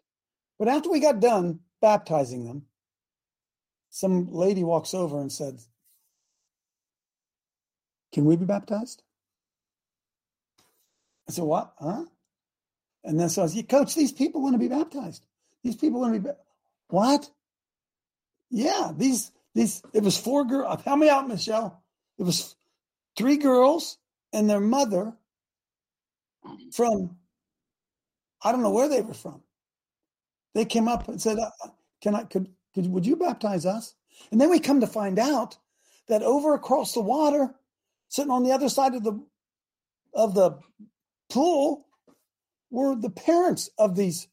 But 0.59 0.69
after 0.69 0.91
we 0.91 1.01
got 1.01 1.21
done 1.21 1.61
baptizing 1.81 2.47
them, 2.47 2.67
some 3.91 4.33
lady 4.33 4.65
walks 4.65 4.95
over 4.95 5.21
and 5.21 5.33
said, 5.33 5.61
"Can 8.13 8.25
we 8.25 8.37
be 8.37 8.45
baptized?" 8.45 9.03
I 11.29 11.33
said, 11.33 11.45
"What? 11.45 11.75
Huh?" 11.79 12.07
And 13.05 13.19
then 13.21 13.29
so 13.29 13.45
I 13.45 13.47
said, 13.47 13.69
"Coach, 13.69 13.95
these 13.95 14.13
people 14.13 14.43
want 14.43 14.55
to 14.55 14.59
be 14.59 14.69
baptized. 14.69 15.27
These 15.63 15.77
people 15.77 16.01
want 16.01 16.15
to 16.15 16.21
be 16.21 16.25
ba- 16.29 16.39
what?" 16.89 17.31
Yeah, 18.51 18.93
these 18.97 19.33
these 19.55 19.83
it 19.93 20.03
was 20.03 20.19
four 20.19 20.45
girls. 20.45 20.79
Uh, 20.79 20.83
help 20.83 20.99
me 21.01 21.09
out, 21.09 21.29
Michelle. 21.29 21.83
It 22.19 22.25
was 22.25 22.57
three 23.17 23.37
girls 23.37 23.99
and 24.33 24.49
their 24.49 24.61
mother 24.61 25.15
from 26.73 27.17
I 28.43 28.53
don't 28.53 28.63
know 28.63 28.71
where 28.73 28.89
they 28.89 29.03
were 29.03 29.15
from. 29.15 29.43
They 30.57 30.65
came 30.65 30.89
up 30.89 31.07
and 31.07 31.21
said, 31.21 31.39
uh, 31.39 31.51
"Can 32.01 32.15
I? 32.15 32.25
Could, 32.25 32.49
could 32.75 32.87
would 32.87 33.05
you 33.05 33.17
baptize 33.17 33.67
us?" 33.67 33.95
And 34.31 34.41
then 34.41 34.49
we 34.49 34.59
come 34.59 34.81
to 34.81 34.87
find 34.87 35.19
out 35.19 35.59
that 36.09 36.23
over 36.23 36.55
across 36.55 36.95
the 36.95 37.03
water, 37.03 37.55
sitting 38.09 38.31
on 38.31 38.43
the 38.43 38.53
other 38.53 38.71
side 38.71 38.95
of 38.95 39.05
the 39.05 39.23
of 40.15 40.35
the 40.35 40.59
pool, 41.29 41.87
were 42.71 42.97
the 42.97 43.11
parents 43.11 43.69
of 43.77 43.97
these 43.97 44.29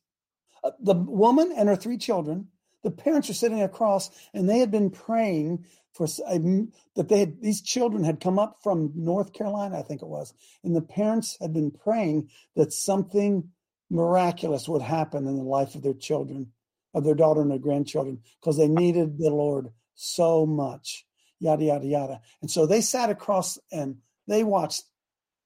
uh, 0.64 0.72
the 0.80 0.96
woman 0.96 1.52
and 1.56 1.68
her 1.68 1.76
three 1.76 1.98
children 1.98 2.48
the 2.84 2.92
parents 2.92 3.30
are 3.30 3.34
sitting 3.34 3.62
across 3.62 4.10
and 4.34 4.48
they 4.48 4.60
had 4.60 4.72
been 4.72 4.90
praying 4.90 5.66
for 5.94 6.08
that 6.08 7.08
they 7.10 7.20
had 7.20 7.42
these 7.42 7.62
children 7.62 8.04
had 8.04 8.20
come 8.20 8.40
up 8.40 8.58
from 8.64 8.92
North 8.96 9.34
Carolina, 9.34 9.78
I 9.78 9.84
think 9.84 10.02
it 10.02 10.08
was, 10.08 10.34
and 10.64 10.76
the 10.76 10.82
parents 10.82 11.38
had 11.40 11.54
been 11.54 11.72
praying 11.72 12.30
that 12.56 12.74
something 12.74 13.52
miraculous 13.90 14.68
would 14.68 14.82
happen 14.82 15.28
in 15.28 15.38
the 15.38 15.44
life 15.44 15.76
of 15.76 15.84
their 15.84 15.94
children, 15.94 16.52
of 16.94 17.04
their 17.04 17.16
daughter 17.16 17.42
and 17.42 17.52
their 17.52 17.60
grandchildren, 17.60 18.20
because 18.42 18.58
they 18.58 18.68
needed 18.68 19.18
the 19.18 19.30
Lord 19.30 19.70
so 19.96 20.46
much. 20.46 21.06
Yada 21.40 21.64
yada 21.64 21.86
yada. 21.86 22.22
And 22.42 22.50
so 22.50 22.66
they 22.66 22.82
sat 22.82 23.10
across 23.10 23.60
and 23.72 23.98
they 24.28 24.44
watched 24.44 24.84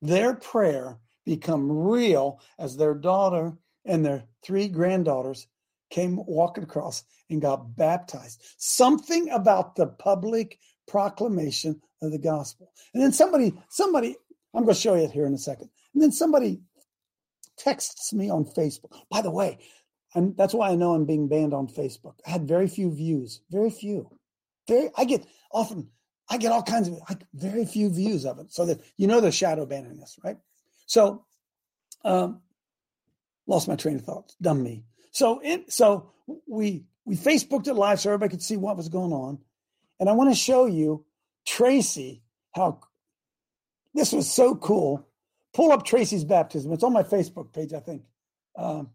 their 0.02 0.36
prayer 0.36 1.00
become 1.26 1.72
real 1.72 2.40
as 2.58 2.78
their 2.78 2.94
daughter 2.94 3.58
and 3.86 4.06
their 4.06 4.24
three 4.44 4.68
granddaughters 4.68 5.48
came 5.90 6.20
walking 6.26 6.64
across 6.64 7.04
and 7.30 7.42
got 7.42 7.76
baptized. 7.76 8.42
Something 8.58 9.30
about 9.30 9.76
the 9.76 9.88
public 9.88 10.60
proclamation 10.88 11.82
of 12.02 12.12
the 12.12 12.18
gospel. 12.18 12.72
And 12.94 13.04
then 13.04 13.12
somebody, 13.12 13.54
somebody, 13.70 14.16
I'm 14.54 14.64
going 14.64 14.76
to 14.76 14.80
show 14.80 14.96
you 14.96 15.04
it 15.04 15.12
here 15.12 15.26
in 15.26 15.34
a 15.34 15.38
second. 15.38 15.70
And 15.94 16.02
then 16.02 16.12
somebody 16.12 16.62
texts 17.58 18.14
me 18.14 18.30
on 18.30 18.46
Facebook. 18.46 19.00
By 19.10 19.22
the 19.22 19.32
way, 19.32 19.60
and 20.16 20.36
that's 20.38 20.54
why 20.54 20.70
I 20.70 20.76
know 20.76 20.94
I'm 20.94 21.06
being 21.06 21.28
banned 21.28 21.54
on 21.54 21.68
Facebook. 21.68 22.16
I 22.26 22.32
had 22.32 22.48
very 22.48 22.68
few 22.68 22.92
views, 22.92 23.42
very 23.50 23.70
few. 23.70 24.10
Very, 24.68 24.90
I 24.98 25.06
get 25.06 25.26
often, 25.52 25.90
I 26.30 26.38
get 26.38 26.52
all 26.52 26.64
kinds 26.64 26.88
of 26.88 27.00
like 27.10 27.24
very 27.34 27.66
few 27.66 27.90
views 27.90 28.26
of 28.26 28.40
it. 28.40 28.52
So 28.52 28.66
that 28.66 28.82
you 28.98 29.08
know 29.08 29.22
they're 29.22 29.32
shadow 29.32 29.66
banning 29.66 29.98
this, 29.98 30.18
right? 30.24 30.38
So, 30.86 31.26
um, 32.04 32.42
lost 33.46 33.68
my 33.68 33.76
train 33.76 33.96
of 33.96 34.04
thought. 34.04 34.34
Dumb 34.42 34.62
me. 34.64 34.84
So 35.12 35.40
it 35.44 35.72
so 35.72 36.12
we 36.48 36.86
we 37.06 37.16
Facebooked 37.16 37.68
it 37.68 37.74
live 37.74 38.00
so 38.00 38.10
everybody 38.10 38.32
could 38.32 38.44
see 38.44 38.58
what 38.58 38.78
was 38.78 38.90
going 38.90 39.14
on. 39.14 39.40
And 40.00 40.10
I 40.10 40.14
want 40.14 40.30
to 40.30 40.36
show 40.36 40.66
you 40.66 41.06
Tracy 41.46 42.22
how 42.54 42.82
this 43.94 44.12
was 44.12 44.32
so 44.32 44.56
cool. 44.56 45.08
Pull 45.58 45.72
up 45.72 45.84
Tracy's 45.84 46.24
baptism. 46.24 46.72
It's 46.72 46.84
on 46.84 46.94
my 46.94 47.02
Facebook 47.02 47.52
page, 47.52 47.74
I 47.74 47.80
think. 47.80 48.04
Um, 48.56 48.92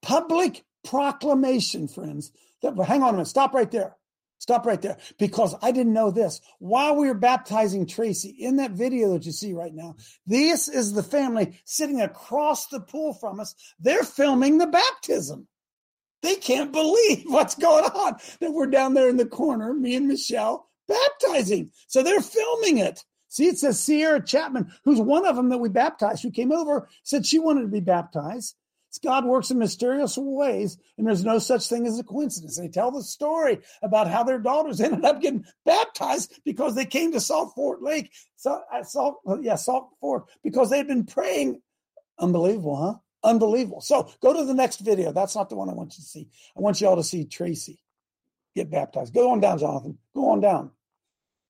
public 0.00 0.64
proclamation, 0.82 1.86
friends. 1.86 2.32
That 2.62 2.82
hang 2.82 3.02
on 3.02 3.10
a 3.10 3.12
minute. 3.12 3.26
Stop 3.26 3.52
right 3.52 3.70
there. 3.70 3.94
Stop 4.38 4.64
right 4.64 4.80
there 4.80 4.96
because 5.18 5.54
I 5.60 5.70
didn't 5.70 5.92
know 5.92 6.10
this. 6.10 6.40
While 6.60 6.96
we 6.96 7.08
were 7.08 7.14
baptizing 7.14 7.84
Tracy 7.84 8.30
in 8.30 8.56
that 8.56 8.70
video 8.70 9.12
that 9.12 9.26
you 9.26 9.32
see 9.32 9.52
right 9.52 9.74
now, 9.74 9.96
this 10.26 10.66
is 10.66 10.94
the 10.94 11.02
family 11.02 11.60
sitting 11.66 12.00
across 12.00 12.68
the 12.68 12.80
pool 12.80 13.12
from 13.12 13.38
us. 13.38 13.54
They're 13.78 14.02
filming 14.02 14.56
the 14.56 14.66
baptism. 14.66 15.46
They 16.22 16.36
can't 16.36 16.72
believe 16.72 17.24
what's 17.26 17.54
going 17.54 17.84
on 17.84 18.16
that 18.40 18.54
we're 18.54 18.68
down 18.68 18.94
there 18.94 19.10
in 19.10 19.18
the 19.18 19.26
corner, 19.26 19.74
me 19.74 19.94
and 19.94 20.08
Michelle, 20.08 20.70
baptizing. 20.88 21.70
So 21.86 22.02
they're 22.02 22.22
filming 22.22 22.78
it. 22.78 23.04
See, 23.28 23.46
it 23.46 23.58
says 23.58 23.78
Sierra 23.78 24.22
Chapman, 24.22 24.72
who's 24.84 25.00
one 25.00 25.26
of 25.26 25.36
them 25.36 25.50
that 25.50 25.58
we 25.58 25.68
baptized, 25.68 26.22
who 26.22 26.30
came 26.30 26.52
over, 26.52 26.88
said 27.02 27.26
she 27.26 27.38
wanted 27.38 27.62
to 27.62 27.68
be 27.68 27.80
baptized. 27.80 28.56
It's 28.88 28.98
God 28.98 29.26
works 29.26 29.50
in 29.50 29.58
mysterious 29.58 30.16
ways, 30.16 30.78
and 30.96 31.06
there's 31.06 31.24
no 31.24 31.38
such 31.38 31.68
thing 31.68 31.86
as 31.86 31.98
a 31.98 32.04
coincidence. 32.04 32.56
They 32.56 32.68
tell 32.68 32.90
the 32.90 33.02
story 33.02 33.60
about 33.82 34.08
how 34.08 34.24
their 34.24 34.38
daughters 34.38 34.80
ended 34.80 35.04
up 35.04 35.20
getting 35.20 35.44
baptized 35.66 36.40
because 36.44 36.74
they 36.74 36.86
came 36.86 37.12
to 37.12 37.20
Salt 37.20 37.52
Fork 37.54 37.80
Lake, 37.82 38.10
uh, 38.46 38.60
Salt, 38.82 39.18
Salt 39.24 39.42
yeah, 39.42 39.56
Salt 39.56 39.90
Fork, 40.00 40.28
because 40.42 40.70
they'd 40.70 40.88
been 40.88 41.04
praying. 41.04 41.60
Unbelievable, 42.18 42.76
huh? 42.76 42.94
Unbelievable. 43.22 43.80
So 43.80 44.10
go 44.20 44.32
to 44.32 44.44
the 44.44 44.54
next 44.54 44.80
video. 44.80 45.12
That's 45.12 45.36
not 45.36 45.50
the 45.50 45.56
one 45.56 45.68
I 45.68 45.74
want 45.74 45.92
you 45.92 46.02
to 46.02 46.08
see. 46.08 46.28
I 46.56 46.60
want 46.60 46.80
you 46.80 46.88
all 46.88 46.96
to 46.96 47.04
see 47.04 47.26
Tracy 47.26 47.80
get 48.56 48.70
baptized. 48.70 49.14
Go 49.14 49.30
on 49.30 49.40
down, 49.40 49.58
Jonathan. 49.58 49.98
Go 50.14 50.30
on 50.30 50.40
down. 50.40 50.70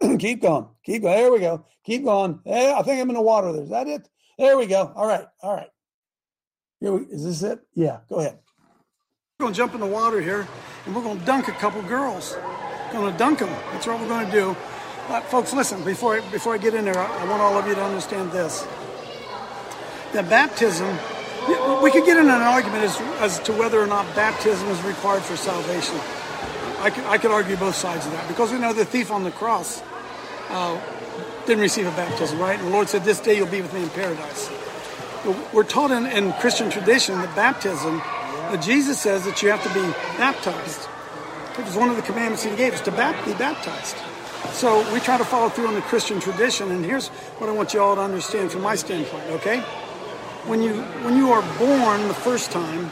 Keep 0.18 0.42
going. 0.42 0.66
Keep 0.84 1.02
going. 1.02 1.16
There 1.16 1.32
we 1.32 1.40
go. 1.40 1.64
Keep 1.84 2.04
going. 2.04 2.40
Hey, 2.44 2.72
I 2.72 2.82
think 2.82 3.00
I'm 3.00 3.08
in 3.08 3.16
the 3.16 3.22
water 3.22 3.52
there. 3.52 3.62
Is 3.62 3.70
that 3.70 3.88
it? 3.88 4.08
There 4.38 4.56
we 4.56 4.66
go. 4.66 4.92
All 4.94 5.06
right. 5.06 5.26
All 5.42 5.54
right. 5.54 5.70
Here 6.80 6.92
we, 6.92 7.06
is 7.06 7.24
this 7.24 7.42
it? 7.42 7.60
Yeah, 7.74 7.98
go 8.08 8.20
ahead. 8.20 8.38
We're 9.38 9.44
going 9.44 9.52
to 9.52 9.56
jump 9.56 9.74
in 9.74 9.80
the 9.80 9.86
water 9.86 10.20
here 10.20 10.46
and 10.86 10.94
we're 10.94 11.02
going 11.02 11.18
to 11.18 11.24
dunk 11.24 11.48
a 11.48 11.52
couple 11.52 11.82
girls. 11.82 12.36
going 12.92 13.10
to 13.12 13.18
dunk 13.18 13.40
them. 13.40 13.48
That's 13.72 13.86
what 13.86 14.00
we're 14.00 14.08
going 14.08 14.26
to 14.26 14.32
do. 14.32 14.56
But 15.08 15.24
folks, 15.24 15.52
listen, 15.52 15.82
before, 15.84 16.20
before 16.30 16.54
I 16.54 16.58
get 16.58 16.74
in 16.74 16.84
there, 16.84 16.98
I, 16.98 17.22
I 17.22 17.24
want 17.28 17.42
all 17.42 17.56
of 17.56 17.66
you 17.66 17.74
to 17.74 17.82
understand 17.82 18.30
this. 18.30 18.66
That 20.12 20.28
baptism, 20.28 20.88
we 21.82 21.90
could 21.90 22.04
get 22.04 22.16
in 22.16 22.24
an 22.24 22.42
argument 22.42 22.84
as, 22.84 23.00
as 23.20 23.38
to 23.40 23.52
whether 23.52 23.80
or 23.80 23.86
not 23.86 24.06
baptism 24.14 24.68
is 24.68 24.80
required 24.82 25.22
for 25.22 25.36
salvation. 25.36 25.96
I 26.80 26.90
could, 26.90 27.04
I 27.04 27.18
could 27.18 27.30
argue 27.32 27.56
both 27.56 27.74
sides 27.74 28.06
of 28.06 28.12
that 28.12 28.28
because 28.28 28.52
we 28.52 28.58
know 28.58 28.72
the 28.72 28.84
thief 28.84 29.10
on 29.10 29.24
the 29.24 29.32
cross 29.32 29.82
uh, 30.50 30.80
didn't 31.46 31.62
receive 31.62 31.86
a 31.86 31.90
baptism, 31.92 32.38
right? 32.38 32.58
And 32.58 32.68
the 32.68 32.72
Lord 32.72 32.88
said, 32.88 33.04
This 33.04 33.20
day 33.20 33.36
you'll 33.36 33.46
be 33.46 33.62
with 33.62 33.72
me 33.72 33.82
in 33.82 33.90
paradise. 33.90 34.50
We're 35.52 35.64
taught 35.64 35.90
in, 35.90 36.06
in 36.06 36.32
Christian 36.34 36.70
tradition 36.70 37.16
that 37.16 37.34
baptism, 37.34 37.98
that 37.98 38.62
Jesus 38.62 39.00
says 39.00 39.24
that 39.24 39.42
you 39.42 39.50
have 39.50 39.62
to 39.62 39.74
be 39.74 39.80
baptized. 40.16 40.88
It 41.58 41.64
was 41.64 41.74
one 41.74 41.90
of 41.90 41.96
the 41.96 42.02
commandments 42.02 42.44
he 42.44 42.54
gave 42.54 42.72
us 42.72 42.80
to 42.82 42.90
be 42.90 43.34
baptized. 43.34 43.96
So 44.52 44.90
we 44.92 45.00
try 45.00 45.18
to 45.18 45.24
follow 45.24 45.48
through 45.48 45.66
on 45.66 45.74
the 45.74 45.82
Christian 45.82 46.20
tradition, 46.20 46.70
and 46.70 46.84
here's 46.84 47.08
what 47.38 47.50
I 47.50 47.52
want 47.52 47.74
you 47.74 47.80
all 47.80 47.96
to 47.96 48.00
understand 48.00 48.52
from 48.52 48.62
my 48.62 48.76
standpoint, 48.76 49.24
okay? 49.30 49.60
When 50.46 50.62
you 50.62 50.82
when 51.02 51.16
you 51.16 51.32
are 51.32 51.42
born 51.58 52.06
the 52.06 52.14
first 52.14 52.52
time, 52.52 52.90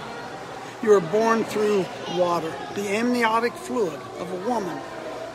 you 0.82 0.92
are 0.92 1.00
born 1.00 1.44
through 1.44 1.86
water, 2.16 2.52
the 2.74 2.88
amniotic 2.96 3.52
fluid 3.52 4.00
of 4.18 4.30
a 4.32 4.48
woman. 4.48 4.78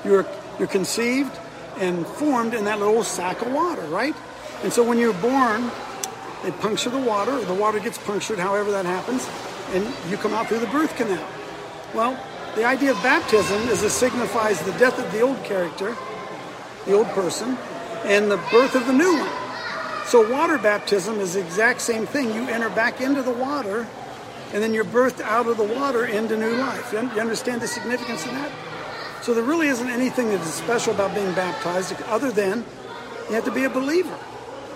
You're 0.03 0.25
you're 0.59 0.67
conceived 0.67 1.31
and 1.77 2.05
formed 2.05 2.53
in 2.53 2.65
that 2.65 2.79
little 2.79 3.03
sack 3.03 3.41
of 3.41 3.51
water, 3.51 3.81
right? 3.83 4.15
And 4.63 4.71
so 4.71 4.83
when 4.83 4.97
you're 4.97 5.13
born, 5.13 5.71
they 6.43 6.51
puncture 6.51 6.89
the 6.89 6.99
water, 6.99 7.31
or 7.31 7.45
the 7.45 7.53
water 7.53 7.79
gets 7.79 7.97
punctured, 7.97 8.39
however 8.39 8.71
that 8.71 8.85
happens, 8.85 9.27
and 9.73 9.85
you 10.09 10.17
come 10.17 10.33
out 10.33 10.47
through 10.47 10.59
the 10.59 10.67
birth 10.67 10.95
canal. 10.95 11.25
Well, 11.93 12.19
the 12.55 12.65
idea 12.65 12.91
of 12.91 13.01
baptism 13.01 13.61
is 13.69 13.83
it 13.83 13.91
signifies 13.91 14.61
the 14.61 14.73
death 14.73 14.99
of 14.99 15.11
the 15.11 15.21
old 15.21 15.43
character, 15.43 15.95
the 16.85 16.93
old 16.93 17.07
person, 17.07 17.57
and 18.03 18.29
the 18.29 18.37
birth 18.51 18.75
of 18.75 18.85
the 18.87 18.93
new 18.93 19.13
one. 19.13 20.05
So 20.05 20.29
water 20.29 20.57
baptism 20.57 21.19
is 21.19 21.35
the 21.35 21.39
exact 21.39 21.79
same 21.79 22.05
thing. 22.05 22.33
You 22.33 22.47
enter 22.49 22.69
back 22.69 22.99
into 23.01 23.21
the 23.21 23.31
water, 23.31 23.87
and 24.53 24.61
then 24.61 24.73
you're 24.73 24.83
birthed 24.83 25.21
out 25.21 25.47
of 25.47 25.57
the 25.57 25.63
water 25.63 26.05
into 26.05 26.35
new 26.35 26.55
life. 26.57 26.91
You 26.91 26.99
understand 26.99 27.61
the 27.61 27.67
significance 27.67 28.25
of 28.25 28.31
that? 28.31 28.51
So 29.21 29.35
there 29.35 29.43
really 29.43 29.67
isn't 29.67 29.87
anything 29.87 30.29
that 30.29 30.41
is 30.41 30.53
special 30.53 30.93
about 30.93 31.13
being 31.13 31.31
baptized 31.33 31.93
other 32.03 32.31
than 32.31 32.65
you 33.29 33.35
have 33.35 33.45
to 33.45 33.51
be 33.51 33.65
a 33.65 33.69
believer. 33.69 34.17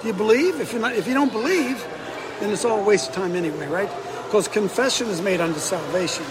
Do 0.02 0.08
you 0.08 0.14
believe? 0.14 0.60
If, 0.60 0.72
you're 0.72 0.82
not, 0.82 0.94
if 0.94 1.08
you 1.08 1.16
don't 1.16 1.32
believe, 1.32 1.84
then 2.40 2.52
it's 2.52 2.64
all 2.64 2.80
a 2.80 2.84
waste 2.84 3.10
of 3.10 3.16
time 3.16 3.36
anyway, 3.36 3.68
right? 3.68 3.90
Because 4.26 4.48
confession 4.48 5.08
is 5.08 5.20
made 5.20 5.42
unto 5.42 5.60
salvation. 5.60 6.26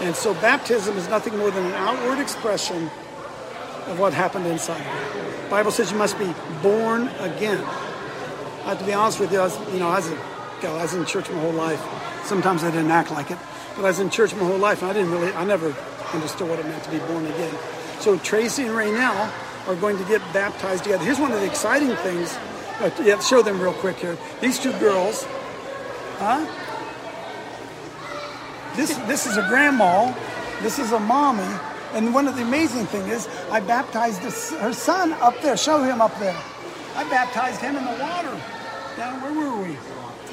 And 0.00 0.14
so 0.14 0.34
baptism 0.34 0.96
is 0.98 1.08
nothing 1.08 1.38
more 1.38 1.50
than 1.50 1.64
an 1.64 1.72
outward 1.72 2.18
expression 2.18 2.90
of 3.86 3.98
what 3.98 4.12
happened 4.12 4.46
inside. 4.46 4.84
The 5.44 5.50
Bible 5.50 5.70
says 5.70 5.90
you 5.90 5.96
must 5.96 6.18
be 6.18 6.34
born 6.62 7.08
again. 7.18 7.64
I 8.64 8.70
have 8.70 8.78
to 8.78 8.84
be 8.84 8.92
honest 8.92 9.20
with 9.20 9.32
you, 9.32 9.40
I 9.40 9.44
was, 9.44 9.72
you 9.72 9.78
know, 9.78 9.88
I 9.88 9.96
was, 9.96 10.10
a, 10.10 10.68
I 10.68 10.82
was 10.82 10.94
in 10.94 11.06
church 11.06 11.30
my 11.30 11.40
whole 11.40 11.52
life. 11.52 11.82
Sometimes 12.24 12.62
I 12.62 12.70
didn't 12.70 12.90
act 12.90 13.10
like 13.10 13.30
it, 13.30 13.38
but 13.74 13.84
I 13.84 13.88
was 13.88 14.00
in 14.00 14.10
church 14.10 14.34
my 14.34 14.44
whole 14.44 14.58
life, 14.58 14.82
and 14.82 14.90
I 14.90 14.94
didn't 14.94 15.10
really, 15.10 15.32
I 15.32 15.44
never 15.44 15.74
understood 16.14 16.48
what 16.48 16.58
it 16.58 16.66
meant 16.66 16.82
to 16.84 16.90
be 16.90 16.98
born 16.98 17.26
again. 17.26 17.54
So 18.00 18.18
Tracy 18.18 18.64
and 18.64 18.72
Raynell 18.72 19.32
are 19.66 19.76
going 19.76 19.96
to 19.98 20.04
get 20.04 20.20
baptized 20.32 20.84
together. 20.84 21.04
Here's 21.04 21.20
one 21.20 21.32
of 21.32 21.40
the 21.40 21.46
exciting 21.46 21.94
things 21.96 22.36
uh, 22.80 22.90
yeah, 23.02 23.18
show 23.20 23.42
them 23.42 23.60
real 23.60 23.74
quick 23.74 23.96
here. 23.96 24.18
These 24.40 24.58
two 24.58 24.72
girls, 24.80 25.24
huh? 26.18 26.44
This 28.74 28.96
this 29.06 29.26
is 29.26 29.36
a 29.36 29.46
grandma, 29.48 30.12
this 30.62 30.78
is 30.78 30.90
a 30.90 30.98
mommy, 30.98 31.46
and 31.92 32.12
one 32.12 32.26
of 32.26 32.34
the 32.34 32.42
amazing 32.42 32.86
thing 32.86 33.06
is 33.08 33.28
I 33.50 33.60
baptized 33.60 34.22
this, 34.22 34.50
her 34.54 34.72
son 34.72 35.12
up 35.14 35.40
there. 35.42 35.56
Show 35.56 35.82
him 35.82 36.00
up 36.00 36.18
there. 36.18 36.36
I 36.96 37.08
baptized 37.08 37.60
him 37.60 37.76
in 37.76 37.84
the 37.84 38.02
water. 38.02 38.40
Now 38.98 39.14
where 39.22 39.32
were 39.32 39.62
we? 39.62 39.76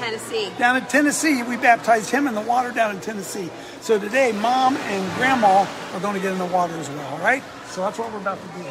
Tennessee. 0.00 0.50
Down 0.58 0.76
in 0.78 0.84
Tennessee, 0.86 1.42
we 1.42 1.56
baptized 1.56 2.10
him 2.10 2.26
in 2.26 2.34
the 2.34 2.40
water 2.40 2.72
down 2.72 2.94
in 2.94 3.00
Tennessee. 3.02 3.50
So 3.82 3.98
today, 3.98 4.32
mom 4.32 4.76
and 4.76 5.16
grandma 5.16 5.66
are 5.92 6.00
going 6.00 6.14
to 6.14 6.20
get 6.20 6.32
in 6.32 6.38
the 6.38 6.46
water 6.46 6.74
as 6.74 6.88
well. 6.88 7.12
All 7.12 7.18
right. 7.18 7.42
So 7.68 7.82
that's 7.82 7.98
what 7.98 8.10
we're 8.10 8.18
about 8.18 8.38
to 8.40 8.62
do. 8.62 8.68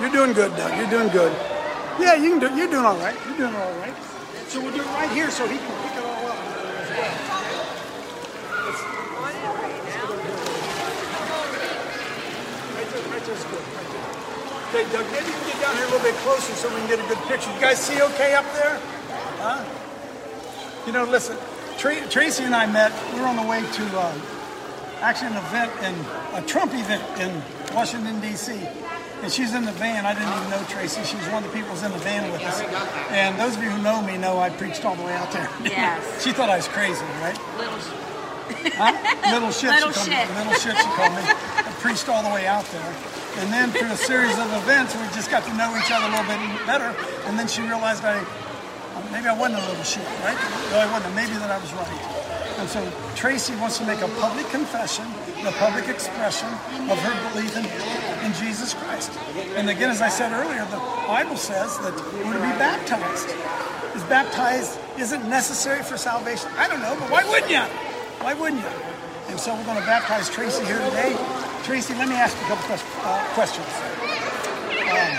You're 0.00 0.10
doing 0.10 0.32
good, 0.32 0.56
Doug. 0.56 0.78
You're 0.78 0.90
doing 0.90 1.08
good. 1.12 1.32
Yeah, 2.00 2.14
you 2.14 2.30
can 2.30 2.40
do. 2.40 2.56
You're 2.56 2.70
doing 2.70 2.86
all 2.86 2.96
right. 2.98 3.16
You're 3.26 3.36
doing 3.36 3.54
all 3.54 3.72
right. 3.80 3.94
So 4.48 4.60
we'll 4.60 4.72
do 4.72 4.80
it 4.80 4.86
right 4.86 5.10
here, 5.10 5.30
so 5.30 5.46
he 5.46 5.58
can 5.58 5.82
pick 5.82 5.98
it 5.98 6.04
all 6.04 6.26
up. 6.26 6.38
Okay, 14.68 14.84
Doug, 14.92 15.06
maybe 15.12 15.26
you 15.26 15.32
can 15.32 15.46
get 15.48 15.60
down 15.60 15.76
here 15.76 15.84
a 15.84 15.90
little 15.90 16.00
bit 16.00 16.14
closer 16.16 16.52
so 16.54 16.68
we 16.68 16.76
can 16.80 16.88
get 16.88 17.00
a 17.00 17.08
good 17.08 17.18
picture. 17.28 17.52
You 17.52 17.60
guys 17.60 17.78
see 17.78 18.00
okay 18.00 18.34
up 18.34 18.44
there? 18.54 18.80
Huh? 19.40 19.64
You 20.86 20.92
know, 20.92 21.04
listen, 21.04 21.36
Tra- 21.76 22.06
Tracy 22.08 22.44
and 22.44 22.54
I 22.54 22.66
met. 22.66 22.92
We 23.12 23.20
were 23.20 23.26
on 23.26 23.36
the 23.36 23.42
way 23.42 23.60
to 23.60 23.84
uh, 23.98 24.12
actually 25.00 25.32
an 25.32 25.36
event 25.38 25.72
in 25.82 25.94
a 26.34 26.46
Trump 26.46 26.72
event 26.74 27.02
in 27.20 27.42
Washington 27.74 28.20
D.C. 28.20 28.52
And 29.22 29.32
she's 29.32 29.52
in 29.54 29.64
the 29.64 29.72
van. 29.72 30.06
I 30.06 30.14
didn't 30.14 30.32
even 30.32 30.50
know 30.50 30.62
Tracy. 30.68 31.02
She 31.02 31.16
was 31.16 31.26
one 31.26 31.42
of 31.42 31.50
the 31.50 31.56
people 31.56 31.74
who's 31.74 31.82
in 31.82 31.90
the 31.90 31.98
van 31.98 32.30
with 32.30 32.42
us. 32.42 32.60
And 33.10 33.38
those 33.38 33.56
of 33.56 33.62
you 33.62 33.70
who 33.70 33.82
know 33.82 34.00
me 34.00 34.16
know 34.16 34.38
I 34.38 34.50
preached 34.50 34.84
all 34.84 34.94
the 34.94 35.02
way 35.02 35.12
out 35.12 35.32
there. 35.32 35.50
Yes. 35.64 36.22
she 36.24 36.32
thought 36.32 36.48
I 36.48 36.56
was 36.56 36.68
crazy, 36.68 37.04
right? 37.20 37.36
Little 37.58 37.78
Huh? 38.78 38.94
Little 39.30 39.50
shit. 39.50 39.70
Little 39.70 39.92
she 39.92 39.94
called 39.94 40.08
shit. 40.08 40.28
Me. 40.28 40.34
Little 40.40 40.58
shit. 40.58 40.76
She 40.78 40.90
called 40.96 41.12
me. 41.12 41.22
I 41.26 41.70
preached 41.82 42.08
all 42.08 42.22
the 42.22 42.32
way 42.32 42.46
out 42.46 42.64
there, 42.72 42.92
and 43.38 43.52
then 43.52 43.70
through 43.70 43.92
a 43.92 43.96
series 43.96 44.38
of 44.38 44.48
events, 44.62 44.94
we 44.96 45.04
just 45.14 45.30
got 45.30 45.44
to 45.44 45.52
know 45.54 45.70
each 45.76 45.90
other 45.92 46.06
a 46.06 46.10
little 46.10 46.26
bit 46.26 46.40
better. 46.66 46.94
And 47.26 47.38
then 47.38 47.46
she 47.46 47.62
realized 47.62 48.04
I 48.04 48.24
maybe 49.12 49.28
I 49.28 49.36
wasn't 49.36 49.62
a 49.62 49.66
little 49.68 49.84
shit, 49.84 50.06
right? 50.24 50.38
No, 50.72 50.78
I 50.80 50.88
wasn't. 50.90 51.14
Maybe 51.14 51.34
that 51.38 51.50
I 51.50 51.58
was 51.58 51.70
right. 51.74 52.27
And 52.58 52.68
so 52.68 52.92
Tracy 53.14 53.54
wants 53.56 53.78
to 53.78 53.86
make 53.86 54.00
a 54.00 54.08
public 54.18 54.46
confession, 54.48 55.06
a 55.46 55.52
public 55.52 55.86
expression 55.88 56.48
of 56.90 56.98
her 56.98 57.32
belief 57.32 57.56
in, 57.56 57.64
in 58.26 58.34
Jesus 58.34 58.74
Christ. 58.74 59.12
And 59.54 59.70
again, 59.70 59.90
as 59.90 60.02
I 60.02 60.08
said 60.08 60.32
earlier, 60.32 60.64
the 60.66 60.82
Bible 61.06 61.36
says 61.36 61.78
that 61.78 61.94
we're 62.24 62.34
to 62.34 62.42
be 62.42 62.58
baptized. 62.58 63.28
Is 63.94 64.02
baptized 64.04 64.78
isn't 64.98 65.28
necessary 65.28 65.82
for 65.84 65.96
salvation? 65.96 66.50
I 66.56 66.66
don't 66.66 66.80
know, 66.82 66.96
but 66.98 67.10
why 67.10 67.24
wouldn't 67.30 67.50
you? 67.50 67.62
Why 68.26 68.34
wouldn't 68.34 68.60
you? 68.60 68.68
And 69.28 69.38
so 69.38 69.54
we're 69.54 69.64
going 69.64 69.78
to 69.78 69.86
baptize 69.86 70.28
Tracy 70.28 70.64
here 70.66 70.78
today. 70.90 71.14
Tracy, 71.62 71.94
let 71.94 72.08
me 72.08 72.16
ask 72.16 72.36
you 72.36 72.42
a 72.42 72.48
couple 72.48 72.74
uh, 73.06 73.24
questions. 73.34 73.66
Um, 74.90 75.14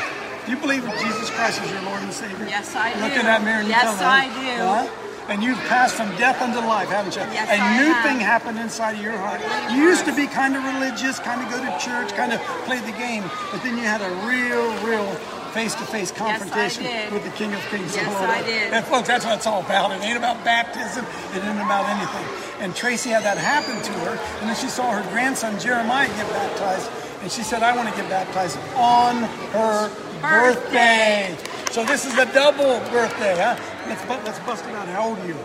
do 0.45 0.51
you 0.51 0.57
believe 0.57 0.83
that 0.83 0.99
Jesus 0.99 1.29
Christ 1.29 1.61
is 1.63 1.71
your 1.71 1.81
Lord 1.83 2.01
and 2.03 2.11
Savior? 2.11 2.47
Yes, 2.47 2.75
I 2.75 2.93
do. 2.93 2.99
Look 2.99 3.13
in 3.13 3.25
that 3.25 3.43
mirror 3.43 3.59
and 3.59 3.67
you 3.67 3.73
Yes, 3.73 3.83
tell 3.83 3.95
me. 3.95 4.03
I 4.03 4.25
do. 4.27 4.89
Huh? 4.91 5.08
And 5.29 5.43
you've 5.43 5.59
passed 5.69 5.93
from 5.93 6.09
death 6.17 6.41
unto 6.41 6.57
life, 6.59 6.89
haven't 6.89 7.15
you? 7.15 7.21
Yes, 7.21 7.49
a 7.49 7.61
I 7.61 7.77
new 7.77 7.93
have. 7.93 8.03
thing 8.03 8.19
happened 8.19 8.57
inside 8.57 8.95
of 8.97 9.01
your 9.01 9.15
heart. 9.15 9.39
You 9.71 9.83
used 9.83 10.05
to 10.05 10.15
be 10.15 10.25
kind 10.25 10.55
of 10.55 10.63
religious, 10.63 11.19
kind 11.19 11.39
of 11.41 11.49
go 11.53 11.61
to 11.61 11.69
church, 11.77 12.13
kind 12.17 12.33
of 12.33 12.41
play 12.65 12.79
the 12.79 12.97
game, 12.97 13.23
but 13.51 13.61
then 13.61 13.77
you 13.77 13.83
had 13.83 14.01
a 14.01 14.09
real, 14.25 14.73
real 14.81 15.05
face-to-face 15.53 16.11
confrontation 16.11 16.83
did. 16.83 17.13
with 17.13 17.23
the 17.23 17.29
King 17.31 17.53
of 17.53 17.61
Kings. 17.69 17.95
Yes, 17.95 18.07
Lord 18.07 18.29
I 18.29 18.41
did. 18.41 18.73
And 18.73 18.85
folks, 18.85 19.07
that's 19.07 19.25
what 19.25 19.37
it's 19.37 19.45
all 19.45 19.61
about. 19.61 19.91
It 19.91 20.03
ain't 20.03 20.17
about 20.17 20.43
baptism. 20.43 21.05
It 21.35 21.43
ain't 21.43 21.61
about 21.61 21.85
anything. 21.89 22.25
And 22.59 22.75
Tracy 22.75 23.09
had 23.11 23.23
that 23.23 23.37
happen 23.37 23.81
to 23.81 23.93
her, 24.09 24.17
and 24.41 24.49
then 24.49 24.55
she 24.55 24.67
saw 24.67 24.91
her 24.91 25.07
grandson 25.11 25.59
Jeremiah 25.59 26.07
get 26.07 26.29
baptized, 26.29 26.89
and 27.21 27.31
she 27.31 27.43
said, 27.43 27.63
"I 27.63 27.75
want 27.75 27.89
to 27.89 27.95
get 27.95 28.09
baptized 28.09 28.57
on 28.75 29.23
her 29.53 29.89
birthday." 30.21 31.35
So 31.71 31.83
this 31.85 32.05
is 32.05 32.17
a 32.17 32.25
double 32.33 32.79
birthday, 32.91 33.35
huh? 33.37 33.55
Let's 33.87 34.25
let's 34.25 34.39
bust 34.39 34.65
it 34.65 34.75
out. 34.75 34.87
How 34.87 35.09
old 35.09 35.19
are 35.19 35.27
you? 35.27 35.37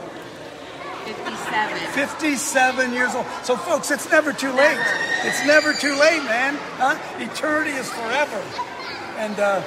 57. 1.04 1.92
57 1.92 2.92
years 2.92 3.14
old. 3.14 3.26
So, 3.42 3.56
folks, 3.56 3.90
it's 3.90 4.10
never 4.10 4.32
too 4.32 4.52
late. 4.52 4.78
It's 5.22 5.44
never 5.46 5.74
too 5.74 5.94
late, 6.00 6.24
man. 6.24 6.56
Huh? 6.80 6.96
Eternity 7.20 7.76
is 7.76 7.88
forever. 7.92 8.40
And 9.20 9.38
uh, 9.38 9.62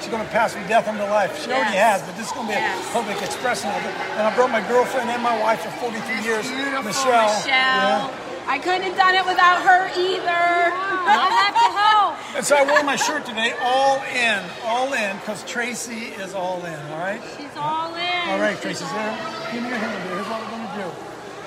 she's 0.00 0.10
going 0.10 0.24
to 0.24 0.30
pass 0.30 0.52
from 0.54 0.66
death 0.66 0.88
unto 0.88 1.02
life. 1.04 1.38
She 1.38 1.52
already 1.52 1.76
has, 1.78 2.02
but 2.02 2.16
this 2.16 2.26
is 2.26 2.32
going 2.32 2.48
to 2.48 2.54
be 2.54 2.58
a 2.58 2.90
public 2.90 3.22
expression 3.22 3.70
of 3.70 3.82
it. 3.86 3.94
And 4.18 4.26
I 4.26 4.34
brought 4.34 4.50
my 4.50 4.66
girlfriend 4.66 5.08
and 5.10 5.22
my 5.22 5.38
wife 5.40 5.60
for 5.62 5.70
43 5.78 6.26
years, 6.26 6.50
Beautiful 6.50 6.82
Michelle. 6.82 7.38
Michelle. 7.38 8.10
I 8.50 8.58
couldn't 8.58 8.82
have 8.82 8.98
done 8.98 9.14
it 9.14 9.24
without 9.24 9.62
her 9.62 9.86
either. 9.94 10.42
I 10.74 11.26
have 11.38 11.54
to 11.54 11.68
help. 11.70 12.09
And 12.36 12.46
so 12.46 12.56
I 12.56 12.64
wore 12.64 12.82
my 12.84 12.96
shirt 12.96 13.26
today, 13.26 13.52
all 13.60 14.00
in, 14.14 14.38
all 14.64 14.92
in, 14.92 15.16
because 15.16 15.42
Tracy 15.44 16.14
is 16.22 16.32
all 16.34 16.64
in, 16.64 16.78
all 16.92 16.98
right? 16.98 17.20
She's 17.36 17.54
all 17.56 17.94
in. 17.94 18.28
All 18.30 18.38
right, 18.38 18.56
Tracy's 18.62 18.90
there. 18.92 19.18
Give 19.52 19.62
me 19.62 19.68
your 19.68 19.78
hand 19.78 19.92
here. 20.06 20.14
Here's 20.14 20.28
what 20.28 20.40
we're 20.40 20.54
going 20.54 20.68
to 20.68 20.74
do. 20.78 20.88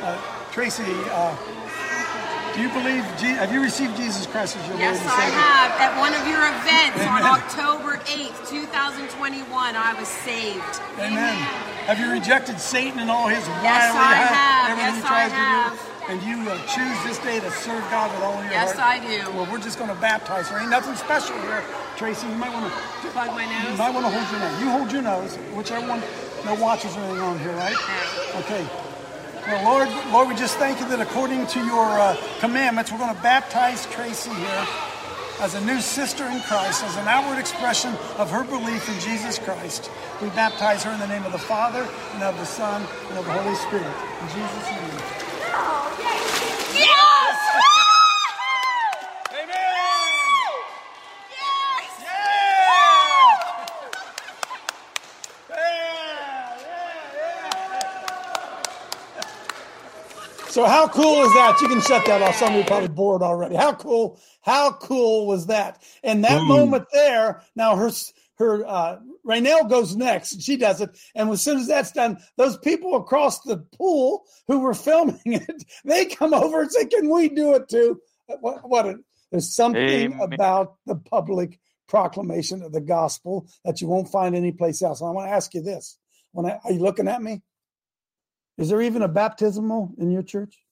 Uh, 0.05 0.19
Tracy, 0.51 0.83
uh, 1.09 1.35
do 2.53 2.61
you 2.61 2.69
believe, 2.69 3.01
have 3.39 3.51
you 3.51 3.61
received 3.63 3.95
Jesus 3.97 4.27
Christ 4.27 4.57
as 4.57 4.67
your 4.67 4.77
Yes, 4.77 4.99
Lord 4.99 5.09
and 5.09 5.23
I 5.23 5.29
have. 5.33 5.71
At 5.81 5.91
one 5.97 6.13
of 6.13 6.27
your 6.27 6.43
events 6.45 7.01
on 7.07 7.23
October 7.25 7.97
8th, 8.05 8.49
2021, 8.51 9.49
I 9.49 9.95
was 9.97 10.07
saved. 10.07 10.61
Amen. 10.99 11.33
Have 11.87 11.97
you 11.99 12.11
rejected 12.11 12.59
Satan 12.59 12.99
and 12.99 13.09
all 13.09 13.27
his 13.27 13.41
Yes, 13.63 13.95
I 13.95 14.13
have. 14.19 14.69
everything 14.69 14.93
Yes, 14.93 15.01
he 15.01 15.07
tries 15.07 15.31
I 15.31 15.35
to 15.35 15.41
have. 15.41 15.73
do? 15.73 15.92
And 16.09 16.21
you 16.21 16.35
uh, 16.49 16.57
choose 16.67 17.03
this 17.05 17.17
day 17.19 17.39
to 17.39 17.49
serve 17.49 17.79
God 17.89 18.11
with 18.11 18.23
all 18.23 18.35
your 18.43 18.51
Yes, 18.51 18.73
heart? 18.73 19.01
I 19.01 19.07
do. 19.07 19.31
Well, 19.31 19.47
we're 19.49 19.61
just 19.61 19.79
going 19.79 19.89
to 19.89 20.01
baptize 20.01 20.49
her. 20.49 20.59
Ain't 20.59 20.69
nothing 20.69 20.95
special 20.95 21.39
here. 21.41 21.63
Tracy, 21.95 22.27
you 22.27 22.35
might 22.35 22.51
want 22.53 22.65
to 22.71 23.09
plug 23.09 23.27
my 23.31 23.45
nose. 23.45 23.71
You 23.71 23.77
might 23.77 23.93
want 23.93 24.05
to 24.05 24.11
hold 24.11 24.29
your 24.29 24.39
nose. 24.41 24.61
You 24.61 24.69
hold 24.69 24.91
your 24.91 25.01
nose, 25.01 25.35
whichever 25.55 25.87
one. 25.87 26.01
No 26.43 26.55
watches 26.61 26.95
or 26.97 26.99
anything 26.99 27.21
on 27.21 27.39
here, 27.39 27.53
right? 27.53 27.75
Okay. 28.43 28.67
Well, 29.47 29.63
Lord, 29.63 29.89
Lord, 30.11 30.27
we 30.27 30.35
just 30.35 30.57
thank 30.57 30.81
you 30.81 30.87
that 30.89 30.99
according 30.99 31.47
to 31.47 31.59
your 31.65 31.85
uh, 31.85 32.17
commandments, 32.39 32.91
we're 32.91 32.97
going 32.97 33.15
to 33.15 33.21
baptize 33.21 33.85
Tracy 33.87 34.29
here 34.29 34.67
as 35.39 35.55
a 35.55 35.61
new 35.65 35.79
sister 35.79 36.25
in 36.27 36.41
Christ, 36.41 36.83
as 36.83 36.97
an 36.97 37.07
outward 37.07 37.39
expression 37.39 37.93
of 38.17 38.29
her 38.29 38.43
belief 38.43 38.89
in 38.89 38.99
Jesus 38.99 39.39
Christ. 39.39 39.89
We 40.21 40.27
baptize 40.29 40.83
her 40.83 40.91
in 40.91 40.99
the 40.99 41.07
name 41.07 41.23
of 41.23 41.31
the 41.31 41.39
Father 41.39 41.87
and 42.13 42.23
of 42.23 42.37
the 42.37 42.45
Son 42.45 42.85
and 43.09 43.17
of 43.17 43.25
the 43.25 43.31
Holy 43.31 43.55
Spirit. 43.55 43.87
In 44.21 44.27
Jesus' 44.27 44.69
name. 44.69 45.22
Yes! 46.75 47.39
So 60.49 60.65
how 60.65 60.87
cool 60.87 61.23
is 61.23 61.33
that? 61.33 61.57
You 61.61 61.67
can 61.67 61.81
shut 61.81 62.05
that 62.05 62.21
off. 62.21 62.35
Some 62.35 62.53
of 62.53 62.59
you 62.59 62.63
probably 62.65 62.87
bored 62.89 63.23
already. 63.23 63.55
How 63.55 63.73
cool? 63.73 64.19
How 64.41 64.71
cool 64.73 65.25
was 65.25 65.47
that? 65.47 65.81
And 66.03 66.23
that 66.25 66.37
Boom. 66.39 66.47
moment 66.47 66.85
there. 66.93 67.41
Now 67.55 67.75
her 67.75 67.89
her 68.37 68.65
uh, 68.65 68.97
Raynell 69.25 69.69
goes 69.69 69.95
next. 69.95 70.41
She 70.41 70.57
does 70.57 70.81
it, 70.81 70.97
and 71.15 71.29
as 71.29 71.41
soon 71.41 71.59
as 71.59 71.67
that's 71.67 71.91
done, 71.91 72.17
those 72.37 72.57
people 72.57 72.95
across 72.95 73.41
the 73.41 73.57
pool 73.77 74.25
who 74.47 74.59
were 74.59 74.73
filming 74.73 75.19
it, 75.25 75.63
they 75.85 76.05
come 76.05 76.33
over 76.33 76.61
and 76.61 76.71
say, 76.71 76.85
"Can 76.85 77.09
we 77.09 77.29
do 77.29 77.53
it 77.53 77.69
too?" 77.69 77.99
What? 78.39 78.67
what 78.67 78.85
a, 78.85 78.95
there's 79.31 79.55
something 79.55 80.13
Amen. 80.13 80.19
about 80.21 80.75
the 80.85 80.95
public 80.95 81.59
proclamation 81.87 82.63
of 82.63 82.71
the 82.71 82.81
gospel 82.81 83.47
that 83.65 83.81
you 83.81 83.87
won't 83.87 84.11
find 84.11 84.35
anyplace 84.35 84.81
else. 84.81 85.01
And 85.01 85.09
I 85.09 85.13
want 85.13 85.27
to 85.27 85.35
ask 85.35 85.53
you 85.53 85.61
this: 85.61 85.97
When 86.31 86.45
I, 86.45 86.59
are 86.63 86.71
you 86.71 86.79
looking 86.79 87.07
at 87.07 87.21
me? 87.21 87.41
Is 88.57 88.69
there 88.69 88.81
even 88.81 89.01
a 89.01 89.07
baptismal 89.07 89.93
in 89.97 90.11
your 90.11 90.23
church? 90.23 90.63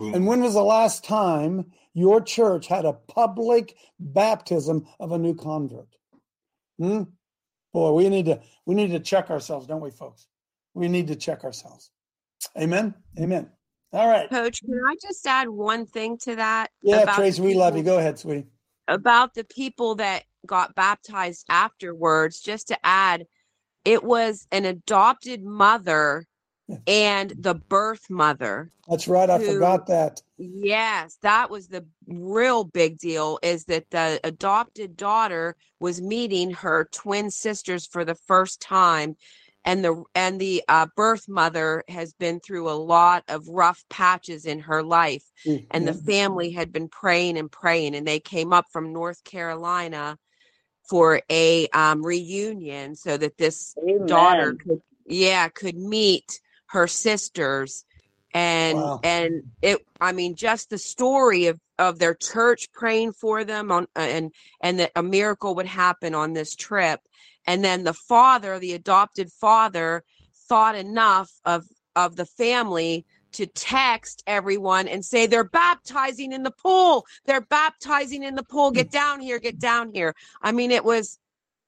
And 0.00 0.26
when 0.26 0.40
was 0.40 0.54
the 0.54 0.62
last 0.62 1.04
time 1.04 1.72
your 1.92 2.22
church 2.22 2.66
had 2.66 2.86
a 2.86 2.94
public 2.94 3.76
baptism 3.98 4.86
of 4.98 5.12
a 5.12 5.18
new 5.18 5.34
convert? 5.34 5.88
Hmm? 6.80 7.02
Boy, 7.74 7.92
we 7.92 8.08
need 8.08 8.24
to 8.24 8.40
we 8.64 8.74
need 8.74 8.90
to 8.90 9.00
check 9.00 9.30
ourselves, 9.30 9.66
don't 9.66 9.82
we, 9.82 9.90
folks? 9.90 10.26
We 10.74 10.88
need 10.88 11.08
to 11.08 11.16
check 11.16 11.44
ourselves. 11.44 11.90
Amen. 12.58 12.94
Amen. 13.18 13.50
All 13.92 14.08
right. 14.08 14.30
Coach, 14.30 14.62
can 14.64 14.80
I 14.88 14.94
just 15.02 15.26
add 15.26 15.48
one 15.48 15.84
thing 15.84 16.16
to 16.22 16.36
that? 16.36 16.70
Yeah, 16.82 17.02
about 17.02 17.16
Tracy, 17.16 17.42
we 17.42 17.54
love 17.54 17.76
you. 17.76 17.82
Go 17.82 17.98
ahead, 17.98 18.18
sweetie. 18.18 18.46
About 18.88 19.34
the 19.34 19.44
people 19.44 19.96
that 19.96 20.24
got 20.46 20.74
baptized 20.74 21.44
afterwards, 21.50 22.40
just 22.40 22.68
to 22.68 22.78
add, 22.82 23.26
it 23.84 24.02
was 24.02 24.46
an 24.50 24.64
adopted 24.64 25.44
mother 25.44 26.26
and 26.86 27.32
the 27.38 27.54
birth 27.54 28.08
mother. 28.10 28.70
That's 28.88 29.08
right. 29.08 29.28
I 29.30 29.38
who- 29.38 29.54
forgot 29.54 29.86
that. 29.88 30.22
Yes, 30.42 31.18
that 31.20 31.50
was 31.50 31.68
the 31.68 31.84
real 32.06 32.64
big 32.64 32.98
deal 32.98 33.38
is 33.42 33.66
that 33.66 33.90
the 33.90 34.18
adopted 34.24 34.96
daughter 34.96 35.54
was 35.80 36.00
meeting 36.00 36.50
her 36.52 36.88
twin 36.92 37.30
sisters 37.30 37.86
for 37.86 38.06
the 38.06 38.14
first 38.14 38.58
time 38.60 39.16
and 39.66 39.84
the 39.84 40.02
and 40.14 40.40
the 40.40 40.62
uh, 40.68 40.86
birth 40.96 41.28
mother 41.28 41.84
has 41.88 42.14
been 42.14 42.40
through 42.40 42.70
a 42.70 42.72
lot 42.72 43.24
of 43.28 43.46
rough 43.48 43.84
patches 43.90 44.46
in 44.46 44.60
her 44.60 44.82
life 44.82 45.24
Mm, 45.46 45.66
and 45.70 45.88
the 45.88 45.94
family 45.94 46.50
had 46.50 46.72
been 46.72 46.88
praying 46.88 47.36
and 47.38 47.50
praying 47.50 47.94
and 47.94 48.06
they 48.06 48.20
came 48.20 48.52
up 48.52 48.64
from 48.72 48.92
North 48.92 49.22
Carolina 49.24 50.18
for 50.88 51.20
a 51.30 51.68
um, 51.68 52.04
reunion 52.04 52.94
so 52.94 53.16
that 53.16 53.36
this 53.36 53.74
daughter 54.06 54.54
could 54.54 54.80
yeah 55.06 55.48
could 55.48 55.76
meet 55.76 56.40
her 56.70 56.86
sisters. 56.86 57.84
And 58.32 58.78
Wow. 58.78 59.00
and 59.02 59.42
it 59.60 59.84
i 60.00 60.12
mean 60.12 60.36
just 60.36 60.70
the 60.70 60.78
story 60.78 61.46
of 61.46 61.58
of 61.80 61.98
their 61.98 62.14
church 62.14 62.70
praying 62.72 63.12
for 63.14 63.42
them 63.42 63.72
on 63.72 63.88
uh, 63.96 64.00
and 64.00 64.32
and 64.60 64.78
that 64.78 64.92
a 64.94 65.02
miracle 65.02 65.56
would 65.56 65.66
happen 65.66 66.14
on 66.14 66.32
this 66.32 66.54
trip. 66.54 67.00
And 67.46 67.64
then 67.64 67.82
the 67.82 67.92
father 67.92 68.60
the 68.60 68.74
adopted 68.74 69.32
father 69.32 70.04
thought 70.48 70.76
enough 70.76 71.32
of 71.44 71.64
of 71.96 72.14
the 72.14 72.26
family 72.26 73.04
to 73.32 73.46
text 73.46 74.22
everyone 74.28 74.86
and 74.86 75.04
say 75.04 75.26
they're 75.26 75.42
baptizing 75.44 76.32
in 76.32 76.44
the 76.44 76.50
pool. 76.52 77.06
They're 77.26 77.40
baptizing 77.40 78.22
in 78.22 78.36
the 78.36 78.44
pool. 78.44 78.70
Get 78.70 78.92
down 78.92 79.20
here. 79.20 79.40
Get 79.40 79.58
down 79.58 79.92
here. 79.92 80.14
I 80.40 80.52
mean 80.52 80.70
it 80.70 80.84
was 80.84 81.18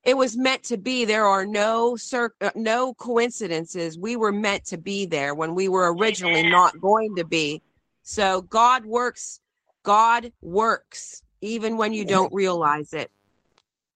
it 0.04 0.16
was 0.16 0.36
meant 0.36 0.62
to 0.64 0.76
be 0.76 1.04
there 1.04 1.26
are 1.26 1.46
no 1.46 1.96
cir- 1.96 2.34
uh, 2.40 2.50
no 2.54 2.94
coincidences 2.94 3.98
we 3.98 4.16
were 4.16 4.32
meant 4.32 4.64
to 4.64 4.78
be 4.78 5.06
there 5.06 5.34
when 5.34 5.54
we 5.54 5.68
were 5.68 5.94
originally 5.94 6.42
not 6.48 6.78
going 6.80 7.14
to 7.16 7.24
be 7.24 7.62
so 8.02 8.42
god 8.42 8.84
works 8.84 9.40
god 9.82 10.32
works 10.40 11.22
even 11.40 11.76
when 11.76 11.92
you 11.92 12.04
don't 12.04 12.32
realize 12.32 12.92
it 12.92 13.10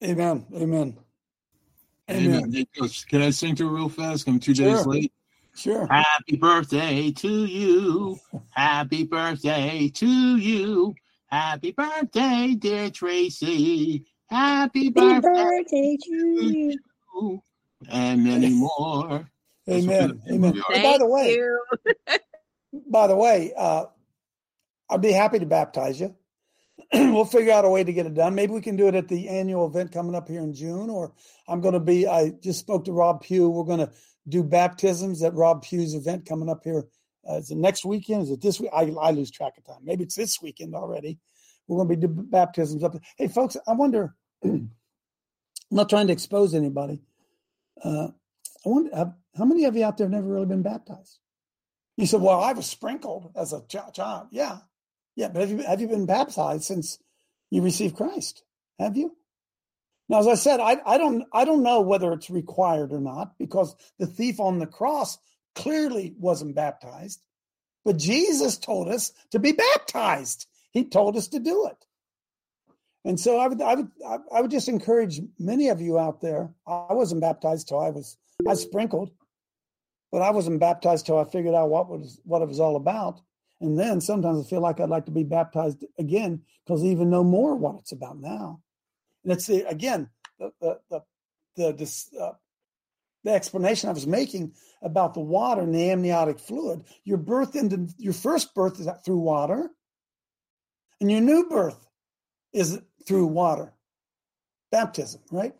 Amen. 0.05 0.45
Amen. 0.55 0.97
Amen. 2.11 2.53
Hey, 2.53 2.67
Coach, 2.79 3.07
can 3.09 3.23
I 3.23 3.31
sing 3.31 3.55
to 3.57 3.67
it 3.67 3.71
real 3.71 3.89
fast? 3.89 4.29
I'm 4.29 4.39
two 4.39 4.55
days 4.55 4.87
late. 4.87 5.13
Sure. 5.55 5.87
Happy 5.91 6.37
birthday 6.37 7.11
to 7.13 7.47
you. 7.47 8.19
Happy 8.51 9.05
birthday 9.05 9.89
to 9.89 10.37
you. 10.37 10.95
Happy 11.27 11.73
birthday, 11.73 12.55
dear 12.57 12.91
Tracy. 12.91 14.05
Happy 14.29 14.91
birthday, 14.91 15.97
to 16.03 16.11
you. 16.11 17.43
And 17.89 18.24
many 18.24 18.51
more. 18.51 19.31
Amen. 19.68 20.22
Amen. 20.31 20.62
Thank 20.68 20.83
by 20.83 20.99
the 20.99 21.07
way, 21.07 21.35
you. 21.35 21.61
by 22.91 23.07
the 23.07 23.16
way, 23.16 23.53
uh, 23.57 23.87
I'd 24.91 25.01
be 25.01 25.12
happy 25.12 25.39
to 25.39 25.47
baptize 25.47 26.01
you. 26.01 26.14
we'll 26.93 27.24
figure 27.24 27.53
out 27.53 27.64
a 27.64 27.68
way 27.68 27.83
to 27.83 27.93
get 27.93 28.07
it 28.07 28.14
done. 28.14 28.35
Maybe 28.35 28.53
we 28.53 28.61
can 28.61 28.77
do 28.77 28.89
it 28.89 28.95
at 28.95 29.09
the 29.09 29.29
annual 29.29 29.66
event 29.66 29.93
coming 29.93 30.14
up 30.14 30.29
here 30.29 30.43
in 30.43 30.55
June, 30.55 30.91
or 30.91 31.12
I'm 31.49 31.61
going 31.61 31.74
to 31.74 31.81
be. 31.81 32.07
I 32.07 32.31
just 32.43 32.61
spoke 32.61 32.85
to 32.85 32.93
Rob 32.93 33.22
Pugh. 33.22 33.49
We're 33.51 33.64
going 33.64 33.87
to 33.87 33.91
do 34.29 34.43
baptisms 34.43 35.22
at 35.22 35.35
Rob 35.35 35.62
Pugh's 35.62 35.95
event 35.95 36.27
coming 36.27 36.49
up 36.49 36.62
here. 36.64 36.85
Uh, 37.29 37.37
is 37.37 37.51
it 37.51 37.57
next 37.57 37.85
weekend? 37.85 38.22
Is 38.22 38.31
it 38.31 38.41
this 38.41 38.61
week? 38.61 38.70
I, 38.72 38.83
I 39.01 39.11
lose 39.11 39.31
track 39.31 39.55
of 39.59 39.64
time. 39.64 39.81
Maybe 39.83 40.05
it's 40.05 40.14
this 40.14 40.41
weekend 40.41 40.74
already. 40.74 41.18
We're 41.69 41.85
going 41.85 41.89
to 41.89 41.97
be 41.97 42.14
doing 42.14 42.27
baptisms 42.31 42.85
up. 42.85 42.97
Hey, 43.17 43.29
folks, 43.29 43.57
I 43.67 43.73
wonder. 43.73 44.14
I'm 44.45 44.71
not 45.71 45.89
trying 45.89 46.07
to 46.07 46.12
expose 46.12 46.55
anybody. 46.55 47.03
Uh, 47.83 48.09
I 48.64 48.69
wonder 48.69 48.91
how, 48.95 49.14
how 49.37 49.45
many 49.45 49.64
of 49.64 49.77
you 49.77 49.85
out 49.85 49.97
there 49.97 50.07
have 50.07 50.12
never 50.12 50.29
really 50.29 50.47
been 50.47 50.62
baptized? 50.62 51.19
You 51.97 52.07
said, 52.07 52.21
"Well, 52.21 52.41
I 52.41 52.53
was 52.53 52.67
sprinkled 52.67 53.33
as 53.35 53.53
a 53.53 53.62
ch- 53.62 53.95
child." 53.95 54.29
Yeah, 54.31 54.59
yeah, 55.17 55.29
but 55.29 55.41
have 55.41 55.51
you 55.51 55.59
have 55.59 55.81
you 55.81 55.89
been 55.89 56.07
baptized 56.07 56.64
since 56.64 56.99
you 57.51 57.62
received 57.62 57.97
Christ? 57.97 58.45
Have 58.79 58.97
you? 58.97 59.17
Now, 60.09 60.21
as 60.21 60.29
I 60.29 60.35
said, 60.35 60.61
I, 60.61 60.77
I 60.87 60.99
don't 60.99 61.25
I 61.33 61.45
don't 61.45 61.62
know 61.62 61.81
whether 61.81 62.12
it's 62.12 62.31
required 62.31 62.93
or 62.93 63.01
not 63.01 63.39
because 63.39 63.75
the 63.99 64.07
thief 64.07 64.39
on 64.41 64.59
the 64.59 64.67
cross 64.67 65.19
clearly 65.55 66.14
wasn't 66.19 66.55
baptized, 66.55 67.23
but 67.85 67.97
Jesus 67.97 68.59
told 68.59 68.89
us 68.89 69.12
to 69.31 69.39
be 69.39 69.53
baptized. 69.53 70.47
He 70.71 70.85
told 70.85 71.17
us 71.17 71.29
to 71.29 71.39
do 71.39 71.67
it. 71.67 71.85
And 73.05 73.19
so 73.19 73.39
I 73.39 73.47
would 73.47 73.62
I 73.62 73.75
would 73.77 73.91
I 74.33 74.41
would 74.41 74.51
just 74.51 74.69
encourage 74.69 75.21
many 75.39 75.69
of 75.69 75.81
you 75.81 75.99
out 75.99 76.21
there. 76.21 76.53
I 76.67 76.93
wasn't 76.93 77.21
baptized 77.21 77.69
till 77.69 77.79
I 77.79 77.91
was 77.91 78.17
I 78.49 78.55
sprinkled, 78.55 79.11
but 80.11 80.23
I 80.23 80.31
wasn't 80.31 80.61
baptized 80.61 81.07
till 81.07 81.19
I 81.19 81.25
figured 81.25 81.55
out 81.55 81.71
what 81.71 81.89
was 81.89 82.21
what 82.25 82.43
it 82.43 82.49
was 82.49 82.61
all 82.61 82.77
about. 82.77 83.21
And 83.61 83.79
then 83.79 84.01
sometimes 84.01 84.45
I 84.45 84.51
feel 84.51 84.61
like 84.61 84.81
I'd 84.81 84.91
like 84.91 85.07
to 85.07 85.12
be 85.12 85.23
baptized 85.23 85.85
again 85.99 86.43
because 86.64 86.83
I 86.83 86.87
even 86.87 87.09
know 87.09 87.25
more 87.25 87.55
what 87.55 87.77
it's 87.79 87.93
about 87.93 88.19
now. 88.21 88.61
And 89.23 89.33
it's 89.33 89.47
the, 89.47 89.62
again 89.69 90.11
the 90.39 90.53
the 90.61 90.81
the 90.91 91.03
the, 91.57 91.73
this, 91.73 92.12
uh, 92.21 92.33
the 93.25 93.33
explanation 93.33 93.89
I 93.89 93.93
was 93.93 94.07
making 94.07 94.53
about 94.83 95.14
the 95.14 95.21
water 95.21 95.62
and 95.62 95.75
the 95.75 95.91
amniotic 95.91 96.39
fluid. 96.39 96.85
Your 97.05 97.19
birth 97.19 97.57
into 97.57 97.89
your 97.99 98.12
first 98.12 98.55
birth 98.55 98.79
is 98.79 98.89
through 99.05 99.19
water, 99.19 99.71
and 101.01 101.11
your 101.11 101.20
new 101.20 101.49
birth 101.49 101.86
is 102.53 102.80
through 103.07 103.26
water, 103.26 103.72
baptism, 104.70 105.20
right? 105.30 105.55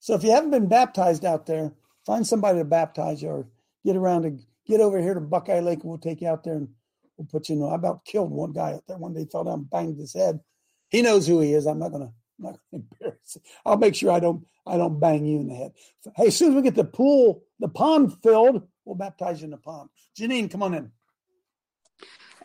So 0.00 0.14
if 0.14 0.24
you 0.24 0.30
haven't 0.30 0.50
been 0.50 0.68
baptized 0.68 1.24
out 1.24 1.46
there, 1.46 1.72
find 2.04 2.26
somebody 2.26 2.58
to 2.58 2.64
baptize 2.64 3.22
you, 3.22 3.28
or 3.28 3.46
get 3.84 3.96
around 3.96 4.22
to 4.22 4.36
get 4.66 4.80
over 4.80 5.00
here 5.00 5.14
to 5.14 5.20
Buckeye 5.20 5.60
Lake, 5.60 5.80
and 5.80 5.88
we'll 5.88 5.98
take 5.98 6.20
you 6.20 6.28
out 6.28 6.44
there 6.44 6.54
and 6.54 6.68
we'll 7.16 7.26
put 7.26 7.48
you 7.48 7.56
in. 7.56 7.72
I 7.72 7.74
about 7.76 8.04
killed 8.04 8.30
one 8.30 8.52
guy 8.52 8.72
out 8.72 8.84
there 8.88 8.98
one 8.98 9.14
day, 9.14 9.26
fell 9.30 9.44
down, 9.44 9.64
banged 9.64 9.98
his 9.98 10.12
head. 10.12 10.40
He 10.88 11.02
knows 11.02 11.26
who 11.26 11.40
he 11.40 11.52
is. 11.54 11.66
I'm 11.66 11.78
not 11.78 11.92
gonna, 11.92 12.12
I'm 12.38 12.44
not 12.44 12.58
gonna 12.70 12.84
embarrass. 13.00 13.36
Him. 13.36 13.42
I'll 13.64 13.78
make 13.78 13.94
sure 13.94 14.10
I 14.10 14.20
don't, 14.20 14.44
I 14.66 14.76
don't 14.76 15.00
bang 15.00 15.24
you 15.24 15.40
in 15.40 15.48
the 15.48 15.54
head. 15.54 15.72
Hey, 16.16 16.26
as 16.26 16.36
soon 16.36 16.50
as 16.50 16.56
we 16.56 16.62
get 16.62 16.74
the 16.74 16.84
pool, 16.84 17.44
the 17.60 17.68
pond 17.68 18.16
filled, 18.22 18.66
we'll 18.84 18.96
baptize 18.96 19.40
you 19.40 19.46
in 19.46 19.50
the 19.52 19.56
pond. 19.56 19.88
Janine, 20.18 20.50
come 20.50 20.62
on 20.62 20.74
in. 20.74 20.92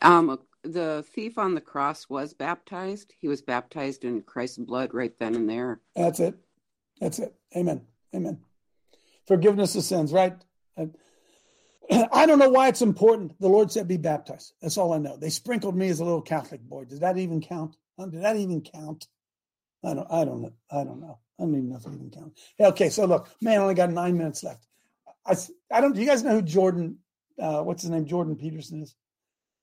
Um, 0.02 0.40
the 0.64 1.06
thief 1.14 1.38
on 1.38 1.56
the 1.56 1.62
cross 1.62 2.10
was 2.10 2.34
baptized. 2.34 3.14
He 3.20 3.28
was 3.28 3.42
baptized 3.42 4.04
in 4.04 4.22
Christ's 4.22 4.58
blood 4.58 4.94
right 4.94 5.14
then 5.20 5.36
and 5.36 5.50
there. 5.50 5.82
That's 5.96 6.20
it. 6.20 6.36
That's 7.00 7.20
it. 7.20 7.36
Amen. 7.56 7.82
Amen. 8.16 8.40
Forgiveness 9.28 9.76
of 9.76 9.84
sins, 9.84 10.12
right? 10.12 10.36
I 12.12 12.26
don't 12.26 12.40
know 12.40 12.50
why 12.50 12.68
it's 12.68 12.82
important. 12.82 13.40
The 13.40 13.48
Lord 13.48 13.72
said, 13.72 13.88
be 13.88 13.98
baptized. 13.98 14.54
That's 14.62 14.78
all 14.78 14.94
I 14.94 14.98
know. 14.98 15.18
They 15.18 15.30
sprinkled 15.30 15.76
me 15.76 15.90
as 15.90 16.00
a 16.00 16.06
little 16.06 16.22
Catholic 16.22 16.62
boy. 16.62 16.86
Does 16.86 17.00
that 17.00 17.18
even 17.18 17.42
count? 17.42 17.78
Did 18.00 18.24
that 18.24 18.36
even 18.36 18.62
count? 18.62 19.08
I 19.84 19.94
don't, 19.94 20.08
I 20.12 20.26
don't 20.26 20.42
know. 20.42 20.54
I 20.72 20.84
don't 20.84 21.00
know. 21.00 21.20
I 21.40 21.44
don't 21.44 21.54
even 21.54 21.70
know 21.70 21.78
if 21.78 21.86
it 21.86 21.94
even 21.94 22.10
counts. 22.10 22.42
Okay, 22.60 22.90
so 22.90 23.06
look, 23.06 23.30
man, 23.42 23.60
I 23.60 23.62
only 23.62 23.76
got 23.76 23.92
nine 23.92 24.18
minutes 24.18 24.44
left. 24.44 24.66
I, 25.26 25.36
I 25.72 25.82
don't, 25.82 25.94
do 25.94 26.02
you 26.02 26.08
guys 26.08 26.24
know 26.24 26.34
who 26.34 26.42
Jordan, 26.42 26.98
uh, 27.40 27.62
what's 27.62 27.84
his 27.84 27.92
name? 27.92 28.06
Jordan 28.06 28.36
Peterson 28.36 28.82
is? 28.82 28.96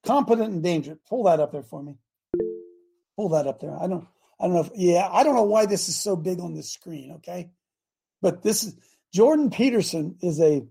Competent 0.05 0.53
and 0.53 0.63
dangerous. 0.63 0.99
Pull 1.09 1.25
that 1.25 1.41
up 1.41 1.53
there 1.53 1.63
for 1.63 1.83
me. 1.83 1.97
Pull 3.17 3.31
that 3.31 3.47
up 3.47 3.61
there. 3.61 3.77
I 3.81 3.87
don't, 3.87 4.07
I 4.39 4.45
don't 4.45 4.55
know 4.55 4.61
if, 4.61 4.71
yeah, 4.75 5.09
I 5.11 5.23
don't 5.23 5.35
know 5.35 5.45
why 5.45 5.67
this 5.67 5.89
is 5.89 5.97
so 5.97 6.17
big 6.17 6.41
on 6.41 6.55
the 6.55 6.63
screen, 6.63 7.13
okay? 7.13 7.51
But 8.21 8.43
this 8.43 8.65
is, 8.65 8.77
Jordan 9.13 9.51
Peterson 9.51 10.17
is 10.21 10.41
a, 10.41 10.67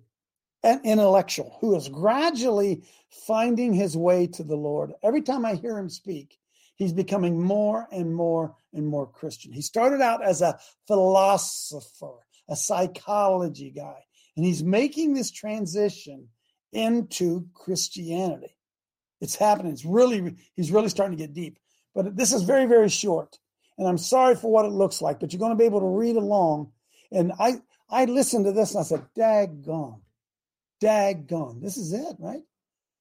an 0.63 0.81
intellectual 0.83 1.57
who 1.61 1.75
is 1.75 1.89
gradually 1.89 2.83
finding 3.09 3.73
his 3.73 3.95
way 3.95 4.27
to 4.27 4.43
the 4.43 4.55
Lord. 4.55 4.93
Every 5.01 5.21
time 5.21 5.45
I 5.45 5.55
hear 5.55 5.77
him 5.77 5.89
speak, 5.89 6.37
he's 6.75 6.93
becoming 6.93 7.41
more 7.41 7.87
and 7.91 8.13
more 8.13 8.55
and 8.73 8.85
more 8.85 9.07
Christian. 9.07 9.53
He 9.53 9.61
started 9.61 10.01
out 10.01 10.23
as 10.23 10.41
a 10.41 10.59
philosopher, 10.87 12.25
a 12.49 12.55
psychology 12.55 13.71
guy, 13.71 14.03
and 14.35 14.45
he's 14.45 14.63
making 14.63 15.13
this 15.13 15.31
transition 15.31 16.29
into 16.71 17.47
Christianity. 17.53 18.57
It's 19.23 19.37
happening. 19.37 19.71
It's 19.71 19.85
really, 19.85 20.35
he's 20.53 20.69
really 20.69 20.89
starting 20.89 21.17
to 21.17 21.23
get 21.23 21.33
deep. 21.33 21.57
But 21.95 22.17
this 22.17 22.33
is 22.33 22.41
very, 22.41 22.65
very 22.65 22.89
short. 22.89 23.39
And 23.77 23.87
I'm 23.87 23.97
sorry 23.97 24.35
for 24.35 24.51
what 24.51 24.65
it 24.65 24.73
looks 24.73 25.01
like, 25.01 25.21
but 25.21 25.31
you're 25.31 25.39
going 25.39 25.53
to 25.53 25.57
be 25.57 25.63
able 25.63 25.79
to 25.79 25.97
read 25.97 26.17
along. 26.17 26.73
And 27.09 27.31
I, 27.39 27.61
I 27.89 28.03
listened 28.03 28.45
to 28.45 28.51
this 28.51 28.75
and 28.75 28.81
I 28.81 28.83
said, 28.83 29.05
daggone, 29.17 30.01
daggone. 30.83 31.61
This 31.61 31.77
is 31.77 31.93
it, 31.93 32.17
right? 32.19 32.41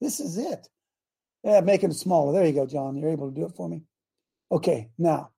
This 0.01 0.21
is 0.21 0.39
it. 0.39 0.69
Yeah, 1.43 1.61
making 1.61 1.91
it 1.91 1.95
smaller. 1.95 2.33
There 2.33 2.47
you 2.47 2.53
go, 2.53 2.67
John. 2.67 2.97
You're 2.97 3.11
able 3.11 3.29
to 3.29 3.35
do 3.35 3.47
it 3.47 3.57
for 3.57 3.69
me. 3.69 3.83
Okay, 4.53 4.91
now 4.99 5.31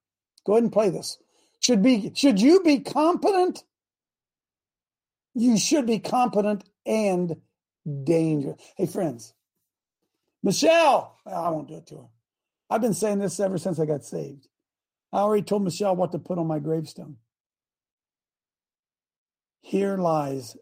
go 0.45 0.53
ahead 0.53 0.65
and 0.65 0.73
play 0.73 0.91
this. 0.91 1.17
Should 1.61 1.83
be 1.83 2.13
should 2.15 2.39
you 2.43 2.61
be 2.61 2.81
competent? 2.81 3.65
You 5.35 5.57
should 5.57 5.87
be 5.87 5.99
competent 5.99 6.65
and 6.85 7.37
dangerous. 8.05 8.61
Hey, 8.77 8.87
friends, 8.87 9.33
Michelle, 10.45 11.17
I 11.27 11.49
won't 11.49 11.69
do 11.69 11.77
it 11.77 11.87
to 11.87 11.97
her. 11.97 12.09
I've 12.69 12.83
been 12.83 12.93
saying 12.93 13.19
this 13.19 13.41
ever 13.41 13.57
since 13.57 13.81
I 13.81 13.87
got 13.87 14.05
saved. 14.05 14.47
I 15.11 15.21
already 15.21 15.43
told 15.43 15.65
Michelle 15.65 15.97
what 15.97 16.13
to 16.13 16.19
put 16.19 16.39
on 16.39 16.47
my 16.47 16.59
gravestone. 16.59 17.17
Here 19.63 19.97
lies 19.97 20.57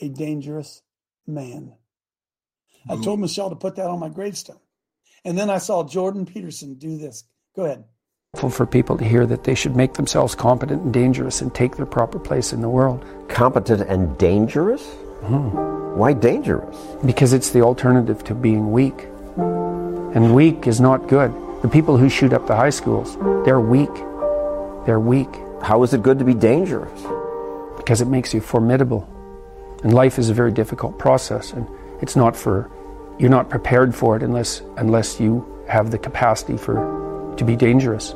a 0.00 0.08
dangerous 0.08 0.82
man. 1.26 1.74
I 2.88 2.96
told 3.02 3.18
Michelle 3.18 3.50
to 3.50 3.56
put 3.56 3.76
that 3.76 3.88
on 3.88 3.98
my 3.98 4.08
gravestone. 4.08 4.60
And 5.24 5.36
then 5.36 5.50
I 5.50 5.58
saw 5.58 5.82
Jordan 5.82 6.26
Peterson 6.26 6.74
do 6.74 6.96
this. 6.96 7.24
Go 7.56 7.64
ahead. 7.64 7.84
For 8.36 8.66
people 8.66 8.96
to 8.98 9.04
hear 9.04 9.26
that 9.26 9.44
they 9.44 9.54
should 9.54 9.74
make 9.74 9.94
themselves 9.94 10.34
competent 10.34 10.82
and 10.82 10.92
dangerous 10.92 11.40
and 11.40 11.52
take 11.52 11.76
their 11.76 11.86
proper 11.86 12.18
place 12.20 12.52
in 12.52 12.60
the 12.60 12.68
world. 12.68 13.04
Competent 13.28 13.88
and 13.88 14.16
dangerous? 14.18 14.82
Mm. 15.22 15.96
Why 15.96 16.12
dangerous? 16.12 16.76
Because 17.04 17.32
it's 17.32 17.50
the 17.50 17.62
alternative 17.62 18.22
to 18.24 18.34
being 18.34 18.70
weak. 18.70 19.08
And 20.14 20.34
weak 20.34 20.66
is 20.66 20.80
not 20.80 21.08
good. 21.08 21.32
The 21.62 21.68
people 21.68 21.96
who 21.96 22.08
shoot 22.08 22.32
up 22.32 22.46
the 22.46 22.54
high 22.54 22.70
schools, 22.70 23.16
they're 23.44 23.60
weak. 23.60 23.92
They're 24.86 25.00
weak. 25.00 25.28
How 25.60 25.82
is 25.82 25.92
it 25.92 26.02
good 26.02 26.18
to 26.20 26.24
be 26.24 26.34
dangerous? 26.34 27.02
Because 27.76 28.00
it 28.00 28.06
makes 28.06 28.32
you 28.32 28.40
formidable. 28.40 29.08
And 29.82 29.92
life 29.92 30.18
is 30.18 30.30
a 30.30 30.34
very 30.34 30.52
difficult 30.52 30.98
process. 30.98 31.52
And 31.52 31.66
it's 32.00 32.16
not 32.16 32.36
for 32.36 32.70
you're 33.18 33.30
not 33.30 33.48
prepared 33.48 33.94
for 33.94 34.16
it 34.16 34.22
unless 34.22 34.62
unless 34.76 35.20
you 35.20 35.64
have 35.68 35.90
the 35.90 35.98
capacity 35.98 36.56
for 36.56 37.34
to 37.36 37.44
be 37.44 37.56
dangerous. 37.56 38.14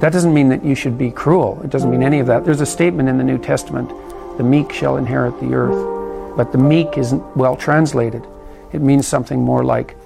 That 0.00 0.12
doesn't 0.12 0.32
mean 0.32 0.48
that 0.50 0.64
you 0.64 0.74
should 0.74 0.96
be 0.96 1.10
cruel. 1.10 1.60
It 1.64 1.70
doesn't 1.70 1.90
mean 1.90 2.02
any 2.02 2.18
of 2.18 2.26
that. 2.26 2.44
There's 2.44 2.60
a 2.60 2.66
statement 2.66 3.08
in 3.08 3.18
the 3.18 3.24
New 3.24 3.38
Testament, 3.38 3.90
the 4.36 4.44
meek 4.44 4.72
shall 4.72 4.96
inherit 4.96 5.38
the 5.40 5.54
earth. 5.54 6.36
But 6.36 6.52
the 6.52 6.58
meek 6.58 6.98
isn't 6.98 7.36
well 7.36 7.56
translated. 7.56 8.26
It 8.72 8.82
means 8.82 9.06
something 9.06 9.40
more 9.40 9.64
like 9.64 9.96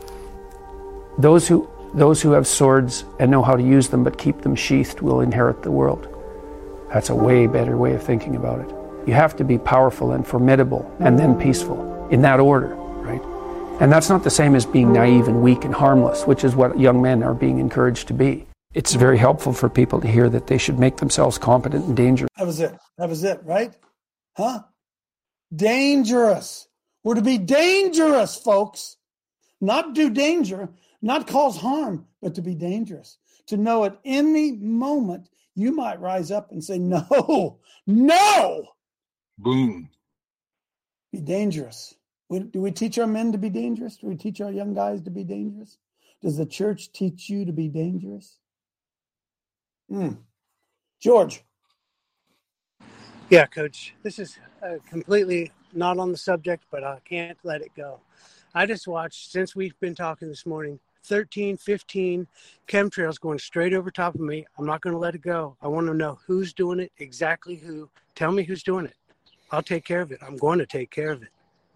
those 1.23 1.49
who 1.49 1.69
those 1.95 2.23
who 2.23 2.33
have 2.33 2.47
swords 2.47 3.05
and 3.19 3.31
know 3.31 3.43
how 3.43 3.57
to 3.57 3.63
use 3.63 3.89
them 3.89 4.05
but 4.05 4.17
keep 4.17 4.43
them 4.43 4.55
sheathed 4.55 5.01
will 5.01 5.21
inherit 5.21 5.63
the 5.63 5.71
world. 5.71 6.07
That's 6.93 7.11
a 7.11 7.15
way 7.15 7.47
better 7.47 7.77
way 7.77 7.95
of 7.95 8.03
thinking 8.03 8.37
about 8.37 8.61
it. 8.61 8.71
You 9.09 9.15
have 9.15 9.35
to 9.37 9.45
be 9.45 9.59
powerful 9.59 10.13
and 10.13 10.27
formidable 10.27 10.89
and 11.01 11.19
then 11.19 11.39
peaceful 11.39 12.09
in 12.11 12.23
that 12.23 12.39
order, 12.39 12.75
right? 12.77 13.23
And 13.81 13.91
that's 13.91 14.09
not 14.09 14.25
the 14.25 14.31
same 14.31 14.55
as 14.55 14.67
being 14.67 14.93
naive 14.93 15.27
and 15.27 15.43
weak 15.43 15.65
and 15.65 15.75
harmless, 15.75 16.27
which 16.27 16.45
is 16.45 16.55
what 16.55 16.79
young 16.79 17.01
men 17.01 17.23
are 17.23 17.35
being 17.35 17.59
encouraged 17.59 18.09
to 18.09 18.15
be. 18.15 18.47
It's 18.73 18.95
very 18.95 19.19
helpful 19.19 19.53
for 19.53 19.69
people 19.69 20.01
to 20.01 20.07
hear 20.07 20.29
that 20.29 20.47
they 20.47 20.59
should 20.59 20.79
make 20.79 20.99
themselves 20.99 21.39
competent 21.39 21.87
and 21.87 21.97
dangerous. 21.97 22.31
That 22.37 22.47
was 22.47 22.61
it. 22.61 22.77
That 22.99 23.09
was 23.09 23.25
it, 23.25 23.41
right? 23.45 23.75
Huh? 24.37 24.61
Dangerous. 25.55 26.69
We're 27.03 27.15
to 27.15 27.23
be 27.23 27.39
dangerous, 27.39 28.37
folks. 28.37 28.97
Not 29.61 29.95
do 29.95 30.11
danger, 30.11 30.69
not 31.03 31.27
cause 31.27 31.57
harm, 31.57 32.07
but 32.21 32.35
to 32.35 32.43
be 32.43 32.55
dangerous. 32.55 33.19
To 33.47 33.57
know 33.57 33.85
at 33.85 33.99
any 34.05 34.53
moment 34.53 35.29
you 35.55 35.73
might 35.73 36.01
rise 36.01 36.31
up 36.31 36.53
and 36.53 36.63
say, 36.63 36.79
No, 36.79 37.59
no. 37.87 38.67
Boom. 39.39 39.91
Be 41.13 41.21
dangerous. 41.21 41.95
Do 42.31 42.61
we 42.61 42.71
teach 42.71 42.99
our 42.99 43.07
men 43.07 43.33
to 43.33 43.39
be 43.39 43.51
dangerous? 43.51 43.97
Do 43.97 44.07
we 44.07 44.15
teach 44.15 44.41
our 44.41 44.53
young 44.53 44.75
guys 44.75 45.01
to 45.03 45.11
be 45.11 45.25
dangerous? 45.25 45.79
Does 46.23 46.37
the 46.37 46.47
church 46.47 46.93
teach 46.93 47.29
you 47.29 47.45
to 47.45 47.53
be 47.53 47.69
dangerous? 47.69 48.39
Hmm. 49.89 50.13
George. 51.01 51.43
Yeah, 53.31 53.47
coach. 53.47 53.95
This 54.03 54.19
is 54.19 54.39
uh, 54.63 54.77
completely 54.89 55.51
not 55.73 55.99
on 55.99 56.13
the 56.13 56.19
subject, 56.19 56.65
but 56.71 56.85
I 56.85 56.99
can't 57.05 57.39
let 57.43 57.63
it 57.63 57.71
go. 57.77 58.01
I 58.55 58.67
just 58.67 58.87
watched, 58.87 59.31
since 59.31 59.57
we've 59.57 59.79
been 59.81 59.95
talking 59.95 60.29
this 60.29 60.47
morning, 60.47 60.79
13, 61.05 61.57
15 61.57 62.27
chemtrails 62.69 63.21
going 63.21 63.39
straight 63.39 63.75
over 63.75 63.91
top 63.91 64.15
of 64.15 64.21
me. 64.21 64.47
I'm 64.59 64.67
not 64.67 64.81
going 64.81 64.93
to 64.93 64.99
let 64.99 65.15
it 65.15 65.23
go. 65.23 65.57
I 65.63 65.69
want 65.69 65.87
to 65.87 65.95
know 65.95 66.19
who's 66.27 66.53
doing 66.53 66.81
it, 66.81 66.93
exactly 66.99 67.57
who. 67.57 67.89
Tell 68.15 68.33
me 68.33 68.43
who's 68.43 68.63
doing 68.63 68.87
it. 68.87 68.95
I'll 69.51 69.63
take 69.63 69.85
care 69.85 70.01
of 70.01 70.13
it. 70.13 70.21
I'm 70.27 70.37
going 70.37 70.59
to 70.59 70.67
take 70.67 70.91
care 70.91 71.11
of 71.11 71.23
it. 71.23 71.29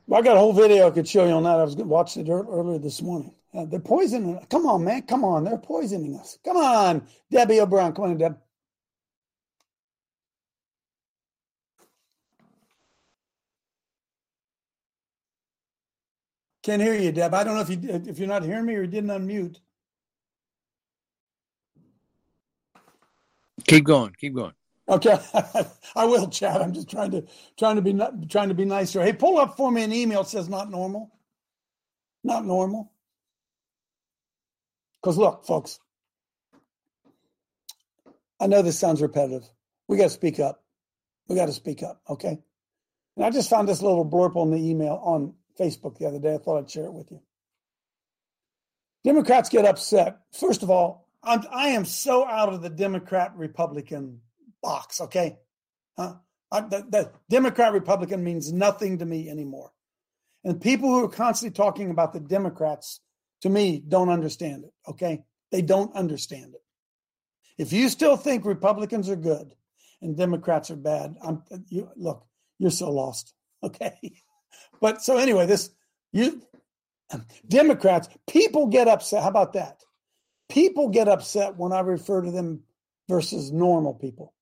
Well, 0.07 0.21
I 0.21 0.25
got 0.25 0.37
a 0.37 0.41
whole 0.41 0.53
video 0.53 0.87
I 0.87 0.91
could 0.91 1.09
show 1.09 1.27
you 1.27 1.33
on 1.33 1.45
that. 1.45 1.59
I 1.59 1.65
was 1.65 1.77
watching 1.77 2.27
it 2.27 2.31
earlier 2.31 2.79
this 2.79 3.01
morning. 3.01 3.33
Uh, 3.55 3.65
they're 3.65 3.81
poisoning. 3.81 4.45
Come 4.51 4.67
on, 4.67 4.85
man. 4.85 5.03
Come 5.03 5.25
on. 5.25 5.45
They're 5.45 5.57
poisoning 5.57 6.17
us. 6.17 6.39
Come 6.45 6.57
on, 6.57 7.07
Debbie 7.31 7.61
O'Brien. 7.61 7.93
Come 7.93 8.05
on, 8.05 8.19
Deb. 8.19 8.37
Can't 16.65 16.81
hear 16.81 16.95
you, 16.95 17.13
Deb. 17.13 17.35
I 17.35 17.45
don't 17.45 17.55
know 17.55 17.61
if 17.61 17.69
you 17.69 17.79
if 17.83 18.19
you're 18.19 18.27
not 18.27 18.43
hearing 18.43 18.65
me 18.65 18.75
or 18.75 18.83
you 18.83 18.89
didn't 18.89 19.11
unmute. 19.11 19.59
Keep 23.67 23.85
going. 23.85 24.15
Keep 24.19 24.35
going. 24.35 24.55
Okay, 24.89 25.19
I 25.97 26.05
will, 26.05 26.29
Chad. 26.29 26.61
I'm 26.61 26.73
just 26.73 26.91
trying 26.91 27.11
to 27.13 27.25
trying 27.59 27.77
to 27.77 27.83
be 27.83 27.93
not, 27.93 28.31
trying 28.31 28.49
to 28.49 28.55
be 28.55 28.65
nicer. 28.65 29.03
Hey, 29.03 29.13
pull 29.13 29.39
up 29.39 29.57
for 29.57 29.71
me 29.71 29.83
an 29.83 29.93
email 29.93 30.23
that 30.23 30.31
says 30.31 30.49
not 30.49 30.71
normal. 30.71 31.13
Not 32.23 32.47
normal. 32.47 32.91
Because 35.01 35.19
look, 35.19 35.45
folks, 35.45 35.81
I 38.41 38.47
know 38.47 38.63
this 38.63 38.79
sounds 38.79 39.03
repetitive. 39.03 39.49
We 39.87 39.99
got 39.99 40.05
to 40.05 40.11
speak 40.11 40.41
up. 40.41 40.63
We 41.29 41.37
got 41.37 41.47
to 41.47 41.53
speak 41.53 41.83
up. 41.83 42.01
Okay. 42.09 42.39
And 43.17 43.25
I 43.25 43.31
just 43.31 43.51
found 43.51 43.69
this 43.69 43.83
little 43.83 44.05
blurb 44.05 44.37
on 44.37 44.51
the 44.51 44.57
email 44.57 45.01
on 45.05 45.35
Facebook 45.59 45.99
the 45.99 46.07
other 46.07 46.19
day. 46.19 46.35
I 46.35 46.39
thought 46.39 46.59
I'd 46.59 46.71
share 46.71 46.87
it 46.87 46.93
with 46.93 47.11
you. 47.11 47.21
Democrats 49.05 49.49
get 49.49 49.67
upset. 49.67 50.19
First 50.33 50.63
of 50.63 50.71
all, 50.71 51.09
I'm, 51.23 51.45
I 51.53 51.69
am 51.69 51.85
so 51.85 52.27
out 52.27 52.53
of 52.53 52.63
the 52.63 52.71
Democrat 52.71 53.33
Republican 53.37 54.21
box. 54.63 55.01
Okay. 55.01 55.39
Huh? 55.97 56.15
I, 56.51 56.61
the, 56.63 56.87
the 56.89 57.13
Democrat 57.29 57.73
Republican 57.73 58.25
means 58.25 58.53
nothing 58.53 58.99
to 58.99 59.07
me 59.07 59.29
anymore. 59.29 59.73
And 60.43 60.61
people 60.61 60.89
who 60.89 61.05
are 61.05 61.09
constantly 61.09 61.55
talking 61.55 61.91
about 61.91 62.13
the 62.13 62.21
Democrats, 62.21 63.01
to 63.43 63.49
me, 63.49 63.83
don't 63.87 64.11
understand 64.11 64.65
it. 64.65 64.73
Okay. 64.89 65.25
They 65.51 65.63
don't 65.63 65.95
understand 65.95 66.55
it. 66.55 66.63
If 67.57 67.73
you 67.73 67.89
still 67.89 68.17
think 68.17 68.45
Republicans 68.45 69.09
are 69.09 69.17
good 69.17 69.55
and 70.03 70.17
Democrats 70.17 70.71
are 70.71 70.77
bad, 70.77 71.15
I'm 71.23 71.43
you 71.69 71.89
look, 71.97 72.27
you're 72.59 72.71
so 72.71 72.91
lost. 72.91 73.33
Okay. 73.65 74.13
But 74.81 75.03
so 75.03 75.17
anyway, 75.17 75.47
this 75.47 75.71
you 76.13 76.43
Democrats, 77.47 78.09
people 78.27 78.67
get 78.67 78.89
upset. 78.89 79.23
How 79.23 79.29
about 79.29 79.53
that? 79.55 79.83
People 80.49 80.89
get 80.89 81.09
upset 81.09 81.57
when 81.57 81.73
I 81.73 81.81
refer 81.81 82.23
to 82.23 82.31
them 82.31 82.63
versus 83.09 83.53
normal 83.53 83.95
people. 83.95 84.35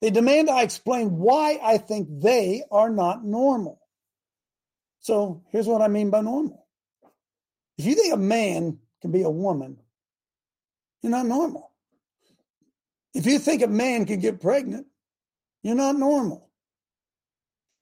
They 0.00 0.10
demand 0.10 0.48
I 0.48 0.62
explain 0.62 1.18
why 1.18 1.58
I 1.62 1.78
think 1.78 2.08
they 2.20 2.62
are 2.70 2.90
not 2.90 3.24
normal. 3.24 3.80
So 5.00 5.42
here's 5.50 5.66
what 5.66 5.82
I 5.82 5.88
mean 5.88 6.10
by 6.10 6.20
normal. 6.22 6.66
If 7.78 7.86
you 7.86 7.94
think 7.94 8.14
a 8.14 8.18
man 8.18 8.78
can 9.00 9.10
be 9.10 9.22
a 9.22 9.30
woman, 9.30 9.78
you're 11.02 11.10
not 11.12 11.26
normal. 11.26 11.70
If 13.14 13.26
you 13.26 13.38
think 13.38 13.62
a 13.62 13.66
man 13.66 14.06
can 14.06 14.20
get 14.20 14.40
pregnant, 14.40 14.86
you're 15.62 15.74
not 15.74 15.96
normal. 15.96 16.49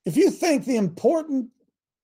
If 0.09 0.17
you 0.17 0.31
think 0.31 0.65
the 0.65 0.77
important 0.77 1.51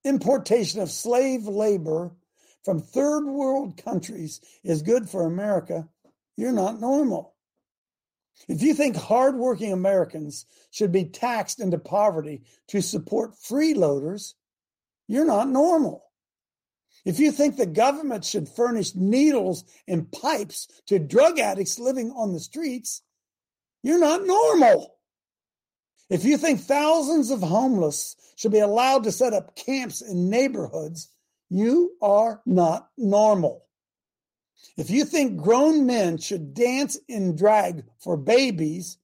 importation 0.05 0.83
of 0.83 0.91
slave 0.91 1.47
labor 1.47 2.15
from 2.63 2.83
third 2.83 3.25
world 3.25 3.83
countries 3.83 4.43
is 4.63 4.83
good 4.83 5.09
for 5.09 5.25
America, 5.25 5.89
you're 6.37 6.53
not 6.53 6.83
normal. 6.83 7.35
If 8.47 8.61
you 8.61 8.75
think 8.75 8.95
hardworking 8.95 9.73
Americans 9.73 10.45
should 10.71 10.93
be 10.93 11.07
taxed 11.07 11.61
into 11.61 11.79
poverty 11.79 12.43
to 12.69 12.83
support 12.83 13.37
freeloaders, 13.37 14.35
you're 15.09 15.25
not 15.25 15.49
normal. 15.49 16.05
If 17.07 17.19
you 17.19 17.33
think 17.33 17.57
the 17.57 17.65
government 17.65 18.27
should 18.27 18.51
furnish 18.51 18.95
needles 18.95 19.65
and 19.89 20.13
pipes 20.13 20.69
to 20.89 20.99
drug 20.99 21.39
addicts 21.39 21.79
living 21.79 22.11
on 22.11 22.35
the 22.35 22.41
streets, 22.41 23.01
you're 23.83 23.99
not 23.99 24.27
normal. 24.27 24.95
If 26.11 26.25
you 26.25 26.37
think 26.37 26.61
thousands 26.61 27.31
of 27.31 27.41
homeless 27.41 28.17
should 28.37 28.53
be 28.53 28.59
allowed 28.59 29.05
to 29.05 29.13
set 29.13 29.33
up 29.33 29.57
camps 29.57 30.01
in 30.03 30.29
neighborhoods, 30.29 31.09
you 31.49 31.97
are 32.03 32.43
not 32.45 32.91
normal. 32.97 33.65
If 34.77 34.91
you 34.91 35.05
think 35.05 35.41
grown 35.41 35.87
men 35.87 36.19
should 36.19 36.55
dance 36.55 36.99
in 37.09 37.37
drag 37.37 37.85
for 37.99 38.17
babies, 38.17 38.99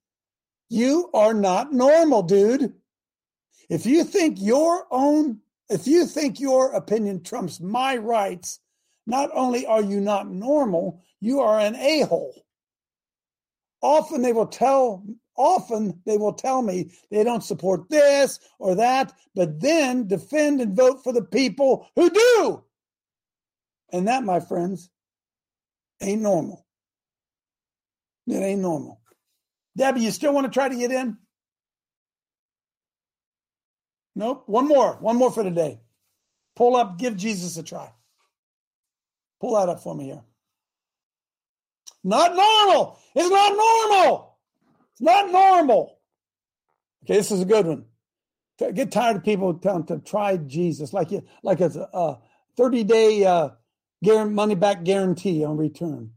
you 0.69 1.11
are 1.15 1.35
not 1.35 1.73
normal, 1.73 2.23
dude. 2.23 2.75
If 3.69 3.87
you 3.87 4.05
think 4.05 4.41
your 4.41 4.87
own 4.91 5.41
if 5.71 5.87
you 5.87 6.05
think 6.05 6.41
your 6.41 6.73
opinion 6.73 7.23
trumps 7.23 7.61
my 7.61 7.97
rights, 7.97 8.59
not 9.07 9.31
only 9.33 9.65
are 9.65 9.81
you 9.81 10.01
not 10.01 10.29
normal, 10.29 11.05
you 11.21 11.39
are 11.39 11.61
an 11.61 11.77
a 11.77 12.01
hole. 12.01 12.45
Often 13.81 14.23
they 14.23 14.33
will 14.33 14.49
tell 14.49 15.05
often 15.41 16.01
they 16.05 16.17
will 16.17 16.33
tell 16.33 16.63
me 16.63 16.93
they 17.11 17.25
don't 17.25 17.43
support 17.43 17.89
this 17.89 18.39
or 18.59 18.75
that, 18.75 19.13
but 19.35 19.61
then 19.61 20.07
defend 20.07 20.61
and 20.61 20.77
vote 20.77 21.03
for 21.03 21.13
the 21.13 21.25
people 21.25 21.89
who 21.97 22.11
do. 22.11 22.65
And 23.93 24.07
that, 24.07 24.23
my 24.23 24.41
friends, 24.41 24.91
ain't 26.03 26.23
normal. 26.23 26.65
It 28.27 28.37
ain't 28.37 28.61
normal. 28.61 29.01
Debbie, 29.77 30.03
you 30.03 30.11
still 30.11 30.35
want 30.35 30.47
to 30.47 30.53
try 30.53 30.69
to 30.69 30.77
get 30.77 30.93
in? 30.93 31.17
Nope. 34.15 34.45
One 34.47 34.69
more. 34.69 34.97
One 35.01 35.17
more 35.17 35.33
for 35.33 35.43
today. 35.43 35.81
Pull 36.57 36.77
up, 36.77 36.99
give 36.99 37.17
Jesus 37.17 37.57
a 37.57 37.63
try. 37.63 37.91
Pull 39.41 39.55
that 39.55 39.69
up 39.69 39.83
for 39.83 39.95
me 39.95 40.07
here. 40.07 40.23
Not 42.05 42.35
normal. 42.35 42.99
It's 43.15 43.31
not 43.31 43.57
normal. 43.57 44.30
It's 45.01 45.07
not 45.07 45.31
normal. 45.31 45.99
Okay, 47.05 47.15
this 47.15 47.31
is 47.31 47.41
a 47.41 47.47
good 47.47 47.67
one. 47.67 47.85
Get 48.75 48.93
tired 48.93 49.17
of 49.17 49.25
people 49.25 49.55
telling 49.55 49.87
to 49.87 49.99
try 49.99 50.37
Jesus 50.37 50.93
like 50.93 51.11
you 51.11 51.23
like 51.43 51.63
it's 51.63 51.77
a, 51.77 52.19
30 52.59 52.85
day 52.85 53.25
uh, 53.25 53.51
money 54.27 54.55
back 54.55 54.85
guarantee 54.85 55.43
on 55.43 55.57
return. 55.57 56.11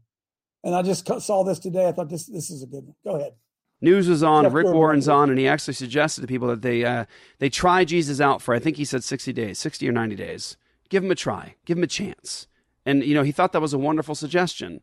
And 0.62 0.74
I 0.74 0.82
just 0.82 1.06
saw 1.22 1.42
this 1.42 1.58
today. 1.58 1.88
I 1.88 1.92
thought 1.92 2.10
this 2.10 2.26
this 2.26 2.50
is 2.50 2.62
a 2.62 2.66
good 2.66 2.84
one. 2.84 2.94
Go 3.02 3.16
ahead. 3.16 3.32
News 3.80 4.08
was 4.08 4.22
on, 4.22 4.44
Jeff 4.44 4.52
Rick 4.52 4.64
Gordon. 4.64 4.78
Warren's 4.78 5.08
on, 5.08 5.30
and 5.30 5.38
he 5.38 5.48
actually 5.48 5.74
suggested 5.74 6.20
to 6.20 6.26
people 6.26 6.48
that 6.48 6.62
they 6.62 6.84
uh, 6.84 7.06
they 7.38 7.48
try 7.48 7.84
Jesus 7.84 8.20
out 8.20 8.42
for 8.42 8.54
I 8.54 8.58
think 8.58 8.76
he 8.76 8.84
said 8.84 9.04
sixty 9.04 9.32
days, 9.32 9.58
sixty 9.58 9.88
or 9.88 9.92
ninety 9.92 10.16
days. 10.16 10.58
Give 10.90 11.02
him 11.02 11.10
a 11.10 11.14
try, 11.14 11.54
give 11.64 11.78
him 11.78 11.84
a 11.84 11.88
chance. 11.88 12.46
And 12.84 13.02
you 13.04 13.14
know 13.14 13.22
he 13.22 13.32
thought 13.32 13.52
that 13.52 13.62
was 13.62 13.72
a 13.72 13.78
wonderful 13.78 14.14
suggestion. 14.14 14.82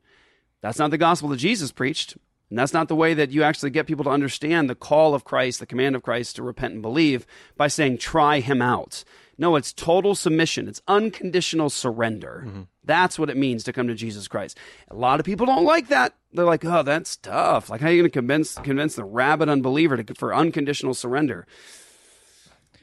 That's 0.61 0.79
not 0.79 0.91
the 0.91 0.97
gospel 0.97 1.29
that 1.29 1.37
Jesus 1.37 1.71
preached, 1.71 2.17
and 2.51 2.59
that's 2.59 2.73
not 2.73 2.89
the 2.89 2.95
way 2.97 3.13
that 3.13 3.31
you 3.31 3.43
actually 3.43 3.69
get 3.69 3.87
people 3.87 4.03
to 4.03 4.09
understand 4.09 4.69
the 4.69 4.75
call 4.75 5.15
of 5.15 5.23
Christ, 5.23 5.61
the 5.61 5.65
command 5.65 5.95
of 5.95 6.03
Christ 6.03 6.35
to 6.35 6.43
repent 6.43 6.73
and 6.73 6.81
believe 6.81 7.25
by 7.55 7.69
saying 7.69 7.97
try 7.97 8.41
him 8.41 8.61
out. 8.61 9.05
No, 9.37 9.55
it's 9.55 9.71
total 9.71 10.15
submission. 10.15 10.67
It's 10.67 10.81
unconditional 10.85 11.69
surrender. 11.69 12.43
Mm-hmm. 12.45 12.61
That's 12.83 13.17
what 13.17 13.29
it 13.29 13.37
means 13.37 13.63
to 13.63 13.73
come 13.73 13.87
to 13.87 13.95
Jesus 13.95 14.27
Christ. 14.27 14.57
A 14.89 14.95
lot 14.95 15.21
of 15.21 15.25
people 15.25 15.45
don't 15.45 15.63
like 15.63 15.87
that. 15.87 16.13
They're 16.33 16.43
like, 16.43 16.65
"Oh, 16.65 16.83
that's 16.83 17.15
tough. 17.15 17.69
Like, 17.69 17.79
how 17.79 17.87
are 17.87 17.91
you 17.91 18.01
going 18.01 18.11
to 18.11 18.19
convince 18.19 18.55
convince 18.55 18.95
the 18.95 19.05
rabid 19.05 19.47
unbeliever 19.47 20.03
to, 20.03 20.13
for 20.13 20.35
unconditional 20.35 20.93
surrender?" 20.93 21.47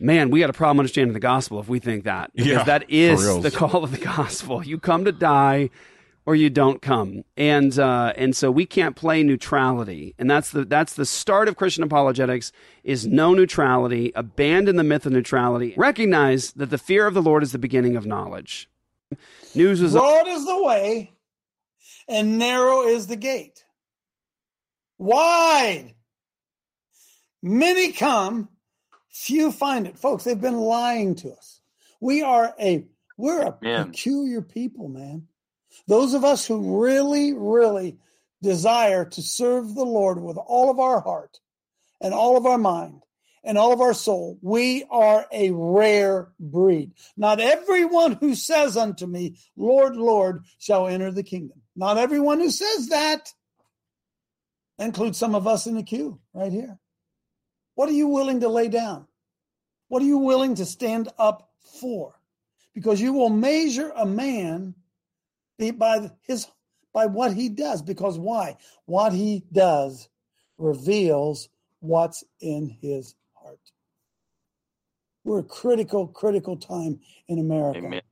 Man, 0.01 0.31
we 0.31 0.41
got 0.41 0.49
a 0.49 0.55
problem 0.55 0.81
understanding 0.81 1.13
the 1.13 1.21
gospel 1.21 1.61
if 1.61 1.69
we 1.69 1.79
think 1.79 2.05
that 2.05 2.33
because 2.35 2.51
Yeah, 2.51 2.65
that 2.65 2.89
is 2.89 3.43
the 3.43 3.51
call 3.51 3.85
of 3.85 3.91
the 3.91 3.99
gospel. 3.99 4.65
You 4.65 4.79
come 4.79 5.05
to 5.05 5.13
die, 5.13 5.69
or 6.29 6.37
you 6.37 6.51
don't 6.51 6.83
come, 6.83 7.25
and 7.39 7.79
uh, 7.79 8.13
and 8.15 8.37
so 8.37 8.51
we 8.51 8.67
can't 8.67 8.95
play 8.95 9.23
neutrality, 9.23 10.15
and 10.19 10.31
that's 10.31 10.51
the 10.51 10.63
that's 10.63 10.93
the 10.93 11.07
start 11.07 11.49
of 11.49 11.57
Christian 11.57 11.83
apologetics 11.83 12.53
is 12.85 13.07
no 13.07 13.33
neutrality. 13.33 14.13
Abandon 14.15 14.77
the 14.77 14.85
myth 14.85 15.07
of 15.07 15.13
neutrality. 15.13 15.73
Recognize 15.79 16.53
that 16.53 16.69
the 16.69 16.77
fear 16.77 17.07
of 17.07 17.15
the 17.15 17.23
Lord 17.23 17.43
is 17.43 17.53
the 17.53 17.59
beginning 17.59 17.97
of 17.97 18.05
knowledge. 18.05 18.69
News 19.55 19.81
is 19.81 19.95
Broad 19.95 20.29
is 20.29 20.45
the 20.45 20.63
way, 20.63 21.13
and 22.07 22.37
narrow 22.37 22.83
is 22.83 23.07
the 23.07 23.17
gate. 23.17 23.65
Wide. 24.99 25.95
Many 27.43 27.93
come, 27.93 28.51
few 29.09 29.51
find 29.51 29.87
it. 29.87 29.99
Folks, 29.99 30.25
they've 30.25 30.39
been 30.39 30.61
lying 30.61 31.15
to 31.15 31.31
us. 31.31 31.63
We 32.03 32.21
are 32.21 32.55
a 32.61 32.85
we're 33.17 33.41
a 33.41 33.57
Man. 33.63 33.87
peculiar 33.87 34.43
people, 34.43 34.89
man. 34.91 35.28
Those 35.89 36.13
of 36.13 36.23
us 36.23 36.47
who 36.47 36.83
really, 36.83 37.33
really 37.33 37.97
desire 38.43 39.07
to 39.07 39.23
serve 39.23 39.75
the 39.75 39.87
Lord 39.87 40.21
with 40.23 40.37
all 40.37 40.71
of 40.71 40.79
our 40.79 41.01
heart 41.01 41.41
and 42.01 42.13
all 42.13 42.37
of 42.37 42.45
our 42.45 42.59
mind 42.59 43.03
and 43.43 43.57
all 43.57 43.73
of 43.73 43.81
our 43.81 43.95
soul, 43.95 44.39
we 44.43 44.85
are 44.91 45.27
a 45.33 45.51
rare 45.51 46.29
breed. 46.39 46.93
Not 47.17 47.41
everyone 47.41 48.13
who 48.13 48.35
says 48.35 48.77
unto 48.77 49.07
me, 49.07 49.39
Lord, 49.57 49.97
Lord, 49.97 50.45
shall 50.59 50.87
enter 50.87 51.11
the 51.11 51.23
kingdom. 51.23 51.63
Not 51.75 51.97
everyone 51.97 52.39
who 52.39 52.51
says 52.51 52.89
that 52.91 53.33
includes 54.79 55.17
some 55.17 55.35
of 55.35 55.47
us 55.47 55.67
in 55.67 55.75
the 55.75 55.83
queue 55.83 56.21
right 56.35 56.53
here. 56.53 56.79
What 57.77 57.89
are 57.89 57.93
you 57.93 58.09
willing 58.09 58.41
to 58.41 58.49
lay 58.51 58.69
down? 58.69 59.07
What 59.89 60.03
are 60.03 60.07
you 60.07 60.19
willing 60.19 60.57
to 60.57 60.67
stand 60.67 61.09
up 61.19 61.51
for? 61.81 62.21
Because 62.75 63.01
you 63.01 63.15
will 63.15 63.31
measure 63.31 63.91
a 63.97 64.05
man 64.05 64.75
by 65.59 66.11
his 66.23 66.47
by 66.93 67.07
what 67.07 67.35
he 67.35 67.49
does. 67.49 67.83
Because 67.83 68.19
why? 68.19 68.57
What 68.87 69.13
he 69.13 69.45
does 69.53 70.09
reveals 70.57 71.49
what's 71.81 72.25
in 72.41 72.77
his 72.81 73.15
heart. 73.35 73.61
We're 75.25 75.41
a 75.41 75.45
critical, 75.45 76.07
critical 76.09 76.57
time 76.57 77.01
in 77.29 77.39
America. 77.39 77.79
Amen. 77.79 78.03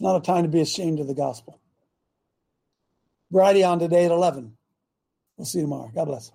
not 0.00 0.16
a 0.16 0.20
time 0.20 0.42
to 0.42 0.48
be 0.48 0.60
ashamed 0.60 1.00
of 1.00 1.06
the 1.06 1.14
gospel. 1.14 1.60
Brady 3.30 3.64
on 3.64 3.78
today 3.78 4.04
at 4.04 4.10
11. 4.10 4.56
We'll 5.36 5.46
see 5.46 5.58
you 5.58 5.64
tomorrow. 5.64 5.90
God 5.94 6.04
bless. 6.06 6.32